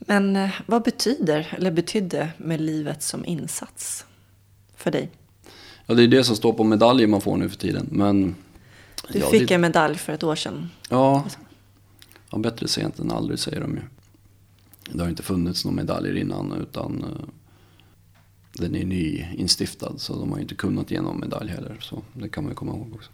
Men 0.07 0.37
eh, 0.37 0.51
vad 0.67 0.83
betyder, 0.83 1.55
eller 1.57 1.71
betydde 1.71 2.31
med 2.37 2.61
livet 2.61 3.03
som 3.03 3.25
insats 3.25 4.05
för 4.77 4.91
dig? 4.91 5.11
Ja, 5.87 5.95
det 5.95 6.03
är 6.03 6.09
det 6.09 6.25
som 6.25 6.37
står 6.37 6.53
på 6.53 6.65
medaljen 6.65 7.11
man 7.11 7.21
får 7.21 7.37
nu 7.37 7.49
för 7.49 7.57
tiden. 7.57 7.89
Men, 7.91 8.35
Du 9.13 9.19
ja, 9.19 9.31
fick 9.31 9.49
det, 9.49 9.55
en 9.55 9.61
medalj 9.61 9.99
för 9.99 10.13
ett 10.13 10.23
år 10.23 10.37
sedan. 10.37 10.71
Ja, 10.91 11.25
ja, 12.31 12.39
bättre 12.39 12.69
sent 12.69 12.99
än 12.99 13.11
aldrig 13.11 13.39
säger 13.39 13.61
de 13.61 13.75
ju. 13.75 13.83
Det 14.93 15.03
har 15.03 15.09
inte 15.09 15.23
funnits 15.23 15.65
några 15.65 15.77
medaljer 15.77 16.17
innan 16.17 16.53
utan 16.53 17.05
uh, 17.05 17.29
den 18.53 18.75
är 18.75 18.85
nyinstiftad 18.85 19.99
så 19.99 20.19
de 20.19 20.33
har 20.33 20.39
inte 20.39 20.55
kunnat 20.55 20.91
ge 20.91 21.01
någon 21.01 21.21
medalj 21.21 21.51
heller. 21.51 21.77
Så 21.81 22.03
det 22.13 22.29
kan 22.29 22.45
man 22.45 22.51
ju 22.51 22.55
komma 22.55 22.73
ihåg 22.73 22.95
också. 22.95 23.11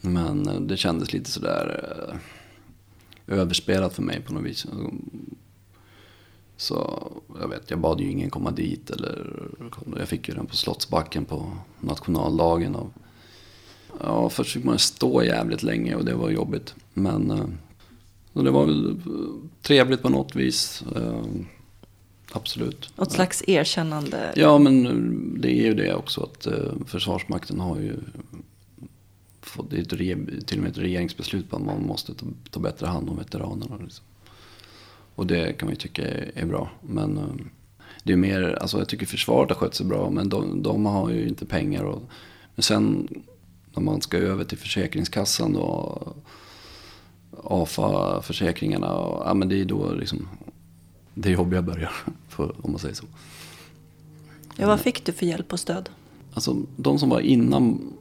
Men 0.00 0.48
uh, 0.48 0.60
det 0.60 0.76
kändes 0.76 1.12
lite 1.12 1.30
sådär 1.30 1.84
uh, 2.08 3.38
överspelat 3.38 3.94
för 3.94 4.02
mig 4.02 4.20
på 4.20 4.34
något 4.34 4.44
vis. 4.44 4.66
Så 6.62 7.12
jag 7.40 7.48
vet, 7.48 7.70
jag 7.70 7.78
bad 7.78 8.00
ju 8.00 8.10
ingen 8.10 8.30
komma 8.30 8.50
dit. 8.50 8.90
Eller, 8.90 9.42
jag 9.98 10.08
fick 10.08 10.28
ju 10.28 10.34
den 10.34 10.46
på 10.46 10.56
Slottsbacken 10.56 11.24
på 11.24 11.56
nationaldagen. 11.80 12.76
Av, 12.76 12.90
ja, 14.00 14.28
först 14.28 14.52
fick 14.52 14.64
man 14.64 14.78
stå 14.78 15.24
jävligt 15.24 15.62
länge 15.62 15.94
och 15.94 16.04
det 16.04 16.14
var 16.14 16.30
jobbigt. 16.30 16.74
Men 16.94 17.56
och 18.32 18.44
det 18.44 18.50
var 18.50 18.66
väl 18.66 19.00
trevligt 19.62 20.02
på 20.02 20.08
något 20.08 20.36
vis. 20.36 20.84
Absolut. 22.32 22.92
Något 22.96 23.12
slags 23.12 23.42
erkännande? 23.46 24.32
Ja, 24.36 24.58
men 24.58 25.40
det 25.40 25.50
är 25.50 25.64
ju 25.64 25.74
det 25.74 25.94
också 25.94 26.22
att 26.22 26.46
Försvarsmakten 26.86 27.60
har 27.60 27.76
ju 27.76 27.96
fått 29.40 29.70
till 29.70 30.58
och 30.58 30.62
med 30.62 30.70
ett 30.70 30.78
regeringsbeslut 30.78 31.50
på 31.50 31.56
att 31.56 31.62
man 31.62 31.86
måste 31.86 32.14
ta, 32.14 32.26
ta 32.50 32.60
bättre 32.60 32.86
hand 32.86 33.10
om 33.10 33.16
veteranerna. 33.16 33.76
Liksom. 33.82 34.04
Och 35.14 35.26
det 35.26 35.52
kan 35.52 35.66
man 35.66 35.72
ju 35.72 35.80
tycka 35.80 36.02
är, 36.34 36.46
bra. 36.46 36.70
Men 36.80 37.20
det 38.04 38.12
är 38.12 38.16
mer, 38.16 38.58
alltså 38.60 38.78
jag 38.78 38.88
tycker 38.88 39.06
försvaret 39.06 39.50
har 39.50 39.56
skött 39.56 39.74
sig 39.74 39.86
bra 39.86 40.10
men 40.10 40.28
de, 40.28 40.62
de 40.62 40.86
har 40.86 41.10
ju 41.10 41.28
inte 41.28 41.46
pengar. 41.46 41.84
Och, 41.84 42.02
men 42.54 42.62
sen 42.62 43.08
när 43.74 43.82
man 43.82 44.00
ska 44.00 44.16
över 44.16 44.44
till 44.44 44.58
Försäkringskassan 44.58 45.56
och 45.56 46.16
AFA-försäkringarna, 47.44 48.86
ja 49.26 49.34
men 49.34 49.48
det 49.48 49.60
är 49.60 49.64
då 49.64 49.92
liksom 49.92 50.28
det 51.14 51.30
jobbiga 51.30 51.62
börjar, 51.62 51.92
för, 52.28 52.54
om 52.62 52.70
man 52.72 52.78
säger 52.78 52.94
så. 52.94 53.06
Ja, 54.56 54.66
vad 54.66 54.80
fick 54.80 55.04
du 55.04 55.12
för 55.12 55.26
hjälp 55.26 55.52
och 55.52 55.60
stöd? 55.60 55.88
Alltså 56.34 56.56
de 56.76 56.98
som 56.98 57.08
var 57.08 57.20
innan 57.20 57.92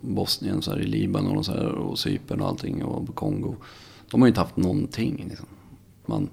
Bosnien, 0.00 0.62
så 0.62 0.70
här, 0.70 0.80
i 0.80 0.86
Libanon 0.86 1.36
och, 1.36 1.46
så 1.46 1.52
här, 1.52 1.66
och 1.68 1.98
Cypern 1.98 2.40
och 2.40 2.48
allting 2.48 2.84
och 2.84 3.14
Kongo. 3.14 3.54
De 4.10 4.20
har 4.20 4.26
ju 4.26 4.30
inte 4.30 4.40
haft 4.40 4.56
någonting. 4.56 5.26
Liksom. 5.28 5.46
Man 6.06 6.28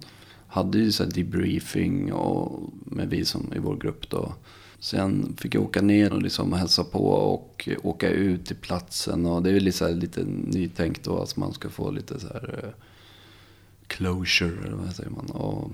hade 0.50 0.78
ju 0.78 0.92
så 0.92 1.06
debriefing 1.06 2.14
och 2.14 2.70
med 2.86 3.10
vi 3.10 3.26
som 3.26 3.54
i 3.56 3.60
vår 3.60 3.76
grupp 3.76 4.10
då. 4.10 4.34
Sen 4.80 5.36
fick 5.38 5.56
jag 5.56 5.64
åka 5.64 5.82
ner 5.82 6.14
och 6.14 6.22
liksom 6.22 6.54
hälsa 6.54 6.84
på 6.84 7.06
och 7.10 7.70
åka 7.84 8.10
ut 8.10 8.46
till 8.46 8.56
platsen. 8.56 9.26
Och 9.26 9.44
det 9.44 9.52
är 9.52 9.60
lite, 9.60 9.78
så 9.78 9.86
här, 9.86 9.94
lite 9.94 10.24
nytänkt 10.24 11.04
då 11.04 11.22
att 11.22 11.38
man 11.38 11.54
ska 11.54 11.70
få 11.70 11.92
lite 11.92 12.20
så 12.20 12.28
här 12.28 12.60
uh, 12.64 12.70
closure 13.88 14.66
eller 14.66 14.78
vad 14.78 14.96
säger 14.96 15.10
man. 15.10 15.26
Och, 15.26 15.72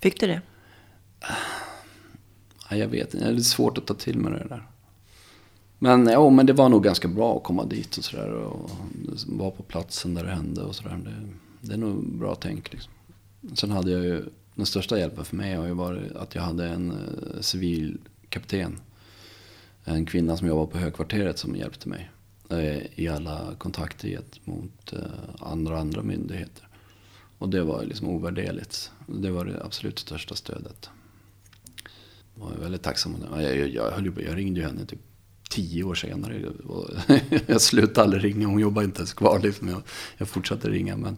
Fick 0.00 0.20
du 0.20 0.26
det? 0.26 0.42
Ja, 2.70 2.76
jag 2.76 2.88
vet 2.88 3.14
inte, 3.14 3.30
det 3.30 3.38
är 3.38 3.40
svårt 3.40 3.78
att 3.78 3.86
ta 3.86 3.94
till 3.94 4.18
mig 4.18 4.32
det 4.32 4.48
där. 4.48 4.66
Men, 5.78 6.06
ja, 6.06 6.30
men 6.30 6.46
det 6.46 6.52
var 6.52 6.68
nog 6.68 6.84
ganska 6.84 7.08
bra 7.08 7.36
att 7.36 7.44
komma 7.44 7.64
dit 7.64 7.96
och 7.96 8.04
sådär. 8.04 8.32
Och 8.32 8.70
vara 9.26 9.50
på 9.50 9.62
platsen 9.62 10.14
där 10.14 10.24
det 10.24 10.30
hände 10.30 10.62
och 10.62 10.74
sådär. 10.74 11.00
Det, 11.04 11.28
det 11.60 11.74
är 11.74 11.78
nog 11.78 12.18
bra 12.18 12.34
tänk 12.34 12.72
liksom. 12.72 12.92
Sen 13.54 13.70
hade 13.70 13.90
jag 13.90 14.04
ju, 14.04 14.24
den 14.54 14.66
största 14.66 14.98
hjälpen 14.98 15.24
för 15.24 15.36
mig 15.36 15.54
har 15.54 15.66
ju 15.66 15.72
varit 15.74 16.12
att 16.12 16.34
jag 16.34 16.42
hade 16.42 16.68
en 16.68 16.90
eh, 16.90 16.96
civilkapten. 17.40 17.42
civil 17.42 17.98
kapten. 18.28 18.80
En 19.84 20.06
kvinna 20.06 20.36
som 20.36 20.48
jobbade 20.48 20.72
på 20.72 20.78
högkvarteret 20.78 21.38
som 21.38 21.56
hjälpte 21.56 21.88
mig. 21.88 22.10
Eh, 22.50 22.82
I 22.94 23.08
alla 23.08 23.54
kontakter 23.58 24.20
mot 24.44 24.92
eh, 24.92 24.98
andra 25.38 25.78
andra 25.78 26.02
myndigheter. 26.02 26.68
Och 27.38 27.48
det 27.48 27.62
var 27.62 27.84
liksom 27.84 28.08
ovärderligt. 28.08 28.90
Det 29.06 29.30
var 29.30 29.44
det 29.44 29.64
absolut 29.64 29.98
största 29.98 30.34
stödet. 30.34 30.90
Jag 32.34 32.44
var 32.44 32.50
väldigt 32.56 32.82
tacksam. 32.82 33.16
Jag, 33.30 33.42
jag, 33.42 33.68
jag, 33.68 34.22
jag 34.26 34.36
ringde 34.36 34.60
ju 34.60 34.66
henne 34.66 34.86
typ 34.86 35.00
tio 35.50 35.84
år 35.84 35.94
senare. 35.94 36.52
Jag 37.46 37.60
slutade 37.60 38.04
aldrig 38.04 38.24
ringa, 38.24 38.46
hon 38.46 38.60
jobbade 38.60 38.84
inte 38.84 38.98
ens 38.98 39.14
kvar. 39.14 39.40
Liksom. 39.42 39.68
Jag, 39.68 39.82
jag 40.18 40.28
fortsatte 40.28 40.70
ringa. 40.70 40.96
Men 40.96 41.16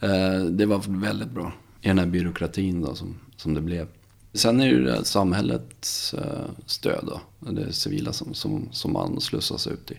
Eh, 0.00 0.44
det 0.44 0.66
var 0.66 0.82
väldigt 0.86 1.30
bra 1.30 1.52
i 1.80 1.88
den 1.88 1.98
här 1.98 2.06
byråkratin 2.06 2.82
då, 2.82 2.94
som, 2.94 3.14
som 3.36 3.54
det 3.54 3.60
blev. 3.60 3.88
Sen 4.32 4.60
är 4.60 4.74
det 4.74 5.04
samhällets 5.04 6.14
eh, 6.14 6.50
stöd, 6.66 7.04
då, 7.06 7.50
det 7.50 7.72
civila 7.72 8.12
som, 8.12 8.34
som, 8.34 8.68
som 8.72 8.92
man 8.92 9.20
slussas 9.20 9.66
ut 9.66 9.90
i. 9.90 9.98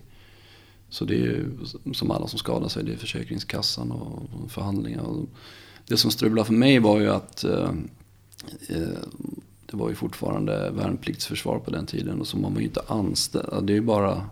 Så 0.89 1.05
det 1.05 1.13
är 1.13 1.17
ju 1.17 1.45
som 1.93 2.11
alla 2.11 2.27
som 2.27 2.39
skadar 2.39 2.67
sig, 2.67 2.83
det 2.83 2.93
är 2.93 2.97
Försäkringskassan 2.97 3.91
och 3.91 4.51
förhandlingar. 4.51 5.01
Och 5.01 5.29
det 5.87 5.97
som 5.97 6.11
strulade 6.11 6.45
för 6.45 6.53
mig 6.53 6.79
var 6.79 6.99
ju 6.99 7.09
att 7.09 7.43
eh, 7.43 7.71
eh, 8.69 9.01
det 9.65 9.77
var 9.77 9.89
ju 9.89 9.95
fortfarande 9.95 10.71
värnpliktsförsvar 10.71 11.59
på 11.59 11.71
den 11.71 11.85
tiden 11.85 12.21
och 12.21 12.27
så 12.27 12.37
man 12.37 12.53
var 12.53 12.59
ju 12.59 12.65
inte 12.65 12.83
anställd. 12.87 13.67
Det 13.67 13.73
är 13.73 13.75
ju 13.75 13.81
bara 13.81 14.29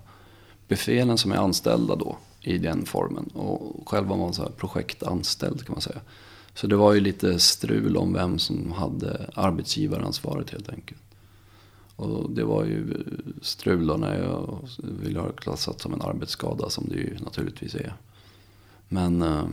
befälen 0.68 1.18
som 1.18 1.32
är 1.32 1.36
anställda 1.36 1.96
då 1.96 2.18
i 2.42 2.58
den 2.58 2.86
formen. 2.86 3.26
Och 3.34 3.90
själv 3.90 4.08
var 4.08 4.18
man 4.18 4.34
så 4.34 4.42
här 4.42 4.50
projektanställd 4.50 5.66
kan 5.66 5.74
man 5.74 5.82
säga. 5.82 6.02
Så 6.54 6.68
det 6.68 6.76
var 6.76 6.94
ju 6.94 7.00
lite 7.00 7.40
strul 7.40 7.98
om 7.98 8.14
vem 8.14 8.40
som 8.40 8.72
hade 8.72 9.30
arbetsgivaransvaret 9.34 10.50
helt 10.50 10.70
enkelt. 10.70 11.02
Och 11.96 12.32
det 12.32 12.44
var 12.44 12.66
ju 12.66 13.04
strul 13.42 13.88
då 13.88 13.98
när 13.98 14.24
jag 14.24 14.60
ville 14.78 15.20
ha 15.20 15.28
det 15.28 15.38
klassat 15.38 15.82
som 15.82 15.94
en 15.94 16.02
arbetsskada 16.02 16.70
som 16.70 16.90
det 16.90 16.96
ju 16.96 17.18
naturligtvis 17.20 17.76
är. 17.76 17.94
Men 18.88 19.22
eh, 19.22 19.48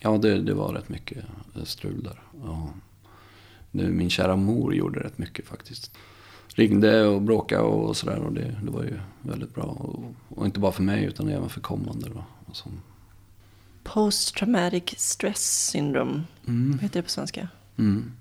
ja, 0.00 0.18
det, 0.18 0.42
det 0.42 0.54
var 0.54 0.74
rätt 0.74 0.88
mycket 0.88 1.24
strul 1.64 2.02
där. 2.02 2.22
Ja. 2.44 2.70
Min 3.70 4.10
kära 4.10 4.36
mor 4.36 4.74
gjorde 4.74 5.00
rätt 5.00 5.18
mycket 5.18 5.46
faktiskt. 5.46 5.96
Ringde 6.48 7.06
och 7.06 7.22
bråkade 7.22 7.62
och 7.62 7.96
sådär 7.96 8.18
och 8.18 8.32
det, 8.32 8.56
det 8.62 8.70
var 8.70 8.82
ju 8.82 8.98
väldigt 9.22 9.54
bra. 9.54 9.64
Och, 9.64 10.14
och, 10.28 10.46
inte 10.46 10.60
bara 10.60 10.72
för 10.72 10.82
mig 10.82 11.04
utan 11.04 11.28
även 11.28 11.48
för 11.48 11.60
kommande. 11.60 12.08
Då, 12.08 12.24
som... 12.52 12.72
Post 13.82 14.34
traumatic 14.34 14.84
stress 14.96 15.66
syndrome, 15.70 16.22
mm. 16.46 16.78
heter 16.78 16.98
det 16.98 17.02
på 17.02 17.10
svenska? 17.10 17.48
Mm. 17.76 18.12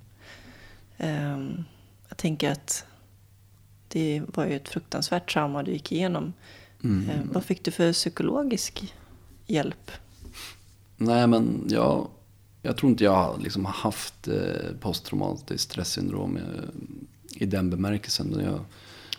Um, 0.97 1.63
jag 2.09 2.17
tänker 2.17 2.51
att 2.51 2.86
det 3.88 4.21
var 4.28 4.45
ju 4.45 4.55
ett 4.55 4.69
fruktansvärt 4.69 5.34
trauma 5.34 5.63
du 5.63 5.71
gick 5.71 5.91
igenom. 5.91 6.34
Mm. 6.84 7.09
Um, 7.09 7.30
vad 7.34 7.43
fick 7.43 7.65
du 7.65 7.71
för 7.71 7.93
psykologisk 7.93 8.93
hjälp? 9.45 9.91
Nej 10.97 11.28
men 11.28 11.63
jag 11.69 12.07
jag 12.65 12.78
tror 12.78 12.89
inte 12.91 13.03
jag 13.03 13.15
har 13.15 13.38
liksom 13.39 13.65
haft 13.65 14.28
eh, 14.28 14.76
posttraumatiskt 14.80 15.71
stresssyndrom 15.71 16.38
eh, 16.38 16.43
i 17.36 17.45
den 17.45 17.69
bemärkelsen. 17.69 18.39
Jag, 18.43 18.59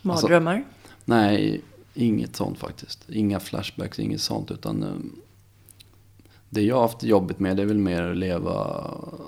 Mardrömmar? 0.03 0.55
Alltså, 0.55 0.69
nej, 1.05 1.61
inget 1.95 2.37
sånt 2.37 2.59
faktiskt. 2.59 3.11
Inga 3.11 3.41
flashbacks, 3.41 3.99
inget 3.99 4.21
sånt. 4.21 4.51
Utan 4.51 4.83
eh, 4.83 4.95
det 6.51 6.63
jag 6.63 6.75
har 6.75 6.83
haft 6.83 7.03
jobbigt 7.03 7.39
med 7.39 7.57
det 7.57 7.63
är 7.63 7.67
väl 7.67 7.79
mer 7.79 8.03
att 8.03 8.17
leva 8.17 8.85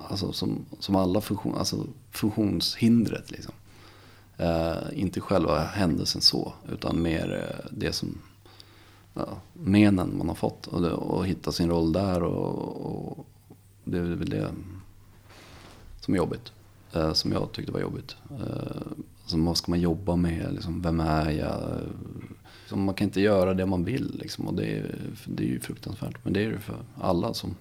alltså, 0.08 0.32
som, 0.32 0.64
som 0.78 0.96
alla 0.96 1.20
funktion, 1.20 1.56
alltså, 1.56 1.86
funktionshindret. 2.10 3.30
Liksom. 3.30 3.54
Eh, 4.36 4.76
inte 4.92 5.20
själva 5.20 5.64
händelsen 5.64 6.20
så, 6.20 6.52
utan 6.72 7.02
mer 7.02 7.44
eh, 7.44 7.70
det 7.70 7.92
som 7.92 8.18
ja, 9.14 9.28
menen 9.52 10.18
man 10.18 10.28
har 10.28 10.34
fått. 10.34 10.66
Och, 10.66 10.84
och 10.84 11.26
hitta 11.26 11.52
sin 11.52 11.68
roll 11.68 11.92
där 11.92 12.22
och, 12.22 13.16
och 13.16 13.26
det 13.84 13.98
är 13.98 14.02
väl 14.02 14.30
det 14.30 14.50
som 16.00 16.14
är 16.14 16.18
jobbigt. 16.18 16.52
Eh, 16.96 17.12
som 17.12 17.32
jag 17.32 17.52
tyckte 17.52 17.72
var 17.72 17.80
jobbigt. 17.80 18.16
Eh, 18.30 18.82
alltså, 19.22 19.36
vad 19.36 19.56
ska 19.56 19.70
man 19.70 19.80
jobba 19.80 20.16
med? 20.16 20.52
Liksom, 20.52 20.82
vem 20.82 21.00
är 21.00 21.30
jag? 21.30 21.80
Liksom, 22.60 22.84
man 22.84 22.94
kan 22.94 23.04
inte 23.04 23.20
göra 23.20 23.54
det 23.54 23.66
man 23.66 23.84
vill. 23.84 24.18
Liksom, 24.22 24.48
och 24.48 24.54
det 24.54 24.66
är, 24.66 24.94
det 25.24 25.42
är 25.42 25.48
ju 25.48 25.60
fruktansvärt. 25.60 26.24
Men 26.24 26.32
det 26.32 26.44
är 26.44 26.50
det 26.50 26.60
för 26.60 26.76
alla 27.00 27.34
som 27.34 27.56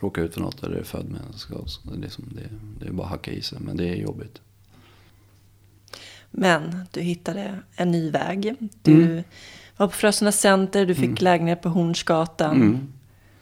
råkar 0.00 0.22
ut 0.22 0.34
för 0.34 0.40
något 0.40 0.62
eller 0.62 0.76
är 0.76 0.82
född 0.82 1.08
med 1.10 1.20
en 1.26 1.38
skada. 1.38 1.64
Det, 1.82 1.94
är 1.94 1.98
liksom, 1.98 2.24
det, 2.34 2.48
det 2.80 2.86
är 2.86 2.92
bara 2.92 3.04
att 3.04 3.10
hacka 3.10 3.32
i 3.32 3.42
sig. 3.42 3.58
Men 3.60 3.76
det 3.76 3.88
är 3.88 3.96
jobbigt. 3.96 4.40
Men 6.30 6.86
du 6.90 7.00
hittade 7.00 7.58
en 7.76 7.90
ny 7.90 8.10
väg. 8.10 8.54
Du 8.82 9.02
mm. 9.02 9.22
var 9.76 9.86
på 9.86 9.92
Frösunda 9.92 10.32
Center, 10.32 10.86
du 10.86 10.94
fick 10.94 11.04
mm. 11.04 11.16
lägenhet 11.20 11.62
på 11.62 11.68
Hornsgatan. 11.68 12.56
Mm. 12.56 12.92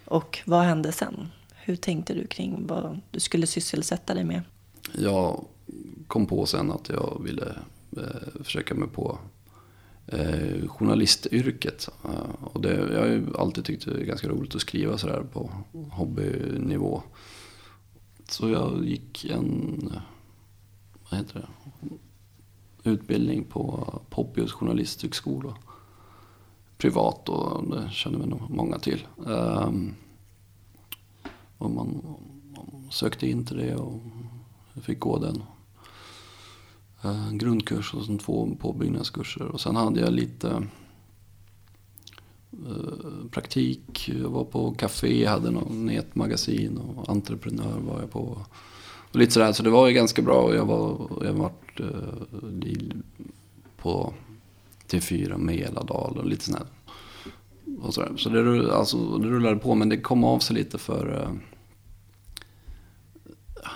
Och 0.04 0.38
vad 0.44 0.64
hände 0.64 0.92
sen? 0.92 1.28
Hur 1.54 1.76
tänkte 1.76 2.14
du 2.14 2.26
kring 2.26 2.66
vad 2.66 3.00
du 3.10 3.20
skulle 3.20 3.46
sysselsätta 3.46 4.14
dig 4.14 4.24
med? 4.24 4.42
Jag 4.98 5.44
kom 6.06 6.26
på 6.26 6.46
sen 6.46 6.72
att 6.72 6.88
jag 6.88 7.20
ville 7.24 7.54
eh, 7.96 8.42
försöka 8.42 8.74
mig 8.74 8.88
på 8.88 9.18
eh, 10.06 10.68
journalistyrket. 10.68 11.88
Eh, 12.04 12.44
och 12.44 12.60
det, 12.60 12.74
jag 12.92 13.00
har 13.00 13.06
ju 13.06 13.26
alltid 13.38 13.64
tyckt 13.64 13.84
det 13.84 14.00
är 14.00 14.04
ganska 14.04 14.28
roligt 14.28 14.54
att 14.54 14.60
skriva 14.60 14.98
sådär 14.98 15.24
på 15.32 15.50
hobbynivå. 15.90 17.02
Så 18.28 18.48
jag 18.48 18.84
gick 18.84 19.24
en 19.24 19.92
vad 21.10 21.20
heter 21.20 21.40
det? 21.40 21.48
utbildning 22.84 23.44
på 23.44 23.88
Poppius 24.10 24.52
journalisthögskola. 24.52 25.56
Privat 26.78 27.28
och 27.28 27.68
det 27.68 27.90
känner 27.90 28.18
vi 28.18 28.26
nog 28.26 28.50
många 28.50 28.78
till. 28.78 29.06
Eh, 29.26 29.72
och 31.58 31.70
man, 31.70 32.16
man 32.56 32.88
sökte 32.90 33.26
in 33.26 33.46
till 33.46 33.56
det 33.56 33.74
och 33.74 34.00
jag 34.74 34.84
fick 34.84 35.00
gå 35.00 35.18
den. 35.18 35.42
En 37.00 37.10
eh, 37.10 37.32
grundkurs 37.32 37.94
och 37.94 38.04
sen 38.04 38.18
två 38.18 38.56
påbyggnadskurser. 38.60 39.44
Och 39.44 39.60
sen 39.60 39.76
hade 39.76 40.00
jag 40.00 40.12
lite 40.12 40.48
eh, 42.52 43.28
praktik. 43.30 44.10
Jag 44.22 44.28
var 44.28 44.44
på 44.44 44.74
café, 44.74 45.26
hade 45.26 45.50
någon 45.50 45.86
nätmagasin 45.86 46.78
och 46.78 47.08
entreprenör 47.08 47.80
var 47.80 48.00
jag 48.00 48.10
på. 48.10 48.46
Och 49.12 49.18
lite 49.18 49.32
sådär, 49.32 49.52
så 49.52 49.62
det 49.62 49.70
var 49.70 49.88
ju 49.88 49.94
ganska 49.94 50.22
bra. 50.22 50.54
Jag 50.54 50.66
var, 50.66 51.10
jag 51.24 51.32
varit 51.32 51.80
eh, 51.80 52.96
på 53.76 54.14
T4 54.88 55.38
Mälardal 55.38 56.18
och 56.18 56.26
lite 56.26 56.44
sådär. 56.44 56.66
Och 57.80 57.94
sådär. 57.94 58.12
Så 58.16 58.28
det, 58.28 58.74
alltså, 58.74 59.18
det 59.18 59.28
rullade 59.28 59.56
på 59.56 59.74
men 59.74 59.88
det 59.88 59.96
kom 59.96 60.24
av 60.24 60.38
sig 60.38 60.56
lite 60.56 60.78
för 60.78 61.22
eh, 61.22 61.53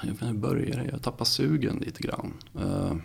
jag 0.02 0.12
vet 0.12 0.22
inte 0.22 0.34
började, 0.34 0.88
jag 0.92 1.02
tappade 1.02 1.30
sugen 1.30 1.76
lite 1.76 2.02
grann. 2.02 2.32
Eh, 2.58 2.96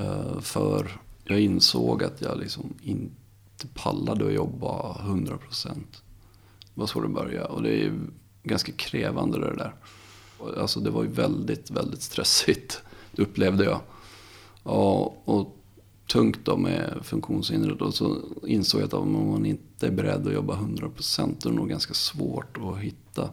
eh, 0.00 0.40
för 0.40 1.00
jag 1.24 1.40
insåg 1.40 2.04
att 2.04 2.20
jag 2.20 2.38
liksom 2.38 2.74
inte 2.82 3.66
pallade 3.74 4.26
att 4.26 4.32
jobba 4.32 4.96
100%. 5.00 5.74
Det 6.74 6.80
var 6.80 6.86
så 6.86 7.00
det 7.00 7.08
började 7.08 7.48
och 7.48 7.62
det 7.62 7.84
är 7.84 7.92
ganska 8.42 8.72
krävande 8.72 9.38
det 9.38 9.56
där. 9.56 9.74
Alltså 10.60 10.80
det 10.80 10.90
var 10.90 11.02
ju 11.02 11.10
väldigt, 11.10 11.70
väldigt 11.70 12.02
stressigt, 12.02 12.82
det 13.12 13.22
upplevde 13.22 13.64
jag. 13.64 13.80
Och, 14.62 15.28
och 15.28 15.56
tungt 16.06 16.44
då 16.44 16.56
med 16.56 16.98
funktionshindret. 17.02 17.82
Och 17.82 17.94
så 17.94 18.18
insåg 18.46 18.80
jag 18.80 18.86
att 18.86 18.94
om 18.94 19.30
man 19.30 19.46
inte 19.46 19.86
är 19.86 19.90
beredd 19.90 20.26
att 20.26 20.32
jobba 20.32 20.54
100% 20.54 21.34
då 21.40 21.48
är 21.48 21.52
det 21.52 21.58
nog 21.58 21.68
ganska 21.68 21.94
svårt 21.94 22.56
att 22.56 22.78
hitta. 22.78 23.30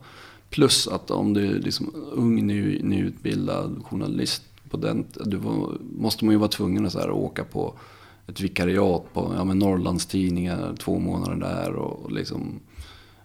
Plus 0.54 0.88
att 0.88 1.12
om 1.12 1.34
du 1.34 1.46
är 1.46 1.60
liksom 1.60 1.92
ung, 2.12 2.48
ny, 2.48 2.80
nyutbildad 2.84 3.82
journalist 3.84 4.44
på 4.70 4.78
den, 4.78 5.06
du 5.26 5.38
var, 5.38 5.78
måste 6.00 6.26
man 6.26 6.32
ju 6.32 6.38
vara 6.38 6.50
tvungen 6.50 6.86
att 6.86 6.92
så 6.92 7.00
här, 7.00 7.12
åka 7.12 7.44
på 7.44 7.74
ett 8.28 8.42
vikariat 8.42 9.14
på 9.14 9.34
ja, 9.36 9.44
Norrlandstidningar, 9.44 10.76
två 10.80 11.00
månader 11.00 11.36
där 11.36 11.76
och 11.76 12.12
liksom 12.12 12.60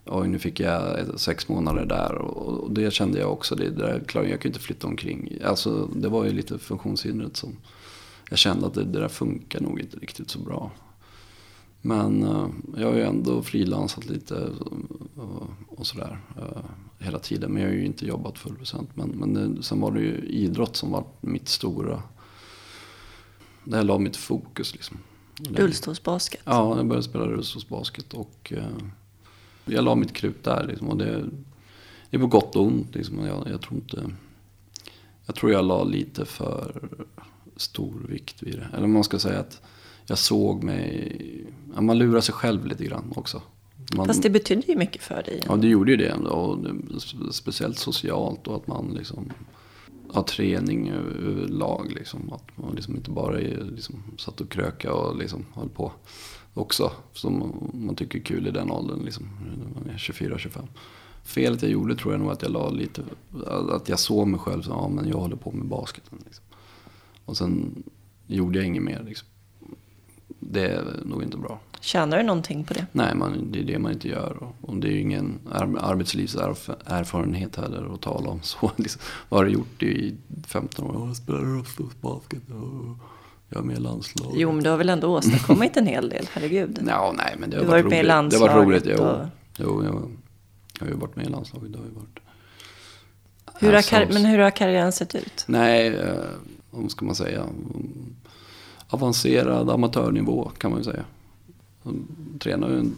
Oj, 0.04 0.28
nu 0.28 0.38
fick 0.38 0.60
jag 0.60 1.06
sex 1.20 1.48
månader 1.48 1.86
där 1.86 2.14
och, 2.14 2.70
det 2.70 2.92
kände 2.92 3.18
jag 3.18 3.32
också. 3.32 3.54
Det, 3.54 3.70
där, 3.70 4.02
jag 4.14 4.14
kunde 4.14 4.48
inte 4.48 4.60
flytta 4.60 4.86
omkring. 4.86 5.38
Alltså, 5.44 5.88
det 5.94 6.08
var 6.08 6.24
ju 6.24 6.32
lite 6.32 6.58
funktionshindret 6.58 7.36
som 7.36 7.56
jag 8.30 8.38
kände 8.38 8.66
att 8.66 8.74
det, 8.74 8.84
det 8.84 9.00
där 9.00 9.08
funkar 9.08 9.60
nog 9.60 9.80
inte 9.80 9.96
riktigt 9.96 10.30
så 10.30 10.38
bra. 10.38 10.70
Men 11.82 12.22
uh, 12.22 12.48
jag 12.76 12.86
har 12.86 12.94
ju 12.94 13.02
ändå 13.02 13.42
frilansat 13.42 14.06
lite 14.06 14.34
uh, 14.34 15.48
och 15.68 15.86
sådär 15.86 16.20
uh, 16.38 16.64
hela 16.98 17.18
tiden. 17.18 17.52
Men 17.52 17.62
jag 17.62 17.68
har 17.68 17.74
ju 17.74 17.84
inte 17.84 18.06
jobbat 18.06 18.38
full 18.38 18.56
procent. 18.56 18.90
Men, 18.94 19.08
men 19.08 19.34
det, 19.34 19.62
sen 19.62 19.80
var 19.80 19.92
det 19.92 20.00
ju 20.00 20.26
idrott 20.28 20.76
som 20.76 20.90
var 20.90 21.04
mitt 21.20 21.48
stora, 21.48 22.02
där 23.64 23.76
jag 23.76 23.86
la 23.86 23.98
mitt 23.98 24.16
fokus 24.16 24.72
liksom. 24.72 24.98
Rullstolsbasket? 25.50 26.40
Ja, 26.44 26.76
jag 26.76 26.86
började 26.86 27.02
spela 27.08 27.26
rullstolsbasket 27.26 28.14
och 28.14 28.52
jag 29.64 29.84
la 29.84 29.94
mitt 29.94 30.12
krut 30.12 30.44
där 30.44 30.66
liksom. 30.66 30.88
Och 30.88 30.96
det, 30.96 31.24
det 32.10 32.16
är 32.16 32.20
på 32.20 32.26
gott 32.26 32.56
och 32.56 32.62
ont 32.62 32.94
liksom. 32.94 33.26
Jag, 33.26 33.48
jag 33.50 33.60
tror 33.60 33.74
inte, 33.74 34.10
jag 35.26 35.34
tror 35.34 35.52
jag 35.52 35.64
la 35.64 35.84
lite 35.84 36.24
för 36.24 36.88
stor 37.56 38.06
vikt 38.08 38.42
vid 38.42 38.58
det. 38.58 38.68
Eller 38.76 38.86
man 38.86 39.04
ska 39.04 39.18
säga 39.18 39.40
att 39.40 39.62
jag 40.08 40.18
såg 40.18 40.64
mig, 40.64 41.46
ja, 41.74 41.80
man 41.80 41.98
lurar 41.98 42.20
sig 42.20 42.34
själv 42.34 42.66
lite 42.66 42.84
grann 42.84 43.12
också. 43.16 43.42
Man, 43.96 44.06
Fast 44.06 44.22
det 44.22 44.30
betydde 44.30 44.66
ju 44.66 44.76
mycket 44.76 45.02
för 45.02 45.22
dig. 45.22 45.42
Ja, 45.46 45.56
det 45.56 45.68
gjorde 45.68 45.90
ju 45.90 45.96
det. 45.96 46.12
Och 46.12 46.58
speciellt 47.32 47.78
socialt 47.78 48.46
och 48.46 48.56
att 48.56 48.66
man 48.66 48.94
liksom 48.94 49.32
har 50.10 50.22
träning 50.22 50.88
överlag. 50.88 51.92
Liksom. 51.92 52.32
Att 52.32 52.58
man 52.58 52.74
liksom 52.74 52.96
inte 52.96 53.10
bara 53.10 53.36
liksom, 53.36 54.02
satt 54.18 54.40
och 54.40 54.50
kröka 54.50 54.92
och 54.92 55.16
liksom 55.16 55.46
höll 55.54 55.68
på 55.68 55.92
också. 56.54 56.92
Som 57.12 57.54
man 57.74 57.94
tycker 57.94 58.18
är 58.18 58.22
kul 58.22 58.46
i 58.46 58.50
den 58.50 58.70
åldern, 58.70 59.04
liksom, 59.04 59.26
när 59.58 59.80
man 59.80 59.94
är 59.94 59.98
24-25. 59.98 60.68
Felet 61.24 61.62
jag 61.62 61.70
gjorde 61.70 61.96
tror 61.96 62.12
jag 62.12 62.20
nog 62.20 62.30
att 62.30 62.42
jag 62.42 62.50
la 62.50 62.70
lite, 62.70 63.02
att 63.70 63.88
jag 63.88 63.98
såg 63.98 64.28
mig 64.28 64.40
själv 64.40 64.62
som, 64.62 64.72
ja 64.72 64.88
men 64.88 65.08
jag 65.08 65.16
håller 65.16 65.36
på 65.36 65.50
med 65.50 65.66
basketen. 65.66 66.18
Liksom. 66.24 66.44
Och 67.24 67.36
sen 67.36 67.82
gjorde 68.26 68.58
jag 68.58 68.66
inget 68.66 68.82
mer. 68.82 69.02
Liksom. 69.06 69.28
Det 70.40 70.66
är 70.66 70.84
nog 71.04 71.22
inte 71.22 71.36
bra. 71.36 71.60
Tjänar 71.80 72.16
du 72.16 72.22
någonting 72.22 72.64
på 72.64 72.74
det? 72.74 72.86
Nej, 72.92 73.14
man, 73.14 73.52
det 73.52 73.58
är 73.58 73.62
det 73.64 73.78
man 73.78 73.92
inte 73.92 74.08
gör. 74.08 74.52
Och 74.60 74.76
det 74.76 74.88
är 74.88 74.92
ju 74.92 75.00
ingen 75.00 75.38
arbetslivserfarenhet 75.80 77.56
heller 77.56 77.94
att 77.94 78.00
tala 78.00 78.30
om. 78.30 78.40
Så, 78.42 78.70
liksom, 78.76 79.02
vad 79.28 79.40
har 79.40 79.44
du 79.44 79.50
gjort 79.52 79.82
i 79.82 80.16
15 80.46 80.86
år? 80.96 81.06
Jag 81.06 81.16
spelar 81.16 82.00
basket. 82.00 82.42
Jag 83.48 83.60
är 83.60 83.64
med 83.66 83.76
i 83.76 83.80
landslaget. 83.80 84.34
Jo, 84.40 84.52
men 84.52 84.64
du 84.64 84.70
har 84.70 84.76
väl 84.76 84.88
ändå 84.88 85.08
åstadkommit 85.16 85.76
en 85.76 85.86
hel 85.86 86.08
del, 86.08 86.26
herregud. 86.32 86.78
Ja, 86.88 87.14
nej, 87.16 87.34
men 87.38 87.50
det 87.50 87.56
har 87.56 87.64
du 87.64 87.70
varit, 87.70 87.84
varit 87.84 87.90
med 87.90 87.98
roligt. 87.98 88.04
i 88.04 88.08
landslaget. 88.08 88.52
Det 88.52 88.58
har 88.58 88.64
varit 88.66 88.86
roligt, 88.86 88.98
jo. 88.98 89.04
Och... 89.04 89.26
jo 89.56 89.84
jag, 89.84 89.94
jag 90.78 90.86
har 90.86 90.92
ju 90.92 90.98
varit 90.98 91.16
med 91.16 91.26
i 91.26 91.28
landslaget. 91.28 91.72
Det 91.72 91.78
har 91.78 91.84
ju 91.86 91.92
varit... 91.92 92.18
Hur 93.60 93.72
har 93.72 93.82
kar- 93.82 94.08
men 94.12 94.24
hur 94.24 94.38
har 94.38 94.50
karriären 94.50 94.92
sett 94.92 95.14
ut? 95.14 95.44
Nej, 95.46 95.86
eh, 95.88 96.14
vad 96.70 96.90
ska 96.90 97.04
man 97.04 97.14
säga? 97.14 97.46
Avancerad 98.88 99.70
amatörnivå 99.70 100.50
kan 100.58 100.70
man 100.70 100.80
ju 100.80 100.84
säga. 100.84 101.04
Jag 101.82 101.94
tränar 102.38 102.68
ju 102.68 102.90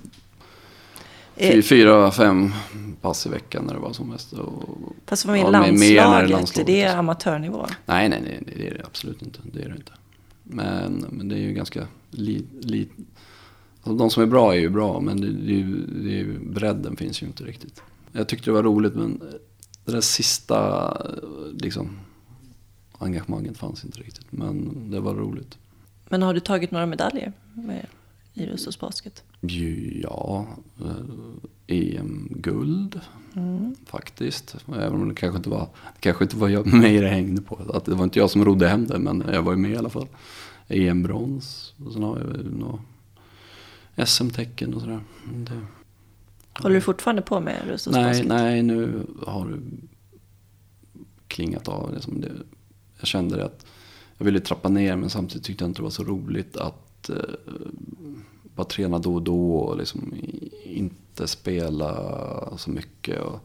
eh. 1.36 1.62
fyra, 1.62 2.10
fem 2.10 2.52
pass 3.00 3.26
i 3.26 3.28
veckan 3.28 3.64
när 3.66 3.74
det 3.74 3.80
var 3.80 3.92
som 3.92 4.08
mest. 4.08 4.32
Och, 4.32 4.78
Fast 5.06 5.24
var 5.24 5.32
med 5.32 5.40
i 5.40 5.50
landslaget, 5.50 6.30
landslaget, 6.30 6.68
är 6.68 6.84
det 6.84 6.98
amatörnivå? 6.98 7.66
Nej, 7.86 8.08
nej, 8.08 8.20
nej, 8.24 8.42
det 8.56 8.68
är 8.68 8.74
det 8.74 8.84
absolut 8.84 9.22
inte. 9.22 9.38
Det 9.52 9.62
är 9.62 9.68
det 9.68 9.76
inte. 9.76 9.92
Men, 10.42 11.06
men 11.10 11.28
det 11.28 11.34
är 11.34 11.40
ju 11.40 11.52
ganska 11.52 11.86
lite. 12.10 13.02
Alltså, 13.82 13.98
de 13.98 14.10
som 14.10 14.22
är 14.22 14.26
bra 14.26 14.54
är 14.54 14.58
ju 14.58 14.68
bra, 14.68 15.00
men 15.00 15.20
det, 15.20 15.32
det, 15.32 15.62
det 16.12 16.24
bredden 16.40 16.96
finns 16.96 17.22
ju 17.22 17.26
inte 17.26 17.44
riktigt. 17.44 17.82
Jag 18.12 18.28
tyckte 18.28 18.50
det 18.50 18.54
var 18.54 18.62
roligt, 18.62 18.94
men 18.94 19.20
det 19.84 19.92
där 19.92 20.00
sista 20.00 20.96
liksom, 21.52 21.98
engagemanget 22.98 23.58
fanns 23.58 23.84
inte 23.84 24.00
riktigt. 24.00 24.26
Men 24.30 24.70
det 24.90 25.00
var 25.00 25.14
roligt. 25.14 25.58
Men 26.10 26.22
har 26.22 26.34
du 26.34 26.40
tagit 26.40 26.70
några 26.70 26.86
medaljer 26.86 27.32
med, 27.54 27.86
i 28.34 28.46
rullstolsbasket? 28.46 29.24
Ja, 30.02 30.46
EM-guld 31.66 33.00
mm. 33.36 33.76
faktiskt. 33.86 34.56
Även 34.68 35.02
om 35.02 35.08
det 35.08 35.14
kanske 35.14 35.36
inte 35.36 35.50
var, 35.50 35.68
det 35.94 36.00
kanske 36.00 36.24
inte 36.24 36.36
var 36.36 36.64
mig 36.64 36.98
det 37.00 37.08
hängde 37.08 37.42
på. 37.42 37.58
Att 37.74 37.84
det 37.84 37.94
var 37.94 38.04
inte 38.04 38.18
jag 38.18 38.30
som 38.30 38.44
rodde 38.44 38.68
hem 38.68 38.86
det, 38.86 38.98
men 38.98 39.24
jag 39.32 39.42
var 39.42 39.52
ju 39.52 39.58
med 39.58 39.70
i 39.70 39.76
alla 39.76 39.90
fall. 39.90 40.08
EM-brons. 40.68 41.74
Och 41.86 41.92
sen 41.92 42.02
har 42.02 42.18
jag 42.18 42.52
några 42.52 42.78
SM-tecken 44.06 44.74
och 44.74 44.80
sådär. 44.80 45.00
Det... 45.34 45.60
Håller 46.62 46.74
du 46.74 46.80
fortfarande 46.80 47.22
på 47.22 47.40
med 47.40 47.56
rullstolsbasket? 47.66 48.28
Nej, 48.28 48.42
nej, 48.42 48.62
nu 48.62 49.06
har 49.26 49.48
det 49.48 49.60
klingat 51.28 51.68
av. 51.68 51.94
Liksom 51.94 52.20
det, 52.20 52.32
jag 52.98 53.06
kände 53.06 53.44
att 53.44 53.66
jag 54.20 54.24
ville 54.24 54.40
trappa 54.40 54.68
ner 54.68 54.96
men 54.96 55.10
samtidigt 55.10 55.44
tyckte 55.44 55.64
jag 55.64 55.70
inte 55.70 55.78
det 55.78 55.82
var 55.82 55.90
så 55.90 56.04
roligt 56.04 56.56
att 56.56 57.08
eh, 57.08 57.16
bara 58.54 58.64
träna 58.64 58.98
då 58.98 59.14
och 59.14 59.22
då 59.22 59.56
och 59.56 59.76
liksom 59.76 60.14
inte 60.64 61.26
spela 61.26 62.58
så 62.58 62.70
mycket. 62.70 63.20
Och 63.20 63.40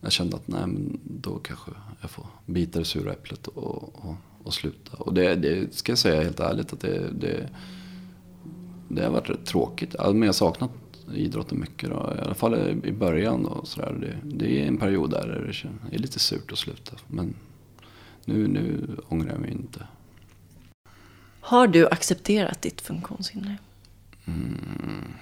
jag 0.00 0.12
kände 0.12 0.36
att 0.36 0.48
nej, 0.48 0.66
men 0.66 1.00
då 1.04 1.38
kanske 1.38 1.70
jag 2.00 2.10
får 2.10 2.26
bita 2.46 2.78
det 2.78 2.84
sura 2.84 3.12
äpplet 3.12 3.46
och, 3.46 3.94
och, 4.04 4.14
och 4.44 4.54
sluta. 4.54 4.96
Och 4.96 5.14
det, 5.14 5.34
det 5.34 5.74
ska 5.74 5.92
jag 5.92 5.98
säga 5.98 6.22
helt 6.22 6.40
ärligt 6.40 6.72
att 6.72 6.80
det, 6.80 7.10
det, 7.20 7.48
det 8.88 9.04
har 9.04 9.10
varit 9.10 9.30
rätt 9.30 9.46
tråkigt. 9.46 9.94
men 9.98 10.20
jag 10.20 10.28
har 10.28 10.32
saknat 10.32 10.70
idrotten 11.14 11.60
mycket. 11.60 11.90
Då. 11.90 12.14
I 12.18 12.20
alla 12.20 12.34
fall 12.34 12.54
i 12.84 12.92
början. 12.92 13.42
Då, 13.42 13.60
så 13.64 13.80
där. 13.80 13.92
Det, 14.00 14.36
det 14.36 14.62
är 14.62 14.66
en 14.66 14.78
period 14.78 15.10
där 15.10 15.54
det 15.90 15.96
är 15.96 16.00
lite 16.00 16.18
surt 16.18 16.52
att 16.52 16.58
sluta. 16.58 16.96
Men 17.08 17.34
nu, 18.24 18.48
nu 18.48 18.96
ångrar 19.08 19.30
jag 19.30 19.40
mig 19.40 19.50
inte. 19.50 19.86
Har 21.40 21.66
du 21.66 21.88
accepterat 21.88 22.62
ditt 22.62 22.80
funktionshinder? 22.80 23.58
Mm. 24.24 25.12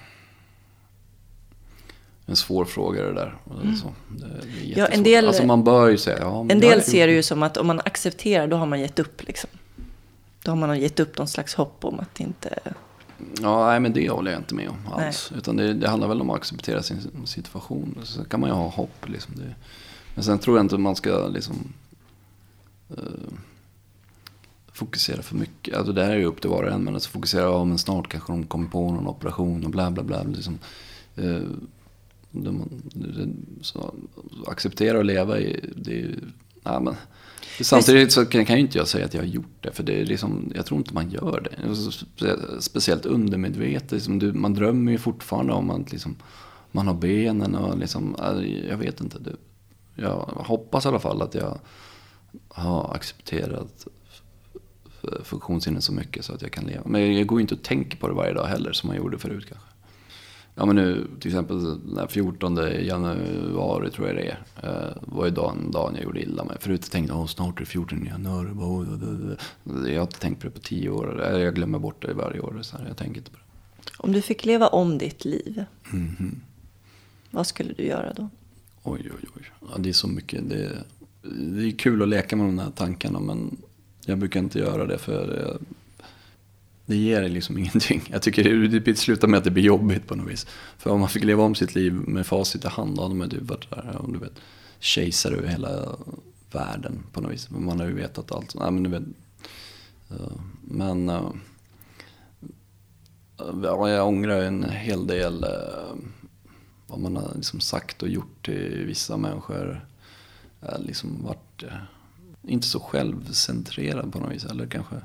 En 2.25 2.35
svår 2.35 2.65
fråga 2.65 3.03
det 3.03 3.13
där. 3.13 3.37
Mm. 3.61 3.75
Så, 3.75 3.93
det, 4.07 4.27
det 4.27 4.79
ja, 4.79 4.87
en 4.87 5.03
del, 5.03 5.27
alltså 5.27 5.45
man 5.45 5.63
bör 5.63 5.89
ju 5.89 5.97
säga, 5.97 6.17
ja, 6.19 6.45
En 6.49 6.59
del 6.59 6.81
ser 6.81 7.07
det 7.07 7.13
ju 7.13 7.23
som 7.23 7.43
att 7.43 7.57
om 7.57 7.67
man 7.67 7.79
accepterar 7.79 8.47
då 8.47 8.57
har 8.57 8.65
man 8.65 8.79
gett 8.79 8.99
upp. 8.99 9.27
Liksom. 9.27 9.49
Då 10.43 10.51
har 10.51 10.55
man 10.55 10.79
gett 10.79 10.99
upp 10.99 11.17
någon 11.17 11.27
slags 11.27 11.55
hopp 11.55 11.85
om 11.85 11.99
att 11.99 12.19
inte... 12.19 12.59
Ja, 13.41 13.67
nej 13.67 13.79
men 13.79 13.93
det 13.93 14.09
håller 14.09 14.31
jag 14.31 14.39
inte 14.39 14.55
med 14.55 14.69
om 14.69 14.93
alls. 14.93 15.27
Nej. 15.31 15.39
Utan 15.39 15.55
det, 15.55 15.73
det, 15.73 15.89
handlar 15.89 16.07
väl 16.07 16.21
om 16.21 16.29
att 16.29 16.35
acceptera 16.35 16.83
sin 16.83 17.25
situation. 17.25 17.99
Så 18.03 18.23
kan 18.23 18.39
man 18.39 18.49
ju 18.49 18.55
ha 18.55 18.67
hopp. 18.67 19.09
Liksom. 19.09 19.33
Men 20.15 20.23
sen 20.23 20.39
tror 20.39 20.57
jag 20.57 20.63
inte 20.63 20.77
man 20.77 20.95
ska 20.95 21.27
liksom 21.27 21.73
eh, 22.97 23.33
fokusera 24.73 25.21
för 25.21 25.35
mycket. 25.35 25.77
Alltså 25.77 25.93
det 25.93 26.03
här 26.03 26.11
är 26.11 26.17
ju 26.17 26.25
upp 26.25 26.41
till 26.41 26.49
var 26.49 26.63
och 26.63 26.71
en. 26.71 26.83
Men 26.83 26.93
alltså 26.93 27.09
fokusera, 27.09 27.41
ja 27.41 27.65
men 27.65 27.77
snart 27.77 28.07
kanske 28.07 28.33
de 28.33 28.43
kommer 28.43 28.69
på 28.69 28.91
någon 28.91 29.07
operation 29.07 29.63
och 29.65 29.71
bla 29.71 29.91
bla 29.91 30.03
bla. 30.03 30.23
Liksom, 30.23 30.59
uh, 31.17 31.47
så, 33.61 33.93
acceptera 34.47 34.97
och 34.97 35.05
leva 35.05 35.39
i, 35.39 35.69
det 35.75 36.01
är 36.01 36.15
ja, 36.63 36.79
men, 36.79 36.95
Samtidigt 37.61 38.11
så 38.11 38.25
kan, 38.25 38.45
kan 38.45 38.55
ju 38.55 38.61
inte 38.61 38.77
jag 38.77 38.87
säga 38.87 39.05
att 39.05 39.13
jag 39.13 39.21
har 39.21 39.27
gjort 39.27 39.55
det. 39.61 39.71
För 39.71 39.83
det 39.83 40.01
är 40.01 40.05
liksom, 40.05 40.51
jag 40.55 40.65
tror 40.65 40.77
inte 40.77 40.93
man 40.93 41.09
gör 41.09 41.49
det. 41.49 41.67
Alltså, 41.67 42.05
speciellt 42.59 43.05
undermedvetet. 43.05 43.91
Liksom, 43.91 44.19
du, 44.19 44.33
man 44.33 44.53
drömmer 44.53 44.91
ju 44.91 44.97
fortfarande 44.97 45.53
om 45.53 45.69
att 45.69 45.91
liksom, 45.91 46.15
man 46.71 46.87
har 46.87 46.93
benen 46.93 47.55
och 47.55 47.77
liksom, 47.77 48.15
jag 48.69 48.77
vet 48.77 49.01
inte. 49.01 49.19
Det, 49.19 49.35
jag 49.95 50.15
hoppas 50.35 50.85
i 50.85 50.87
alla 50.87 50.99
fall 50.99 51.21
att 51.21 51.35
jag 51.35 51.59
har 52.47 52.95
accepterat 52.95 53.87
funktionshinder 55.23 55.81
så 55.81 55.93
mycket 55.93 56.25
så 56.25 56.33
att 56.33 56.41
jag 56.41 56.51
kan 56.51 56.63
leva. 56.63 56.83
Men 56.85 57.17
jag 57.17 57.27
går 57.27 57.39
ju 57.39 57.41
inte 57.41 57.55
och 57.55 57.63
tänker 57.63 57.97
på 57.97 58.07
det 58.07 58.13
varje 58.13 58.33
dag 58.33 58.45
heller 58.45 58.73
som 58.73 58.87
man 58.87 58.97
gjorde 58.97 59.17
förut 59.17 59.45
kanske. 59.49 59.67
Ja 60.55 60.65
men 60.65 60.75
nu 60.75 61.07
till 61.19 61.29
exempel 61.29 61.63
den 61.95 62.07
14 62.07 62.57
januari 62.81 63.91
tror 63.91 64.07
jag 64.07 64.15
det 64.15 64.21
är. 64.21 64.39
Eh, 64.63 64.97
var 65.01 65.25
ju 65.25 65.31
dagen, 65.31 65.71
dagen 65.71 65.95
jag 65.95 66.03
gjorde 66.03 66.21
illa 66.21 66.43
mig. 66.43 66.57
Förut 66.59 66.91
tänkte 66.91 67.13
jag 67.13 67.29
snart 67.29 67.55
är 67.55 67.59
det 67.59 67.65
14 67.65 68.05
januari. 68.05 68.47
Jag 69.93 69.97
har 69.97 70.01
inte 70.01 70.19
tänkt 70.19 70.41
på 70.41 70.47
det 70.47 70.53
på 70.53 70.59
tio 70.59 70.89
år. 70.89 71.21
Jag 71.21 71.55
glömmer 71.55 71.79
bort 71.79 72.01
det 72.01 72.13
varje 72.13 72.39
år. 72.39 72.59
Så 72.61 72.77
jag 72.87 72.97
tänker 72.97 73.17
inte 73.17 73.31
på 73.31 73.37
det. 73.37 73.43
Om 73.97 74.11
du 74.11 74.21
fick 74.21 74.45
leva 74.45 74.67
om 74.67 74.97
ditt 74.97 75.25
liv. 75.25 75.63
Mm 75.93 76.15
-hmm. 76.19 76.35
Vad 77.31 77.47
skulle 77.47 77.73
du 77.73 77.83
göra 77.83 78.13
då? 78.13 78.29
Oj 78.83 79.01
oj 79.03 79.27
oj. 79.35 79.51
Ja, 79.59 79.77
det 79.77 79.89
är 79.89 79.93
så 79.93 80.07
mycket. 80.07 80.49
Det, 80.49 80.83
det 81.21 81.67
är 81.67 81.71
kul 81.71 82.01
att 82.01 82.09
leka 82.09 82.35
med 82.35 82.45
de 82.45 82.59
här 82.59 82.71
tankarna 82.71 83.19
men 83.19 83.57
jag 84.05 84.17
brukar 84.17 84.39
inte 84.39 84.59
göra 84.59 84.85
det 84.85 84.97
för 84.97 85.59
det, 86.85 86.95
ger 86.95 87.29
liksom 87.29 87.57
ingenting. 87.57 88.03
Jag 88.11 88.21
tycker 88.21 88.53
det, 88.79 88.95
slutar 88.95 89.27
med 89.27 89.37
att 89.37 89.43
det 89.43 89.51
blir 89.51 89.63
jobbigt 89.63 90.07
på 90.07 90.15
något 90.15 90.31
vis. 90.31 90.47
För 90.77 90.89
om 90.89 90.99
man 90.99 91.09
fick 91.09 91.23
leva 91.23 91.43
om 91.43 91.55
sitt 91.55 91.75
liv 91.75 91.93
med 91.93 92.27
facit 92.27 92.65
i 92.65 92.67
hand, 92.67 92.95
då 92.95 93.01
hade 93.01 93.15
man 93.15 93.29
typ 93.29 93.41
varit 93.41 93.69
där, 93.69 93.99
du 94.07 94.19
vet, 94.19 94.39
kejsare 94.79 95.35
över 95.35 95.47
hela 95.47 95.95
världen 96.51 97.03
på 97.11 97.21
något 97.21 97.31
vis. 97.31 97.49
Man 97.49 97.79
har 97.79 97.87
ju 97.87 97.93
vetat 97.93 98.31
allt. 98.31 98.55
Nej, 98.55 98.71
men 98.71 98.83
du 98.83 98.89
vet, 98.89 99.03
eh, 100.09 100.31
men 100.61 101.09
eh, 101.09 101.31
ja, 103.37 103.89
jag 103.89 104.07
ångrar 104.07 104.41
en 104.41 104.69
hel 104.69 105.07
del 105.07 105.43
eh, 105.43 105.95
vad 106.87 106.99
man 106.99 107.15
har 107.15 107.31
liksom 107.35 107.59
sagt 107.59 108.03
och 108.03 108.09
gjort 108.09 108.45
till 108.45 108.85
vissa 108.85 109.17
människor. 109.17 109.85
Liksom 110.79 111.23
varit 111.23 111.63
inte 112.47 112.67
så 112.67 112.79
självcentrerad 112.79 114.13
på 114.13 114.19
något 114.19 114.31
vis. 114.31 114.45
Eller 114.45 114.67
kanske, 114.67 114.95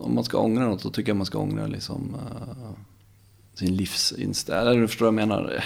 om 0.00 0.14
man 0.14 0.24
ska 0.24 0.38
ångra 0.38 0.64
något, 0.64 0.82
då 0.82 0.90
tycker 0.90 1.10
jag 1.10 1.16
man 1.16 1.26
ska 1.26 1.38
ångra 1.38 1.66
liksom, 1.66 2.14
uh, 2.14 2.70
sin 3.54 3.76
livsinställning. 3.76 4.76
Eller 4.76 4.86
förstår 4.86 5.06
vad 5.06 5.20
jag 5.20 5.28
menar? 5.28 5.64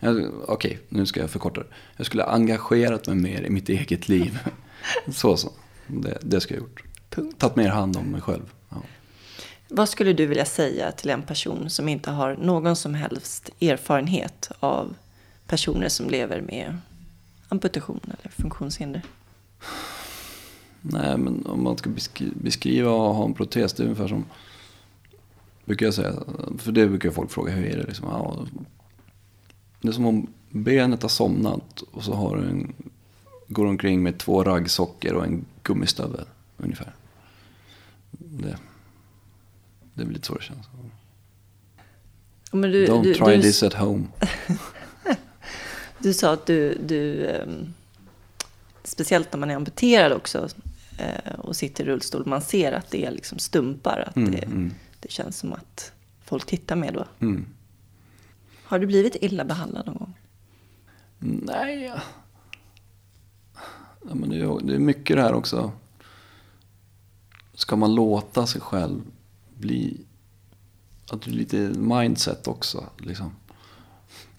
Okej, 0.00 0.28
okay, 0.46 0.76
nu 0.88 1.06
ska 1.06 1.20
jag 1.20 1.30
förkorta 1.30 1.60
det. 1.60 1.66
Jag 1.96 2.06
skulle 2.06 2.22
ha 2.22 2.30
engagerat 2.30 3.06
mig 3.06 3.16
mer 3.16 3.42
i 3.42 3.50
mitt 3.50 3.68
eget 3.68 4.08
liv. 4.08 4.38
så 5.12 5.36
så. 5.36 5.52
Det, 5.86 6.18
det 6.22 6.40
ska 6.40 6.54
jag 6.54 6.60
ha 6.60 6.68
gjort. 6.68 6.82
Punkt. 7.10 7.38
Tagit 7.38 7.56
mer 7.56 7.68
hand 7.68 7.96
om 7.96 8.04
mig 8.04 8.20
själv. 8.20 8.52
Ja. 8.68 8.76
Vad 9.68 9.88
skulle 9.88 10.12
du 10.12 10.26
vilja 10.26 10.44
säga 10.44 10.92
till 10.92 11.10
en 11.10 11.22
person 11.22 11.70
som 11.70 11.88
inte 11.88 12.10
har 12.10 12.36
någon 12.36 12.76
som 12.76 12.94
helst 12.94 13.50
erfarenhet 13.60 14.50
av 14.60 14.94
personer 15.46 15.88
som 15.88 16.10
lever 16.10 16.40
med 16.40 16.78
amputation 17.48 18.00
eller 18.04 18.30
funktionshinder? 18.30 19.02
Nej, 20.80 21.18
men 21.18 21.46
om 21.46 21.64
man 21.64 21.78
ska 21.78 21.90
beskriva 22.34 22.90
att 22.90 23.16
ha 23.16 23.24
en 23.24 23.34
protes, 23.34 23.72
det 23.72 23.82
är 23.82 23.84
ungefär 23.84 24.08
som, 24.08 24.24
brukar 25.64 25.86
jag 25.86 25.94
säga, 25.94 26.12
för 26.58 26.72
det 26.72 26.88
brukar 26.88 27.10
folk 27.10 27.30
fråga, 27.30 27.52
hur 27.52 27.64
är 27.64 27.76
det 27.76 27.86
liksom? 27.86 28.08
Ja, 28.10 28.46
det 29.80 29.88
är 29.88 29.92
som 29.92 30.06
om 30.06 30.26
benet 30.50 31.02
har 31.02 31.08
somnat 31.08 31.82
och 31.90 32.04
så 32.04 32.12
har 32.12 32.36
du 32.36 32.48
en, 32.48 32.72
går 33.48 33.66
omkring 33.66 34.02
med 34.02 34.18
två 34.18 34.44
raggsockor 34.44 35.12
och 35.12 35.24
en 35.24 35.44
gummistövel 35.62 36.24
ungefär. 36.56 36.94
Det, 38.10 38.58
det 39.94 40.02
är 40.02 40.06
lite 40.06 40.26
så 40.26 40.34
det 40.34 40.42
känns. 40.42 40.66
Du, 42.52 42.86
Don't 42.86 43.02
du, 43.02 43.14
try 43.14 43.36
du, 43.36 43.42
this 43.42 43.62
at 43.62 43.74
home. 43.74 44.04
du 45.98 46.14
sa 46.14 46.32
att 46.32 46.46
du, 46.46 46.74
du 46.74 47.26
um 47.26 47.74
speciellt 48.88 49.32
när 49.32 49.40
man 49.40 49.50
är 49.50 49.56
amputerad 49.56 50.12
också 50.12 50.48
eh, 50.98 51.34
och 51.38 51.56
sitter 51.56 51.84
i 51.84 51.86
rullstol, 51.86 52.26
man 52.26 52.42
ser 52.42 52.72
att 52.72 52.90
det 52.90 53.04
är 53.04 53.10
liksom 53.10 53.38
stumpar. 53.38 54.04
Att 54.06 54.16
mm, 54.16 54.30
det, 54.30 54.42
mm. 54.42 54.74
det, 55.00 55.10
känns 55.10 55.38
som 55.38 55.52
att 55.52 55.92
folk 56.24 56.46
tittar 56.46 56.76
med 56.76 56.94
då. 56.94 57.04
Mm. 57.18 57.46
Har 58.64 58.78
du 58.78 58.86
blivit 58.86 59.16
illa 59.20 59.44
behandlad 59.44 59.86
någon 59.86 59.96
gång? 59.96 60.14
Nej. 61.18 61.92
Ja, 64.08 64.14
men 64.14 64.30
det, 64.30 64.36
är, 64.36 64.66
det 64.66 64.74
är 64.74 64.78
mycket 64.78 65.16
det 65.16 65.22
här 65.22 65.32
också. 65.32 65.72
Ska 67.54 67.76
man 67.76 67.94
låta 67.94 68.46
sig 68.46 68.60
själv 68.60 69.00
bli... 69.54 70.00
Att 71.10 71.22
det 71.22 71.30
är 71.30 71.34
lite 71.34 71.56
mindset 71.76 72.48
också. 72.48 72.84
Liksom. 72.98 73.30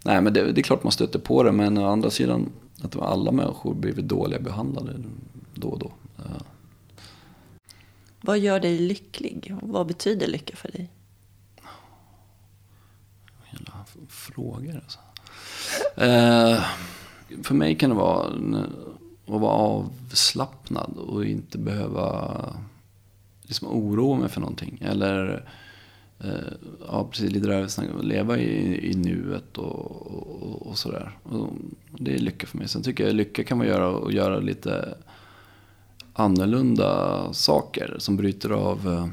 Nej, 0.03 0.21
men 0.21 0.33
det, 0.33 0.51
det, 0.51 0.61
är 0.61 0.63
klart 0.63 0.83
man 0.83 0.91
stöter 0.91 1.19
på 1.19 1.43
det, 1.43 1.51
men 1.51 1.77
å 1.77 1.87
andra 1.87 2.09
sidan 2.09 2.51
att 2.81 2.95
alla 2.95 3.31
människor 3.31 3.73
blivit 3.73 4.07
dåliga 4.07 4.39
behandlade 4.39 4.93
då 5.53 5.67
och 5.67 5.79
då. 5.79 5.91
Vad 8.21 8.39
gör 8.39 8.59
dig 8.59 8.79
lycklig? 8.79 9.55
Vad 9.61 9.87
betyder 9.87 10.27
lycka 10.27 10.55
för 10.55 10.71
dig? 10.71 10.91
Jävla 13.53 13.85
frågor 14.09 14.75
alltså. 14.75 14.99
eh, 15.95 16.63
för 17.43 17.53
mig 17.53 17.75
kan 17.75 17.89
det 17.89 17.95
vara 17.95 18.27
att 19.35 19.41
vara 19.41 19.51
avslappnad 19.51 20.97
och 20.97 21.25
inte 21.25 21.57
behöva 21.57 22.35
liksom 23.41 23.67
oroa 23.67 24.19
mig 24.19 24.29
för 24.29 24.41
någonting. 24.41 24.79
Eller 24.81 25.49
Eh, 26.23 26.53
ja, 26.87 27.07
precis 27.11 27.31
lite 27.31 27.47
där 27.47 27.67
snack, 27.67 27.87
leva 28.01 28.37
i, 28.37 28.89
i 28.91 28.95
nuet 28.95 29.57
och, 29.57 30.01
och, 30.11 30.67
och 30.67 30.77
sådär. 30.77 31.17
det 31.89 32.13
är 32.13 32.19
lycka 32.19 32.47
för 32.47 32.57
mig. 32.57 32.67
Sen 32.67 32.83
tycker 32.83 33.05
jag 33.05 33.15
lycka 33.15 33.43
kan 33.43 33.57
man 33.57 33.67
göra 33.67 33.89
och 33.89 34.11
göra 34.11 34.39
lite 34.39 34.97
annorlunda 36.13 37.33
saker 37.33 37.95
som 37.99 38.17
bryter 38.17 38.49
av 38.49 38.87
eh, 38.87 39.07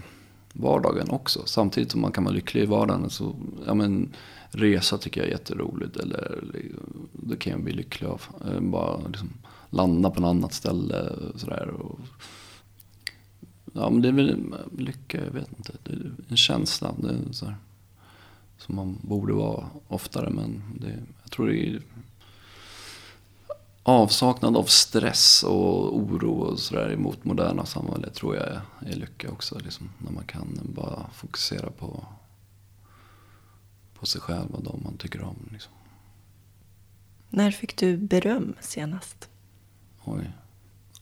vardagen 0.52 1.10
också. 1.10 1.42
Samtidigt 1.44 1.90
som 1.90 2.00
man 2.00 2.12
kan 2.12 2.24
vara 2.24 2.34
lycklig 2.34 2.62
i 2.62 2.66
vardagen. 2.66 3.10
Så, 3.10 3.36
ja, 3.66 3.74
men, 3.74 4.12
resa 4.50 4.98
tycker 4.98 5.20
jag 5.20 5.28
är 5.28 5.32
jätteroligt. 5.32 5.96
Eller, 5.96 6.44
det 7.12 7.36
kan 7.36 7.52
jag 7.52 7.62
bli 7.62 7.72
lycklig 7.72 8.08
av. 8.08 8.22
Eh, 8.44 8.60
bara 8.60 9.00
liksom, 9.08 9.32
landa 9.70 10.10
på 10.10 10.20
något 10.20 10.30
annat 10.30 10.52
ställe. 10.52 11.12
Sådär, 11.34 11.68
och, 11.68 11.98
Ja, 13.76 13.90
men 13.90 14.02
det 14.02 14.08
är 14.08 14.12
väl 14.12 14.54
lycka, 14.78 15.24
jag 15.24 15.30
vet 15.30 15.48
inte. 15.58 15.72
Det 15.82 15.92
är 15.92 16.12
en 16.28 16.36
känsla. 16.36 16.94
Det 16.98 17.08
är 17.08 17.32
så 17.32 17.46
här, 17.46 17.56
som 18.58 18.76
man 18.76 18.98
borde 19.02 19.32
vara 19.32 19.66
oftare. 19.88 20.30
Men 20.30 20.62
det, 20.80 20.98
jag 21.22 21.30
tror 21.30 21.46
det 21.46 21.68
är 21.68 21.82
avsaknad 23.82 24.56
av 24.56 24.64
stress 24.64 25.42
och 25.42 25.96
oro 25.96 26.32
och 26.32 26.58
sådär 26.58 26.92
emot 26.92 27.24
moderna 27.24 27.66
samhället 27.66 28.14
tror 28.14 28.36
jag 28.36 28.44
är, 28.44 28.60
är 28.86 28.96
lycka 28.96 29.30
också. 29.30 29.58
Liksom, 29.58 29.90
när 29.98 30.12
man 30.12 30.24
kan 30.24 30.58
bara 30.62 31.06
fokusera 31.12 31.70
på, 31.70 32.04
på 33.94 34.06
sig 34.06 34.20
själv 34.20 34.50
och 34.50 34.62
de 34.62 34.80
man 34.84 34.96
tycker 34.96 35.22
om. 35.22 35.48
Liksom. 35.52 35.72
När 37.30 37.50
fick 37.50 37.76
du 37.76 37.96
beröm 37.96 38.54
senast? 38.60 39.28
Oj. 40.04 40.30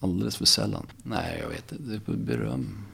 Alldeles 0.01 0.37
för 0.37 0.45
sällan. 0.45 0.87
Nej, 1.03 1.39
jag 1.43 1.49
vet 1.49 1.73
inte. 1.73 1.85
Det 1.85 2.13
är 2.13 2.17
beröm. 2.17 2.85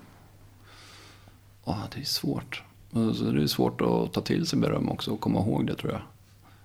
Oh, 1.64 1.84
det 1.94 2.00
är 2.00 2.04
svårt. 2.04 2.62
Alltså, 2.92 3.24
det 3.24 3.42
är 3.42 3.46
svårt 3.46 3.80
att 3.80 4.12
ta 4.12 4.20
till 4.20 4.46
sig 4.46 4.58
beröm 4.58 4.88
också 4.88 5.10
och 5.10 5.20
komma 5.20 5.38
ihåg 5.38 5.66
det 5.66 5.74
tror 5.74 5.92
jag. 5.92 6.02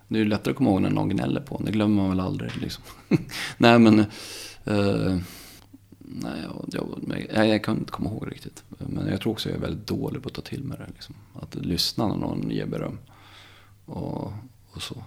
Det 0.07 0.19
är 0.19 0.25
lättare 0.25 0.51
att 0.51 0.57
komma 0.57 0.69
ihåg 0.69 0.81
när 0.81 0.89
någon 0.89 1.09
gnäller 1.09 1.41
på 1.41 1.57
en. 1.57 1.65
Det 1.65 1.71
glömmer 1.71 1.95
man 1.95 2.09
väl 2.09 2.19
aldrig. 2.19 2.57
Liksom. 2.57 2.83
nej, 3.57 3.79
men... 3.79 3.99
Eh, 4.63 5.17
nej, 5.99 6.43
jag, 6.43 6.89
jag, 7.29 7.47
jag, 7.47 7.63
kan 7.63 7.77
inte 7.77 7.91
komma 7.91 8.09
ihåg 8.09 8.31
riktigt. 8.31 8.63
Men 8.77 9.07
jag 9.07 9.21
tror 9.21 9.33
också 9.33 9.49
att 9.49 9.55
jag 9.55 9.63
är 9.63 9.67
väldigt 9.67 9.87
dålig 9.87 10.21
på 10.21 10.27
att 10.27 10.33
ta 10.33 10.41
till 10.41 10.63
mig 10.63 10.77
det. 10.77 10.93
Liksom. 10.93 11.15
Att 11.33 11.55
lyssna 11.55 12.07
när 12.07 12.15
någon 12.15 12.51
ger 12.51 12.65
beröm. 12.65 12.97
Och, 13.85 14.33
och 14.71 14.81
så. 14.81 15.03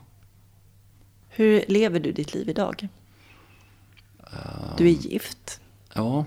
Hur 1.29 1.65
lever 1.69 2.01
du 2.01 2.13
ditt 2.13 2.35
liv 2.35 2.49
idag? 2.49 2.89
Du 4.77 4.87
är 4.87 4.93
gift. 4.93 5.61
Ja. 5.95 6.25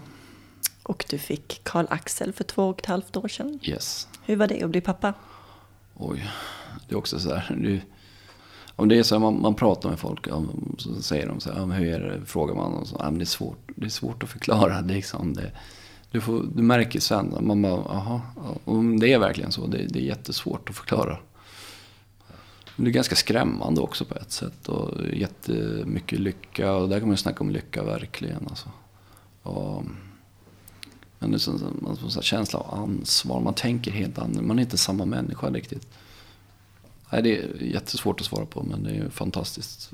Och 0.83 1.05
du 1.09 1.17
fick 1.17 1.61
Karl 1.63 1.85
Axel 1.89 2.33
för 2.33 2.43
två 2.43 2.69
och 2.69 2.79
ett 2.79 2.85
halvt 2.85 3.17
år 3.17 3.27
sedan. 3.27 3.59
Yes. 3.63 4.07
Hur 4.25 4.35
var 4.35 4.47
det 4.47 4.63
att 4.63 4.69
bli 4.69 4.81
pappa? 4.81 5.13
Oj, 5.95 6.29
det 6.87 6.95
är 6.95 6.97
också 6.97 7.19
så 7.19 7.35
här. 7.35 7.55
Det, 7.55 7.81
om 8.75 8.87
det 8.87 8.97
är 8.97 9.03
så 9.03 9.15
här, 9.15 9.19
man, 9.19 9.41
man 9.41 9.55
pratar 9.55 9.89
med 9.89 9.99
folk 9.99 10.27
så 10.77 11.01
säger 11.01 11.27
de 11.27 11.39
så 11.39 11.53
här, 11.53 11.65
hur 11.65 11.93
är 11.93 11.99
det? 11.99 12.25
Frågar 12.25 12.55
man 12.55 12.73
och 12.73 12.87
så, 12.87 12.95
ja, 12.99 13.05
men 13.05 13.17
det 13.17 13.23
är 13.23 13.25
svårt, 13.25 13.71
det 13.75 13.85
är 13.85 13.89
svårt 13.89 14.23
att 14.23 14.29
förklara. 14.29 14.81
Det, 14.87 14.93
liksom, 14.93 15.33
det, 15.33 15.51
du, 16.11 16.21
får, 16.21 16.45
du 16.55 16.63
märker 16.63 16.99
sen, 16.99 17.37
man 17.41 17.61
bara, 17.61 17.73
aha, 17.73 18.21
om 18.65 18.99
det 18.99 19.13
är 19.13 19.19
verkligen 19.19 19.51
så, 19.51 19.67
det, 19.67 19.77
det 19.77 19.99
är 19.99 20.03
jättesvårt 20.03 20.69
att 20.69 20.75
förklara. 20.75 21.17
Det 22.75 22.89
är 22.89 22.91
ganska 22.91 23.15
skrämmande 23.15 23.81
också 23.81 24.05
på 24.05 24.15
ett 24.15 24.31
sätt. 24.31 24.69
Och 24.69 25.07
jättemycket 25.13 26.19
lycka. 26.19 26.73
Och 26.73 26.89
där 26.89 26.99
kan 26.99 27.07
man 27.07 27.13
ju 27.13 27.17
snacka 27.17 27.39
om 27.39 27.49
lycka 27.49 27.83
verkligen. 27.83 28.47
Alltså. 28.49 28.69
Och, 29.43 29.83
men 31.19 31.31
det 31.31 31.37
är 31.37 31.39
så, 31.39 31.51
man 31.81 31.97
får 31.97 32.05
en 32.05 32.21
känsla 32.21 32.59
av 32.59 32.79
ansvar. 32.79 33.41
Man 33.41 33.53
tänker 33.53 33.91
helt 33.91 34.17
annorlunda. 34.17 34.47
Man 34.47 34.59
är 34.59 34.63
inte 34.63 34.77
samma 34.77 35.05
människa 35.05 35.49
riktigt. 35.49 35.87
Nej, 37.11 37.21
det 37.21 37.37
är 37.37 37.63
jättesvårt 37.63 38.19
att 38.19 38.25
svara 38.25 38.45
på. 38.45 38.63
Men 38.63 38.83
det 38.83 38.91
är 38.91 39.09
fantastiskt 39.09 39.91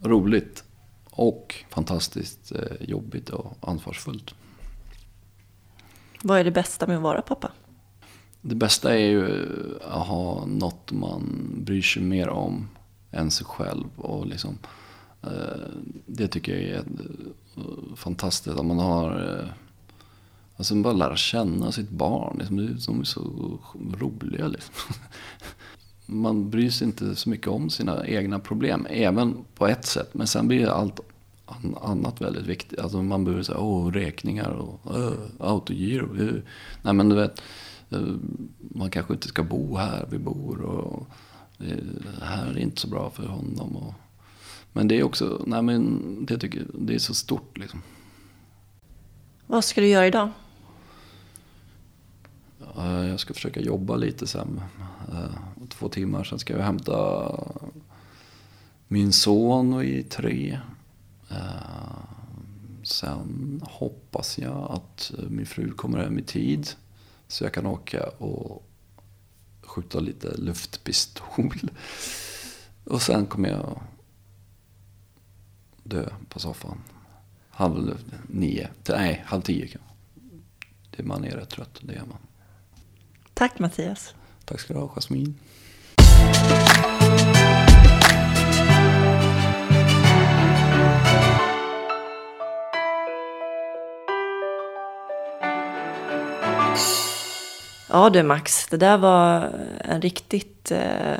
roligt. 0.00 0.64
Och 1.04 1.64
fantastiskt 1.70 2.52
eh, 2.52 2.88
jobbigt 2.88 3.30
och 3.30 3.56
ansvarsfullt. 3.60 4.34
Vad 6.22 6.40
är 6.40 6.44
det 6.44 6.50
bästa 6.50 6.86
med 6.86 6.96
att 6.96 7.02
vara 7.02 7.22
pappa? 7.22 7.52
Det 8.44 8.54
bästa 8.54 8.98
är 8.98 9.06
ju 9.06 9.48
att 9.84 10.06
ha 10.06 10.46
något 10.46 10.92
man 10.92 11.52
bryr 11.56 11.82
sig 11.82 12.02
mer 12.02 12.28
om 12.28 12.68
än 13.10 13.30
sig 13.30 13.46
själv. 13.46 13.84
Och 13.96 14.26
liksom, 14.26 14.58
eh, 15.22 15.70
det 16.06 16.28
tycker 16.28 16.52
jag 16.52 16.62
är 16.62 16.76
eh, 16.76 17.94
fantastiskt. 17.96 18.56
Att 18.56 18.66
man 18.66 18.78
har... 18.78 19.38
Eh, 19.40 19.48
alltså 20.56 20.74
bara 20.74 20.92
lära 20.92 21.16
känna 21.16 21.72
sitt 21.72 21.90
barn. 21.90 22.36
Liksom, 22.38 22.56
de 22.86 23.00
är 23.00 23.04
så 23.04 23.58
roliga 23.98 24.46
liksom. 24.46 24.74
Man 26.06 26.50
bryr 26.50 26.70
sig 26.70 26.86
inte 26.86 27.16
så 27.16 27.30
mycket 27.30 27.48
om 27.48 27.70
sina 27.70 28.06
egna 28.06 28.38
problem. 28.38 28.86
Även 28.90 29.44
på 29.54 29.66
ett 29.66 29.84
sätt. 29.84 30.14
Men 30.14 30.26
sen 30.26 30.48
blir 30.48 30.66
allt 30.66 31.00
annat 31.82 32.20
väldigt 32.20 32.46
viktigt. 32.46 32.78
Alltså 32.78 33.02
man 33.02 33.24
behöver 33.24 33.42
säga, 33.42 33.58
åh, 33.58 33.92
räkningar 33.92 34.50
och 34.50 34.96
uh, 34.96 35.12
autogiro. 35.38 36.08
Nej 36.82 36.94
men 36.94 37.08
du 37.08 37.16
vet, 37.16 37.42
man 38.58 38.90
kanske 38.90 39.12
inte 39.12 39.28
ska 39.28 39.42
bo 39.42 39.76
här 39.76 40.06
vi 40.10 40.18
bor. 40.18 40.60
Och 40.60 41.06
det 41.58 42.24
här 42.24 42.46
är 42.46 42.58
inte 42.58 42.80
så 42.80 42.88
bra 42.88 43.10
för 43.10 43.26
honom. 43.26 43.76
Och, 43.76 43.94
men 44.72 44.88
det 44.88 44.98
är 44.98 45.02
också, 45.02 45.42
nej 45.46 45.62
men 45.62 46.02
det 46.26 46.38
tycker 46.38 46.66
det 46.74 46.94
är 46.94 46.98
så 46.98 47.14
stort 47.14 47.58
liksom. 47.58 47.82
Vad 49.46 49.64
ska 49.64 49.80
du 49.80 49.88
göra 49.88 50.06
idag? 50.06 50.30
Jag 53.08 53.20
ska 53.20 53.34
försöka 53.34 53.60
jobba 53.60 53.96
lite 53.96 54.26
sen. 54.26 54.60
Två 55.68 55.88
timmar, 55.88 56.24
sen 56.24 56.38
ska 56.38 56.52
jag 56.56 56.64
hämta 56.64 57.30
min 58.88 59.12
son 59.12 59.82
i 59.82 60.02
tre. 60.02 60.58
Sen 62.82 63.60
hoppas 63.64 64.38
jag 64.38 64.70
att 64.70 65.12
min 65.28 65.46
fru 65.46 65.72
kommer 65.72 65.98
hem 65.98 66.18
i 66.18 66.22
tid. 66.22 66.68
Så 67.32 67.44
jag 67.44 67.52
kan 67.52 67.66
åka 67.66 68.08
och 68.08 68.68
skjuta 69.62 70.00
lite 70.00 70.36
luftpistol. 70.36 71.70
Och 72.84 73.02
sen 73.02 73.26
kommer 73.26 73.48
jag 73.48 73.80
dö 75.82 76.10
på 76.28 76.40
soffan. 76.40 76.78
Halv 77.50 77.98
nio, 78.26 78.68
nej 78.88 79.22
halv 79.26 79.42
tio 79.42 79.66
kanske. 79.66 79.90
Det 80.90 81.02
man 81.02 81.24
är 81.24 81.30
rätt 81.30 81.50
trött, 81.50 81.78
det 81.82 81.94
är 81.94 82.04
man. 82.06 82.18
Tack 83.34 83.58
Mattias. 83.58 84.14
Tack 84.44 84.60
ska 84.60 84.74
du 84.74 84.80
ha 84.80 84.88
Jasmin. 84.88 85.38
Ja 97.94 98.10
du 98.10 98.22
Max, 98.22 98.66
det 98.66 98.76
där 98.76 98.98
var 98.98 99.50
en 99.80 100.02
riktigt 100.02 100.70
eh, 100.70 101.16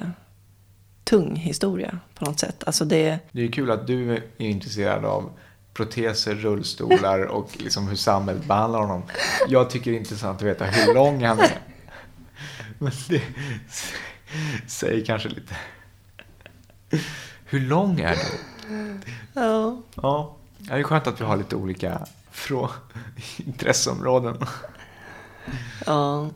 tung 1.05 1.37
historia 1.37 1.99
på 2.15 2.25
något 2.25 2.41
sätt. 2.41 2.65
Alltså 2.67 2.85
det... 2.85 3.19
det 3.33 3.43
är 3.43 3.53
kul 3.53 3.71
att 3.71 3.87
du 3.87 4.13
är 4.13 4.23
intresserad 4.37 5.05
av 5.05 5.31
proteser, 5.75 6.35
rullstolar 6.35 7.25
och 7.27 7.51
liksom 7.59 7.89
hur 7.89 7.97
samhället 7.97 8.45
behandlar 8.45 8.81
honom. 8.81 9.03
Jag 9.49 9.71
tycker 9.71 9.91
det 9.91 9.97
är 9.97 9.99
intressant 9.99 10.37
att 10.37 10.47
veta 10.47 10.65
hur 10.65 10.95
lång 10.95 11.25
han 11.25 11.41
är. 11.41 11.59
Men 12.79 12.93
det 13.09 13.23
säger 14.67 15.05
kanske 15.05 15.29
lite. 15.29 15.57
Hur 17.45 17.61
lång 17.61 18.01
är 18.01 18.17
du? 18.17 19.01
Ja. 19.35 19.83
Ja, 19.95 20.37
det 20.59 20.73
är 20.73 20.83
skönt 20.83 21.07
att 21.07 21.21
vi 21.21 21.25
har 21.25 21.37
lite 21.37 21.57
olika 21.57 22.07
frå 22.31 22.71
intresseområden. 23.37 24.47
Ja. 25.87 26.31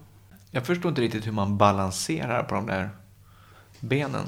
Jag 0.50 0.66
förstår 0.66 0.88
inte 0.88 1.00
riktigt 1.00 1.26
hur 1.26 1.32
man 1.32 1.58
balanserar 1.58 2.42
på 2.42 2.54
de 2.54 2.66
där 2.66 2.90
benen. 3.80 4.26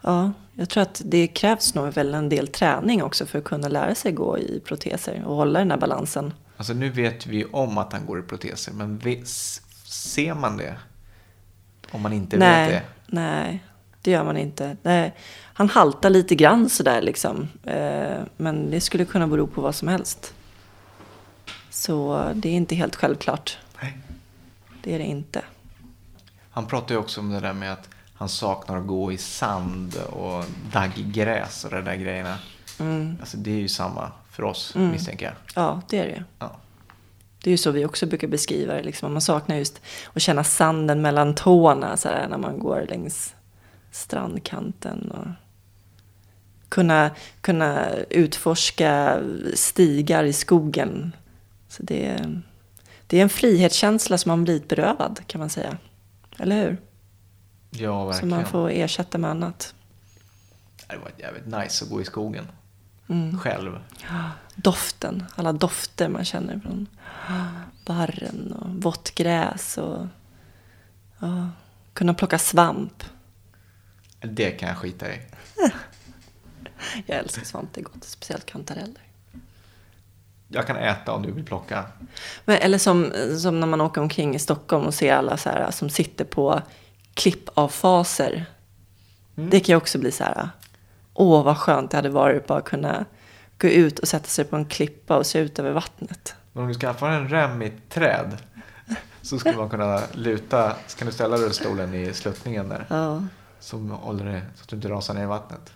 Ja, 0.00 0.32
jag 0.54 0.68
tror 0.68 0.82
att 0.82 1.02
det 1.04 1.26
krävs 1.26 1.74
nog 1.74 1.92
väl 1.92 2.14
en 2.14 2.28
del 2.28 2.48
träning 2.48 3.02
också 3.02 3.26
för 3.26 3.38
att 3.38 3.44
kunna 3.44 3.68
lära 3.68 3.94
sig 3.94 4.12
gå 4.12 4.38
i 4.38 4.60
proteser 4.64 5.22
och 5.26 5.36
hålla 5.36 5.58
den 5.58 5.70
här 5.70 5.78
balansen. 5.78 6.34
Alltså 6.56 6.72
nu 6.72 6.90
vet 6.90 7.26
vi 7.26 7.44
om 7.44 7.78
att 7.78 7.92
han 7.92 8.06
går 8.06 8.18
i 8.18 8.22
proteser, 8.22 8.72
men 8.72 9.00
ser 9.84 10.34
man 10.34 10.56
det? 10.56 10.74
Om 11.90 12.02
man 12.02 12.12
inte 12.12 12.36
nej, 12.36 12.72
vet 12.72 12.82
det? 12.82 12.86
Nej, 13.06 13.64
det 14.02 14.10
gör 14.10 14.24
man 14.24 14.36
inte. 14.36 14.76
Nej, 14.82 15.14
han 15.54 15.68
haltar 15.68 16.10
lite 16.10 16.34
grann 16.34 16.68
sådär 16.68 17.02
liksom. 17.02 17.48
Eh, 17.64 18.20
men 18.36 18.70
det 18.70 18.80
skulle 18.80 19.04
kunna 19.04 19.26
bero 19.26 19.46
på 19.46 19.60
vad 19.60 19.74
som 19.74 19.88
helst. 19.88 20.34
Så 21.70 22.28
det 22.34 22.48
är 22.48 22.52
inte 22.52 22.74
helt 22.74 22.96
självklart. 22.96 23.58
Det 24.82 24.94
är 24.94 24.98
det 24.98 25.04
inte. 25.04 25.44
Han 26.50 26.66
pratar 26.66 26.94
ju 26.94 27.00
också 27.00 27.20
om 27.20 27.30
det 27.30 27.40
där 27.40 27.52
med 27.52 27.72
att 27.72 27.88
han 28.14 28.28
saknar 28.28 28.78
att 28.78 28.86
gå 28.86 29.12
i 29.12 29.18
sand 29.18 29.96
och 29.96 30.44
daggig 30.72 31.12
gräs 31.12 31.64
och 31.64 31.70
de 31.70 31.80
där 31.84 31.96
grejerna. 31.96 32.38
Mm. 32.80 33.16
Alltså 33.20 33.36
det 33.36 33.50
är 33.50 33.58
ju 33.58 33.68
samma 33.68 34.12
för 34.30 34.42
oss 34.42 34.76
Mm. 34.76 34.90
misstänker 34.90 35.26
jag. 35.26 35.34
Ja, 35.54 35.80
det 35.88 35.98
är 35.98 36.04
det 36.04 36.24
Ja. 36.38 36.56
Det 37.42 37.50
är 37.50 37.52
ju 37.52 37.58
så 37.58 37.70
vi 37.70 37.84
också 37.84 38.06
brukar 38.06 38.28
beskriva 38.28 38.74
det. 38.74 38.82
Liksom. 38.82 39.12
Man 39.12 39.22
saknar 39.22 39.56
just 39.56 39.80
att 40.12 40.22
känna 40.22 40.44
sanden 40.44 41.02
mellan 41.02 41.34
tårna 41.34 41.96
så 41.96 42.08
här, 42.08 42.28
när 42.28 42.38
man 42.38 42.58
går 42.58 42.86
längs 42.88 43.34
strandkanten. 43.90 45.10
Och 45.10 45.26
kunna, 46.68 47.10
kunna 47.40 47.90
utforska 48.10 49.20
stigar 49.54 50.24
i 50.24 50.32
skogen. 50.32 51.16
Så 51.68 51.82
det, 51.82 52.16
det 53.12 53.18
är 53.18 53.22
en 53.22 53.28
frihetskänsla 53.28 54.18
som 54.18 54.30
man 54.30 54.44
blivit 54.44 54.68
berövad 54.68 55.20
kan 55.26 55.38
man 55.38 55.50
säga. 55.50 55.78
Eller 56.38 56.56
hur? 56.62 56.80
Ja, 57.70 58.00
Som 58.00 58.06
verkligen. 58.08 58.28
man 58.28 58.46
får 58.46 58.70
ersätta 58.70 59.18
med 59.18 59.30
annat. 59.30 59.74
Det 60.88 60.96
var 60.96 61.10
jävligt 61.18 61.46
nice 61.46 61.84
att 61.84 61.90
gå 61.90 62.00
i 62.00 62.04
skogen. 62.04 62.46
Mm. 63.08 63.38
Själv. 63.38 63.78
Doften, 64.54 65.24
alla 65.34 65.52
dofter 65.52 66.08
man 66.08 66.24
känner 66.24 66.60
från 66.60 66.86
barren 67.86 68.52
och 68.52 68.82
vått 68.82 69.14
gräs 69.14 69.78
och 69.78 70.06
ja, 71.18 71.48
kunna 71.92 72.14
plocka 72.14 72.38
svamp. 72.38 73.04
Det 74.20 74.50
kan 74.50 74.68
jag 74.68 74.78
skita 74.78 75.14
i. 75.14 75.20
Jag 77.06 77.18
älskar 77.18 77.44
svamp, 77.44 77.68
det 77.72 77.80
är 77.80 77.84
gott. 77.84 78.04
Speciellt 78.04 78.46
kantareller. 78.46 79.02
Jag 80.52 80.66
kan 80.66 80.76
äta 80.76 81.12
om 81.12 81.22
du 81.22 81.32
vill 81.32 81.44
plocka. 81.44 81.84
Men, 82.44 82.56
eller 82.56 82.78
som, 82.78 83.12
som 83.38 83.60
när 83.60 83.66
man 83.66 83.80
åker 83.80 84.00
omkring 84.00 84.34
i 84.34 84.38
Stockholm 84.38 84.86
och 84.86 84.94
ser 84.94 85.14
alla 85.14 85.36
så 85.36 85.48
här, 85.48 85.70
som 85.70 85.90
sitter 85.90 86.24
på 86.24 86.62
klippavfaser. 87.14 88.44
Mm. 89.36 89.50
Det 89.50 89.60
kan 89.60 89.72
ju 89.72 89.76
också 89.76 89.98
bli 89.98 90.12
så 90.12 90.24
här, 90.24 90.48
åh 91.14 91.44
vad 91.44 91.58
skönt 91.58 91.90
det 91.90 91.96
hade 91.96 92.08
varit 92.08 92.46
bara 92.46 92.60
kunna 92.60 93.04
gå 93.58 93.68
ut 93.68 93.98
och 93.98 94.08
sätta 94.08 94.26
sig 94.26 94.44
på 94.44 94.56
en 94.56 94.64
klippa 94.64 95.16
och 95.16 95.26
se 95.26 95.38
ut 95.38 95.58
över 95.58 95.70
vattnet. 95.70 96.34
Men 96.52 96.62
om 96.62 96.68
du 96.68 96.74
skaffar 96.74 97.10
en 97.10 97.28
rem 97.28 97.62
i 97.62 97.66
ett 97.66 97.88
träd 97.88 98.36
så 99.22 99.38
skulle 99.38 99.56
man 99.56 99.68
kunna 99.68 100.00
luta, 100.12 100.76
så 100.86 100.98
kan 100.98 101.06
du 101.06 101.12
ställa 101.12 101.36
rullstolen 101.36 101.94
i 101.94 102.12
sluttningen 102.14 102.68
där. 102.68 102.86
Ja. 102.88 103.22
Som 103.60 103.90
håller 103.90 104.24
det 104.24 104.42
så 104.54 104.62
att 104.62 104.68
du 104.68 104.76
inte 104.76 104.88
rasar 104.88 105.14
ner 105.14 105.22
i 105.22 105.26
vattnet. 105.26 105.72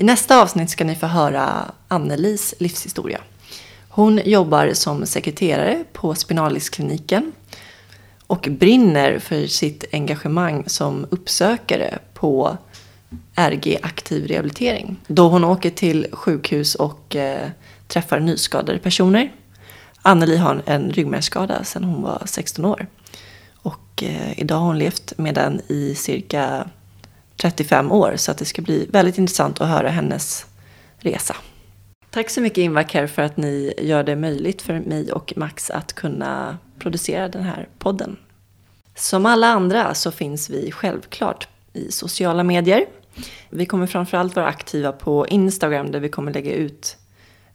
I 0.00 0.04
nästa 0.04 0.42
avsnitt 0.42 0.70
ska 0.70 0.84
ni 0.84 0.94
få 0.94 1.06
höra 1.06 1.70
Annelis 1.88 2.54
livshistoria. 2.58 3.20
Hon 3.88 4.20
jobbar 4.24 4.72
som 4.72 5.06
sekreterare 5.06 5.84
på 5.92 6.14
Spinaliskliniken 6.14 7.32
och 8.26 8.48
brinner 8.50 9.18
för 9.18 9.46
sitt 9.46 9.84
engagemang 9.92 10.64
som 10.66 11.06
uppsökare 11.10 11.98
på 12.14 12.58
RG 13.34 13.78
Aktiv 13.82 14.26
Rehabilitering. 14.26 14.96
Då 15.06 15.28
hon 15.28 15.44
åker 15.44 15.70
till 15.70 16.06
sjukhus 16.12 16.74
och 16.74 17.16
eh, 17.16 17.48
träffar 17.88 18.20
nyskadade 18.20 18.78
personer. 18.78 19.32
Anneli 20.02 20.36
har 20.36 20.62
en 20.66 20.90
ryggmärgsskada 20.90 21.64
sedan 21.64 21.84
hon 21.84 22.02
var 22.02 22.22
16 22.26 22.64
år. 22.64 22.86
Och 23.54 24.02
eh, 24.02 24.40
idag 24.40 24.56
har 24.56 24.66
hon 24.66 24.78
levt 24.78 25.12
med 25.16 25.34
den 25.34 25.60
i 25.68 25.94
cirka 25.94 26.68
35 27.40 27.92
år. 27.92 28.14
Så 28.16 28.30
att 28.30 28.38
det 28.38 28.44
ska 28.44 28.62
bli 28.62 28.86
väldigt 28.92 29.18
intressant 29.18 29.60
att 29.60 29.68
höra 29.68 29.88
hennes 29.88 30.46
resa. 30.98 31.36
Tack 32.10 32.30
så 32.30 32.40
mycket 32.40 32.58
Invacare 32.58 33.08
för 33.08 33.22
att 33.22 33.36
ni 33.36 33.74
gör 33.78 34.02
det 34.02 34.16
möjligt 34.16 34.62
för 34.62 34.80
mig 34.80 35.12
och 35.12 35.32
Max 35.36 35.70
att 35.70 35.92
kunna 35.92 36.58
producera 36.78 37.28
den 37.28 37.42
här 37.42 37.68
podden. 37.78 38.16
Som 38.94 39.26
alla 39.26 39.46
andra 39.46 39.94
så 39.94 40.10
finns 40.10 40.50
vi 40.50 40.72
självklart 40.72 41.48
i 41.72 41.92
sociala 41.92 42.42
medier. 42.42 42.86
Vi 43.50 43.66
kommer 43.66 43.86
framförallt 43.86 44.36
vara 44.36 44.46
aktiva 44.46 44.92
på 44.92 45.26
Instagram 45.26 45.90
där 45.90 46.00
vi 46.00 46.08
kommer 46.08 46.32
lägga 46.32 46.52
ut 46.52 46.96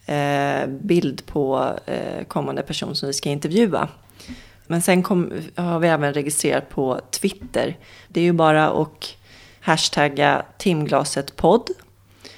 eh, 0.06 0.68
bild 0.68 1.26
på 1.26 1.74
eh, 1.86 2.24
kommande 2.28 2.62
person 2.62 2.96
som 2.96 3.08
vi 3.08 3.14
ska 3.14 3.30
intervjua. 3.30 3.90
Men 4.68 4.82
sen 4.82 5.04
kom, 5.04 5.32
har 5.56 5.80
vi 5.80 5.88
även 5.88 6.14
registrerat 6.14 6.70
på 6.70 7.02
Twitter. 7.12 7.78
Det 8.08 8.20
är 8.20 8.24
ju 8.24 8.34
bara 8.34 8.70
att 8.70 9.16
hashtagga 9.64 10.46
timglasetpodd. 10.58 11.70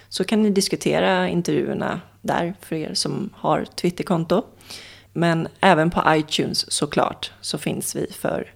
Så 0.09 0.23
kan 0.23 0.41
ni 0.41 0.49
diskutera 0.49 1.27
intervjuerna 1.29 2.01
där 2.21 2.53
för 2.61 2.75
er 2.75 2.93
som 2.93 3.29
har 3.33 3.65
Twitterkonto. 3.65 4.43
Men 5.13 5.47
även 5.61 5.89
på 5.89 6.03
iTunes 6.07 6.71
såklart 6.71 7.31
så 7.41 7.57
finns 7.57 7.95
vi 7.95 8.07
för 8.11 8.53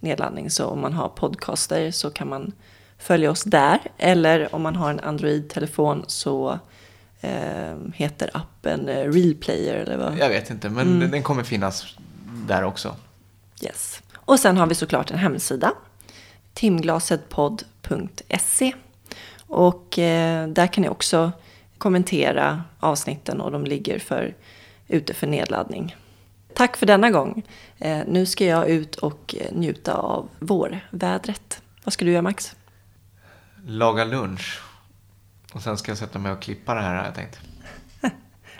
nedladdning. 0.00 0.50
Så 0.50 0.66
om 0.66 0.80
man 0.80 0.92
har 0.92 1.08
podcaster 1.08 1.90
så 1.90 2.10
kan 2.10 2.28
man 2.28 2.52
följa 2.98 3.30
oss 3.30 3.42
där. 3.44 3.78
Eller 3.98 4.54
om 4.54 4.62
man 4.62 4.76
har 4.76 4.90
en 4.90 5.00
Android-telefon 5.00 6.04
så 6.06 6.58
eh, 7.20 7.76
heter 7.94 8.30
appen 8.34 8.88
eh, 8.88 9.12
Realplayer 9.12 9.74
eller 9.74 9.96
vad? 9.96 10.18
Jag 10.18 10.28
vet 10.28 10.50
inte, 10.50 10.68
men 10.70 10.88
Mm. 10.96 11.10
den 11.10 11.22
kommer 11.22 11.42
finnas 11.42 11.96
där 12.48 12.64
också. 12.64 12.96
Yes. 13.62 14.02
Och 14.14 14.40
sen 14.40 14.56
har 14.56 14.66
vi 14.66 14.74
såklart 14.74 15.10
en 15.10 15.18
hemsida. 15.18 15.72
timglasetpodd.se. 16.60 18.72
Och 19.46 19.98
eh, 19.98 20.48
där 20.48 20.66
kan 20.66 20.82
ni 20.82 20.88
också 20.88 21.32
kommentera 21.78 22.64
avsnitten 22.80 23.40
och 23.40 23.52
de 23.52 23.64
ligger 23.64 23.98
för, 23.98 24.34
ute 24.88 25.14
för 25.14 25.26
nedladdning. 25.26 25.96
Tack 26.54 26.76
för 26.76 26.86
denna 26.86 27.10
gång. 27.10 27.42
Eh, 27.78 28.00
nu 28.06 28.26
ska 28.26 28.44
jag 28.44 28.68
ut 28.68 28.96
och 28.96 29.34
njuta 29.52 29.94
av 29.94 30.28
vårvädret. 30.38 31.62
Vad 31.84 31.92
ska 31.92 32.04
du 32.04 32.10
göra 32.10 32.22
Max? 32.22 32.56
Laga 33.66 34.04
lunch. 34.04 34.60
Och 35.52 35.62
sen 35.62 35.78
ska 35.78 35.90
jag 35.90 35.98
sätta 35.98 36.18
mig 36.18 36.32
och 36.32 36.42
klippa 36.42 36.74
det 36.74 36.80
här 36.80 36.94
har 36.94 37.04
jag 37.04 37.14
tänkt. 37.14 37.40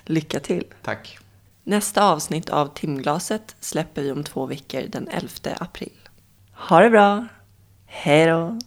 Lycka 0.05 0.41
till! 0.41 0.65
Tack. 0.83 1.19
Nästa 1.65 2.05
avsnitt 2.05 2.51
av 2.51 2.67
Timglaset 2.67 3.57
släpper 3.61 4.03
vi 4.03 4.13
om 4.13 4.25
två 4.25 4.47
veckor 4.47 4.83
den 4.89 5.09
11 5.09 5.29
april. 5.61 6.09
Ha 6.53 6.81
det 6.81 6.91
bra! 6.91 7.27
Hej 7.93 8.27
då! 8.27 8.59